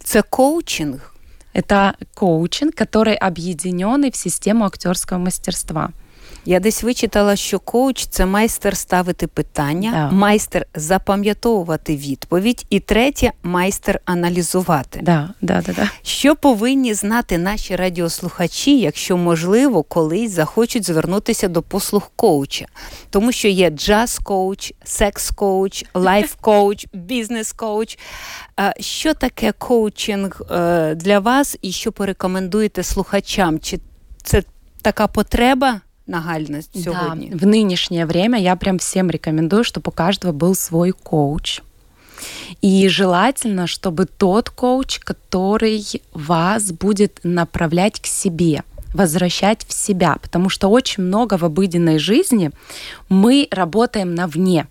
Это 0.00 0.22
коучинг? 0.22 1.12
Это 1.52 1.96
коучинг, 2.14 2.74
который 2.74 3.14
объединенный 3.14 4.12
в 4.12 4.16
систему 4.16 4.64
актерского 4.66 5.18
мастерства. 5.18 5.92
Я 6.48 6.60
десь 6.60 6.82
вичитала, 6.82 7.36
що 7.36 7.58
коуч 7.58 8.06
це 8.06 8.26
майстер 8.26 8.76
ставити 8.76 9.26
питання, 9.26 9.90
да. 9.92 10.16
майстер 10.16 10.66
запам'ятовувати 10.74 11.96
відповідь, 11.96 12.66
і 12.70 12.80
третє 12.80 13.32
майстер 13.42 14.00
аналізувати. 14.04 15.00
Да, 15.02 15.34
да, 15.40 15.62
да, 15.66 15.72
да. 15.72 15.90
Що 16.02 16.36
повинні 16.36 16.94
знати 16.94 17.38
наші 17.38 17.76
радіослухачі, 17.76 18.78
якщо 18.78 19.16
можливо, 19.16 19.82
колись 19.82 20.30
захочуть 20.30 20.86
звернутися 20.86 21.48
до 21.48 21.62
послуг 21.62 22.10
коуча, 22.16 22.66
тому 23.10 23.32
що 23.32 23.48
є 23.48 23.70
джаз-коуч, 23.70 24.72
секс-коуч, 24.84 25.84
лайф-коуч, 25.94 26.86
бізнес-коуч. 26.92 27.98
Що 28.80 29.14
таке 29.14 29.52
коучинг 29.52 30.40
е, 30.50 30.94
для 30.94 31.18
вас, 31.18 31.58
і 31.62 31.72
що 31.72 31.92
порекомендуєте 31.92 32.82
слухачам? 32.82 33.60
Чи 33.60 33.80
це 34.22 34.42
така 34.82 35.06
потреба? 35.06 35.80
Нагальность. 36.06 36.84
Да, 36.84 37.14
в 37.14 37.46
нынешнее 37.46 38.06
время 38.06 38.40
я 38.40 38.56
прям 38.56 38.78
всем 38.78 39.10
рекомендую, 39.10 39.64
чтобы 39.64 39.88
у 39.88 39.92
каждого 39.92 40.32
был 40.32 40.54
свой 40.54 40.92
коуч. 40.92 41.60
И 42.62 42.88
желательно, 42.88 43.66
чтобы 43.66 44.06
тот 44.06 44.50
коуч, 44.50 44.98
который 45.00 45.84
вас 46.12 46.72
будет 46.72 47.20
направлять 47.22 48.00
к 48.00 48.06
себе, 48.06 48.62
возвращать 48.94 49.66
в 49.66 49.72
себя, 49.72 50.16
потому 50.22 50.48
что 50.48 50.68
очень 50.68 51.02
много 51.02 51.36
в 51.36 51.44
обыденной 51.44 51.98
жизни 51.98 52.50
мы 53.08 53.48
работаем 53.50 54.14
на 54.14 54.26
вне 54.26 54.66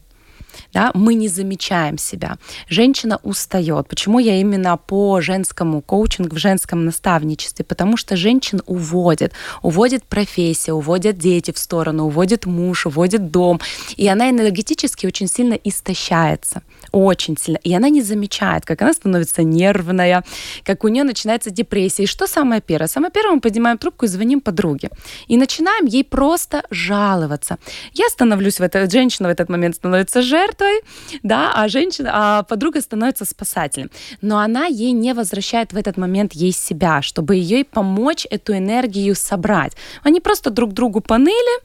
да, 0.74 0.91
мы 0.93 1.14
не 1.14 1.28
замечаем 1.28 1.97
себя. 1.97 2.38
Женщина 2.70 3.20
устает. 3.24 3.88
Почему 3.88 4.20
я 4.20 4.39
именно 4.39 4.78
по 4.78 5.22
женскому 5.22 5.82
коучингу, 5.82 6.36
в 6.36 6.39
женском 6.39 6.86
наставничестве? 6.86 7.66
Потому 7.66 7.97
что 7.97 8.16
женщин 8.16 8.62
уводит. 8.66 9.34
Уводит 9.62 10.03
профессия, 10.03 10.74
уводят 10.74 11.18
дети 11.18 11.51
в 11.51 11.58
сторону, 11.58 12.06
уводит 12.06 12.45
муж, 12.45 12.86
уводит 12.86 13.32
дом. 13.32 13.60
И 13.95 14.08
она 14.08 14.30
энергетически 14.30 15.06
очень 15.06 15.28
сильно 15.28 15.53
истощается. 15.53 16.62
Очень 16.95 17.35
сильно. 17.37 17.59
И 17.65 17.75
она 17.75 17.89
не 17.89 18.01
замечает, 18.01 18.65
как 18.65 18.81
она 18.81 18.93
становится 18.93 19.43
нервная, 19.43 20.23
как 20.63 20.85
у 20.85 20.87
нее 20.87 21.03
начинается 21.03 21.49
депрессия. 21.49 22.03
И 22.03 22.07
что 22.07 22.25
самое 22.25 22.61
первое? 22.61 22.87
Самое 22.87 23.11
первое, 23.11 23.35
мы 23.35 23.41
поднимаем 23.41 23.77
трубку 23.77 24.05
и 24.05 24.07
звоним 24.07 24.39
подруге. 24.39 24.89
И 25.27 25.35
начинаем 25.35 25.87
ей 25.87 26.05
просто 26.05 26.63
жаловаться. 26.71 27.57
Я 27.91 28.07
становлюсь 28.07 28.61
в 28.61 28.63
этот, 28.63 28.89
женщина 28.93 29.27
в 29.27 29.31
этот 29.31 29.49
момент 29.49 29.75
становится 29.75 30.21
жертвой, 30.21 30.83
да, 31.21 31.51
а 31.53 31.67
женщина, 31.67 32.11
а 32.13 32.43
подруга 32.43 32.79
становится 32.79 33.25
спасателем. 33.25 33.91
Но 34.21 34.37
она 34.37 34.67
ей 34.67 34.93
не 34.93 35.13
возвращает 35.13 35.73
в 35.73 35.77
этот 35.77 35.97
момент 35.97 36.31
ей 36.31 36.53
себя, 36.53 37.01
чтобы 37.01 37.35
ей 37.35 37.65
помочь 37.65 38.25
эту 38.29 38.53
энергию 38.53 39.15
собрать. 39.15 39.73
Они 40.03 40.21
просто 40.21 40.49
друг 40.49 40.71
другу 40.71 41.01
поныли, 41.01 41.61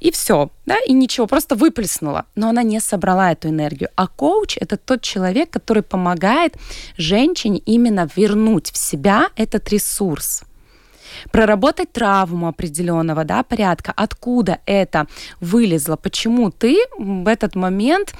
и 0.00 0.10
все, 0.10 0.50
да, 0.66 0.76
и 0.86 0.92
ничего, 0.92 1.26
просто 1.26 1.54
выплеснула. 1.54 2.26
Но 2.34 2.48
она 2.48 2.62
не 2.62 2.80
собрала 2.80 3.32
эту 3.32 3.48
энергию. 3.48 3.90
А 3.96 4.06
коуч— 4.06 4.56
это 4.60 4.76
тот 4.76 5.02
человек, 5.02 5.50
который 5.50 5.82
помогает 5.82 6.56
женщине 6.96 7.58
именно 7.66 8.08
вернуть 8.16 8.70
в 8.70 8.76
себя 8.76 9.28
этот 9.36 9.68
ресурс 9.68 10.42
проработать 11.32 11.92
травму 11.92 12.48
определенного 12.48 13.24
да, 13.24 13.42
порядка, 13.42 13.92
откуда 13.96 14.58
это 14.66 15.06
вылезло, 15.40 15.96
почему 15.96 16.50
ты 16.50 16.78
в 16.98 17.28
этот 17.28 17.54
момент 17.54 18.14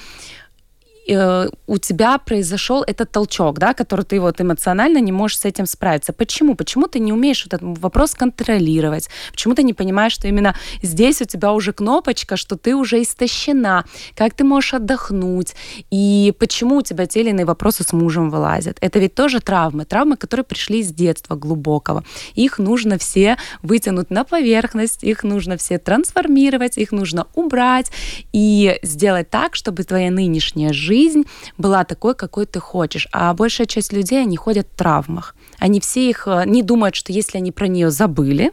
э, 1.09 1.48
у 1.66 1.78
тебя 1.78 2.18
произошел 2.18 2.82
этот 2.82 3.11
толчок, 3.11 3.59
да, 3.59 3.74
который 3.74 4.04
ты 4.04 4.20
вот 4.20 4.40
эмоционально 4.40 4.98
не 4.98 5.12
можешь 5.12 5.38
с 5.38 5.44
этим 5.44 5.66
справиться. 5.66 6.12
Почему? 6.12 6.54
Почему 6.54 6.88
ты 6.88 6.98
не 6.98 7.12
умеешь 7.12 7.46
этот 7.46 7.61
вопрос 7.62 8.14
контролировать? 8.14 9.09
Почему 9.30 9.54
ты 9.54 9.62
не 9.62 9.74
понимаешь, 9.74 10.12
что 10.12 10.28
именно 10.28 10.54
здесь 10.82 11.22
у 11.22 11.24
тебя 11.24 11.52
уже 11.52 11.72
кнопочка, 11.72 12.36
что 12.36 12.57
ты 12.57 12.74
уже 12.74 13.02
истощена? 13.02 13.84
Как 14.14 14.34
ты 14.34 14.44
можешь 14.44 14.74
отдохнуть? 14.74 15.54
И 15.90 16.32
почему 16.38 16.76
у 16.76 16.82
тебя 16.82 17.07
те 17.07 17.20
или 17.20 17.30
иные 17.30 17.46
вопросы 17.46 17.84
с 17.84 17.92
мужем 17.92 18.30
вылазят? 18.30 18.78
Это 18.80 18.98
ведь 18.98 19.14
тоже 19.14 19.40
травмы. 19.40 19.84
Травмы, 19.84 20.16
которые 20.16 20.44
пришли 20.44 20.82
с 20.82 20.92
детства 20.92 21.36
глубокого. 21.36 22.04
Их 22.34 22.59
нужно 22.59 22.98
все 22.98 23.36
вытянуть 23.62 24.11
на 24.11 24.24
поверхность, 24.24 25.04
их 25.04 25.24
нужно 25.24 25.57
все 25.57 25.78
трансформировать, 25.78 26.78
их 26.78 26.92
нужно 26.92 27.26
убрать 27.34 27.92
и 28.32 28.78
сделать 28.82 29.30
так, 29.30 29.54
чтобы 29.54 29.84
твоя 29.84 30.11
нынешняя 30.11 30.72
жизнь 30.72 30.95
жизнь 30.97 31.24
была 31.59 31.84
такой, 31.84 32.14
какой 32.14 32.47
ты 32.47 32.61
хочешь. 32.61 33.09
А 33.12 33.34
большая 33.34 33.66
часть 33.66 33.92
людей, 33.92 34.22
они 34.22 34.36
ходят 34.36 34.66
в 34.72 34.76
травмах. 34.76 35.34
Они 35.59 35.78
все 35.80 36.09
их 36.09 36.26
э, 36.26 36.44
не 36.47 36.62
думают, 36.62 36.94
что 36.94 37.12
если 37.12 37.38
они 37.38 37.53
про 37.53 37.68
нее 37.68 37.90
забыли, 37.90 38.53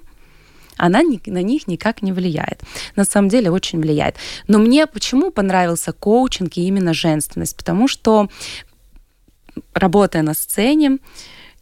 она 0.78 1.02
на 1.02 1.42
них 1.42 1.68
никак 1.68 2.02
не 2.02 2.12
влияет. 2.12 2.62
На 2.96 3.06
самом 3.06 3.30
деле 3.30 3.52
очень 3.52 3.80
влияет. 3.80 4.16
Но 4.48 4.60
мне 4.60 4.88
почему 4.88 5.32
понравился 5.32 5.94
коучинг 5.94 6.58
и 6.58 6.68
именно 6.68 6.94
женственность? 6.94 7.56
Потому 7.56 7.88
что 7.88 8.28
работая 9.74 10.24
на 10.24 10.34
сцене, 10.34 10.98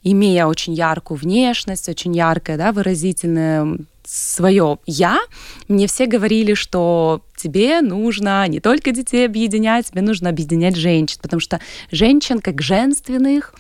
имея 0.03 0.45
очень 0.45 0.73
яркую 0.73 1.17
внешность, 1.19 1.89
очень 1.89 2.15
яркое, 2.15 2.57
да, 2.57 2.71
выразительное 2.71 3.77
свое 4.03 4.79
я, 4.85 5.19
мне 5.67 5.87
все 5.87 6.05
говорили, 6.05 6.53
что 6.53 7.21
тебе 7.37 7.81
нужно 7.81 8.45
не 8.47 8.59
только 8.59 8.91
детей 8.91 9.25
объединять, 9.25 9.87
тебе 9.91 10.01
нужно 10.01 10.29
объединять 10.29 10.75
женщин, 10.75 11.19
потому 11.21 11.39
что 11.39 11.59
женщин 11.91 12.39
как 12.39 12.61
женственных, 12.61 13.53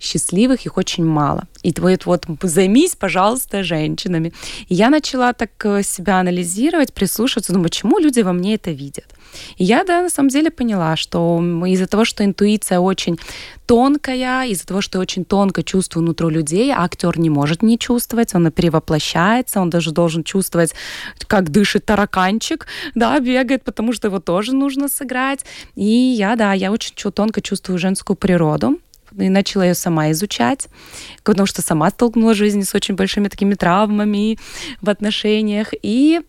счастливых 0.00 0.66
их 0.66 0.76
очень 0.76 1.04
мало. 1.04 1.44
И 1.62 1.72
твой 1.72 1.98
вот 2.04 2.26
займись, 2.42 2.94
пожалуйста, 2.96 3.62
женщинами. 3.62 4.32
И 4.68 4.74
я 4.74 4.90
начала 4.90 5.32
так 5.32 5.50
э, 5.64 5.82
себя 5.82 6.20
анализировать, 6.20 6.92
прислушиваться, 6.92 7.52
думаю, 7.52 7.68
почему 7.68 7.98
люди 7.98 8.20
во 8.20 8.32
мне 8.32 8.54
это 8.54 8.70
видят. 8.70 9.06
И 9.56 9.64
я, 9.64 9.84
да, 9.84 10.02
на 10.02 10.10
самом 10.10 10.30
деле 10.30 10.50
поняла, 10.50 10.96
что 10.96 11.42
из-за 11.66 11.86
того, 11.86 12.04
что 12.04 12.24
интуиция 12.24 12.78
очень 12.78 13.18
тонкая, 13.66 14.46
из-за 14.46 14.66
того, 14.66 14.80
что 14.80 14.98
я 14.98 15.02
очень 15.02 15.24
тонко 15.24 15.62
чувствую 15.62 16.06
нутро 16.06 16.30
людей, 16.30 16.72
а 16.72 16.84
актер 16.84 17.18
не 17.18 17.28
может 17.28 17.62
не 17.62 17.78
чувствовать, 17.78 18.34
он 18.34 18.50
перевоплощается, 18.50 19.60
он 19.60 19.68
даже 19.68 19.92
должен 19.92 20.24
чувствовать, 20.24 20.74
как 21.26 21.50
дышит 21.50 21.84
тараканчик, 21.84 22.66
да, 22.94 23.18
бегает, 23.20 23.64
потому 23.64 23.92
что 23.92 24.08
его 24.08 24.20
тоже 24.20 24.54
нужно 24.54 24.88
сыграть. 24.88 25.44
И 25.74 25.84
я, 25.84 26.36
да, 26.36 26.54
я 26.54 26.72
очень 26.72 26.94
тонко 26.94 27.42
чувствую 27.42 27.78
женскую 27.78 28.16
природу, 28.16 28.78
и 29.16 29.28
начала 29.28 29.62
ее 29.64 29.74
сама 29.74 30.10
изучать, 30.10 30.68
потому 31.24 31.46
что 31.46 31.62
сама 31.62 31.90
столкнулась 31.90 32.36
в 32.36 32.38
жизни 32.38 32.62
с 32.62 32.74
очень 32.74 32.94
большими 32.94 33.28
такими 33.28 33.54
травмами 33.54 34.38
в 34.80 34.88
отношениях. 34.88 35.72
И 35.82 36.20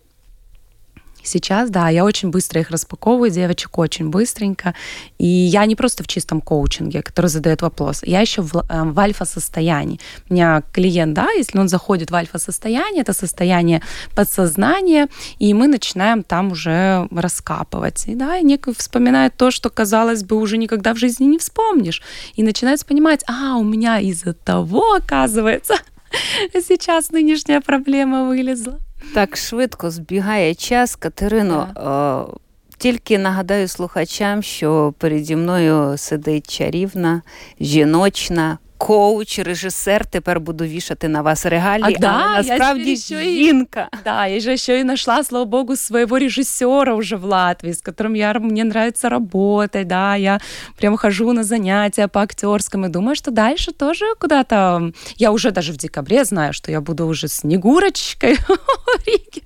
Сейчас, 1.22 1.70
да, 1.70 1.88
я 1.88 2.04
очень 2.04 2.30
быстро 2.30 2.60
их 2.60 2.70
распаковываю, 2.70 3.30
девочек 3.30 3.78
очень 3.78 4.10
быстренько. 4.10 4.74
И 5.18 5.26
я 5.26 5.66
не 5.66 5.76
просто 5.76 6.02
в 6.02 6.06
чистом 6.06 6.40
коучинге, 6.40 7.02
который 7.02 7.26
задает 7.26 7.62
вопрос, 7.62 8.02
я 8.04 8.20
еще 8.20 8.42
в, 8.42 8.56
э, 8.56 8.82
в 8.84 8.98
альфа-состоянии. 8.98 10.00
У 10.28 10.34
меня 10.34 10.62
клиент, 10.72 11.14
да, 11.14 11.28
если 11.36 11.58
он 11.58 11.68
заходит 11.68 12.10
в 12.10 12.14
альфа-состояние, 12.14 13.02
это 13.02 13.12
состояние 13.12 13.82
подсознания, 14.14 15.08
и 15.38 15.54
мы 15.54 15.66
начинаем 15.66 16.22
там 16.22 16.52
уже 16.52 17.08
раскапывать. 17.10 18.04
И 18.06 18.14
да, 18.14 18.38
и 18.38 18.44
некий 18.44 18.72
вспоминает 18.72 19.36
то, 19.36 19.50
что, 19.50 19.70
казалось 19.70 20.22
бы, 20.24 20.36
уже 20.36 20.58
никогда 20.58 20.94
в 20.94 20.98
жизни 20.98 21.24
не 21.24 21.38
вспомнишь. 21.38 22.02
И 22.34 22.42
начинает 22.42 22.84
понимать, 22.86 23.24
а, 23.26 23.56
у 23.56 23.64
меня 23.64 24.00
из-за 24.00 24.34
того, 24.34 24.94
оказывается, 24.94 25.74
сейчас 26.62 27.12
нинішня 27.12 27.60
проблема 27.60 28.22
вилізла. 28.28 28.78
Так 29.14 29.36
швидко 29.36 29.90
збігає 29.90 30.54
час, 30.54 30.96
Катерино. 30.96 31.68
О, 31.76 32.38
тільки 32.78 33.18
нагадаю 33.18 33.68
слухачам, 33.68 34.42
що 34.42 34.94
переді 34.98 35.36
мною 35.36 35.98
сидить 35.98 36.50
чарівна, 36.50 37.22
жіночна, 37.60 38.58
коуч, 38.80 39.38
режисер, 39.38 40.06
тепер 40.06 40.40
буду 40.40 40.64
вішати 40.64 41.08
на 41.08 41.22
вас 41.22 41.46
регалії, 41.46 41.96
а, 41.96 42.00
да, 42.00 42.24
але 42.26 42.36
насправді 42.36 42.96
жінка. 42.96 43.88
Да, 44.04 44.26
я 44.26 44.40
же 44.40 44.52
еще 44.52 44.80
и 44.80 44.84
нашла, 44.84 45.24
слава 45.24 45.44
богу, 45.44 45.76
своего 45.76 46.18
режиссера 46.18 46.94
уже 46.94 47.16
в 47.16 47.24
Латвии, 47.24 47.72
с 47.72 47.82
которым 47.82 48.14
я, 48.14 48.32
мне 48.32 48.64
нравится 48.64 49.08
работать, 49.08 49.86
да, 49.86 50.16
я 50.16 50.40
прям 50.78 50.96
хожу 50.96 51.32
на 51.32 51.44
занятия 51.44 52.08
по 52.08 52.20
актерскому 52.20 52.86
и 52.86 52.88
думаю, 52.88 53.16
что 53.16 53.30
дальше 53.30 53.72
тоже 53.72 54.04
куда-то, 54.18 54.92
я 55.16 55.30
уже 55.30 55.50
даже 55.50 55.72
в 55.72 55.76
декабре 55.76 56.24
знаю, 56.24 56.52
что 56.52 56.72
я 56.72 56.80
буду 56.80 57.06
уже 57.06 57.28
Снегурочкой 57.28 58.34
в 58.48 59.06
Рігі 59.06 59.42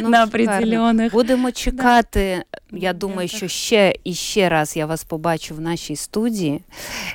ну, 0.00 0.08
на 0.08 0.26
определенных. 0.26 1.12
Будемо 1.12 1.52
чекати, 1.52 2.44
да. 2.70 2.78
я 2.78 2.92
думаю, 2.92 3.28
що 3.28 3.48
ще 3.48 3.94
і 4.04 4.14
ще 4.14 4.48
раз 4.48 4.76
я 4.76 4.86
вас 4.86 5.04
побачу 5.04 5.54
в 5.54 5.60
нашій 5.60 5.96
студії. 5.96 6.62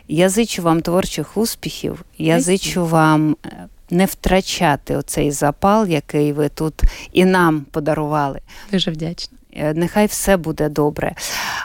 Я 0.08 0.30
зичу 0.30 0.62
вам 0.62 0.82
творчих 0.82 1.38
успіхів, 1.38 1.53
успіхів. 1.54 2.06
Я 2.18 2.42
зичу 2.42 2.86
вам 2.86 3.36
не 3.90 4.06
втрачати 4.06 4.96
оцей 4.96 5.32
запал, 5.32 5.88
який 5.88 6.34
ви 6.34 6.50
тут 6.50 6.82
і 7.12 7.26
нам 7.26 7.62
подарували. 7.62 8.40
Дуже 8.72 8.92
вдячна. 8.92 9.38
Е, 9.56 9.74
нехай 9.74 10.06
все 10.06 10.38
буде 10.38 10.70
добре. 10.70 11.16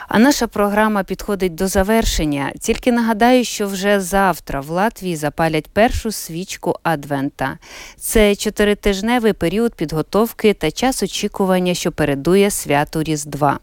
А 0.07 0.19
наша 0.19 0.47
програма 0.47 1.03
підходить 1.03 1.55
до 1.55 1.67
завершення. 1.67 2.51
Тільки 2.59 2.91
нагадаю, 2.91 3.43
що 3.43 3.67
вже 3.67 3.99
завтра 3.99 4.61
в 4.61 4.69
Латвії 4.69 5.15
запалять 5.15 5.67
першу 5.67 6.11
свічку 6.11 6.75
Адвента. 6.83 7.57
Це 7.97 8.35
чотиритижневий 8.35 9.33
період 9.33 9.75
підготовки 9.75 10.53
та 10.53 10.71
час 10.71 11.03
очікування, 11.03 11.73
що 11.73 11.91
передує 11.91 12.51
святу 12.51 13.03
Різдва. 13.03 13.59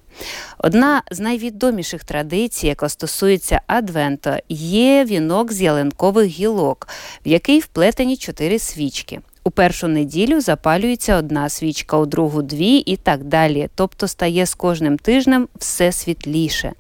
Одна 0.59 1.03
з 1.11 1.21
найвідоміших 1.21 2.05
традицій, 2.05 2.67
яка 2.67 2.89
стосується 2.89 3.61
Адвента, 3.67 4.41
є 4.49 5.05
вінок 5.05 5.53
з 5.53 5.63
ялинкових 5.63 6.27
гілок, 6.27 6.89
в 7.27 7.29
який 7.29 7.61
вплетені 7.61 8.17
чотири 8.17 8.59
свічки. 8.59 9.21
У 9.47 9.51
першу 9.51 9.89
неділю 9.89 10.41
запалюється 10.41 11.17
одна 11.17 11.49
свічка, 11.49 11.99
у 11.99 12.07
другу 12.07 12.43
дві 12.43 12.77
і 12.77 12.97
так 12.97 13.25
далі. 13.25 13.69
Тобто 13.75 14.09
стає 14.09 14.47
з 14.47 14.55
кожним 14.55 14.99
тижнем 14.99 15.49
все 15.57 15.93
світліше. 15.93 16.73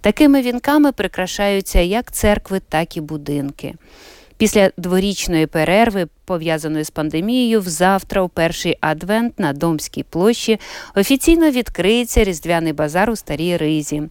Такими 0.00 0.42
вінками 0.42 0.92
прикрашаються 0.92 1.80
як 1.80 2.12
церкви, 2.12 2.60
так 2.68 2.96
і 2.96 3.00
будинки. 3.00 3.74
Після 4.42 4.70
дворічної 4.76 5.46
перерви, 5.46 6.06
пов'язаної 6.24 6.84
з 6.84 6.90
пандемією, 6.90 7.60
взавтра, 7.60 8.22
у 8.22 8.28
перший 8.28 8.78
адвент 8.80 9.38
на 9.38 9.52
Домській 9.52 10.02
площі, 10.02 10.60
офіційно 10.96 11.50
відкриється 11.50 12.24
різдвяний 12.24 12.72
базар 12.72 13.10
у 13.10 13.16
Старій 13.16 13.56
Ризі. 13.56 14.02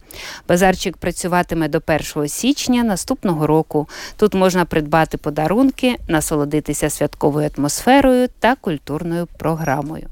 Базарчик 0.48 0.96
працюватиме 0.96 1.68
до 1.68 1.80
1 2.14 2.28
січня 2.28 2.82
наступного 2.82 3.46
року. 3.46 3.88
Тут 4.16 4.34
можна 4.34 4.64
придбати 4.64 5.18
подарунки, 5.18 5.96
насолодитися 6.08 6.90
святковою 6.90 7.50
атмосферою 7.56 8.28
та 8.40 8.54
культурною 8.54 9.28
програмою. 9.38 10.08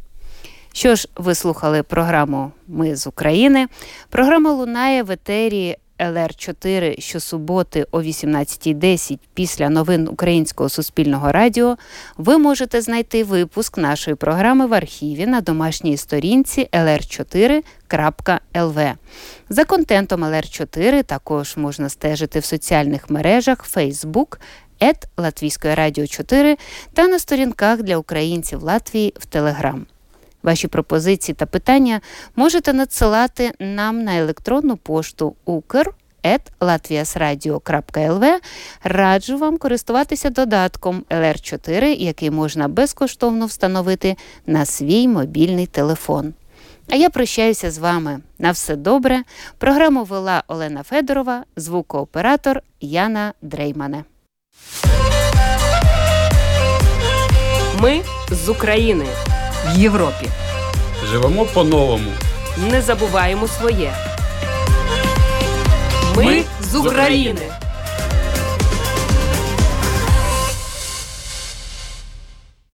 Що 0.73 0.95
ж, 0.95 1.09
ви 1.17 1.35
слухали 1.35 1.83
програму 1.83 2.53
Ми 2.69 2.97
з 2.97 3.07
України. 3.07 3.67
Програма 4.09 4.53
лунає 4.53 5.03
в 5.03 5.11
етері 5.11 5.77
ЛР4 6.01 7.01
щосуботи 7.01 7.87
о 7.91 8.03
18.10 8.03 9.19
після 9.35 9.69
новин 9.69 10.09
Українського 10.09 10.69
суспільного 10.69 11.33
радіо 11.33 11.77
ви 12.17 12.39
можете 12.39 12.81
знайти 12.81 13.25
випуск 13.25 13.79
нашої 13.79 14.17
програми 14.17 14.67
в 14.67 14.75
архіві 14.75 15.27
на 15.27 15.41
домашній 15.41 15.97
сторінці 15.97 16.69
lr4.lv. 16.73 18.93
За 19.49 19.65
контентом 19.65 20.25
LR4 20.25 21.05
також 21.05 21.57
можна 21.57 21.89
стежити 21.89 22.39
в 22.39 22.45
соціальних 22.45 23.11
мережах 23.11 23.67
Facebook, 23.77 24.39
ет 24.83 25.09
Латвійської 25.17 25.75
радіо 25.75 26.07
4 26.07 26.57
та 26.95 27.09
на 27.09 27.19
сторінках 27.19 27.83
для 27.83 27.97
українців 27.97 28.63
Латвії 28.63 29.15
в 29.19 29.27
Телеграм. 29.27 29.87
Ваші 30.43 30.69
пропозиції 30.69 31.35
та 31.35 31.47
питання 31.47 32.01
можете 32.37 32.73
надсилати 32.73 33.53
нам 33.59 34.05
на 34.05 34.19
електронну 34.19 34.77
пошту 34.77 35.35
ukr.latviasradio.lv. 35.47 38.27
Раджу 38.85 39.39
вам 39.39 39.59
користуватися 39.59 40.31
додатком 40.31 41.05
LR4, 41.11 41.85
який 41.85 42.31
можна 42.31 42.69
безкоштовно 42.69 43.47
встановити 43.47 44.17
на 44.47 44.65
свій 44.65 45.09
мобільний 45.09 45.67
телефон. 45.67 46.35
А 46.89 46.97
я 46.97 47.11
прощаюся 47.11 47.71
з 47.71 47.79
вами. 47.79 48.21
На 48.39 48.51
все 48.51 48.77
добре. 48.77 49.23
Програму 49.59 50.05
вела 50.05 50.43
Олена 50.49 50.83
Федорова, 50.83 51.45
звукооператор 51.57 52.63
Яна 52.81 53.33
Дреймане. 53.43 54.05
Ми 57.81 58.03
з 58.31 58.49
України 58.49 59.07
в 59.67 59.79
Європі. 59.79 60.29
Живемо 61.11 61.45
по-новому. 61.45 62.11
Не 62.71 62.83
забуваємо 62.83 63.49
своє. 63.49 63.93
Ми, 66.17 66.25
Ми 66.25 66.43
з 66.61 66.75
України. 66.75 67.41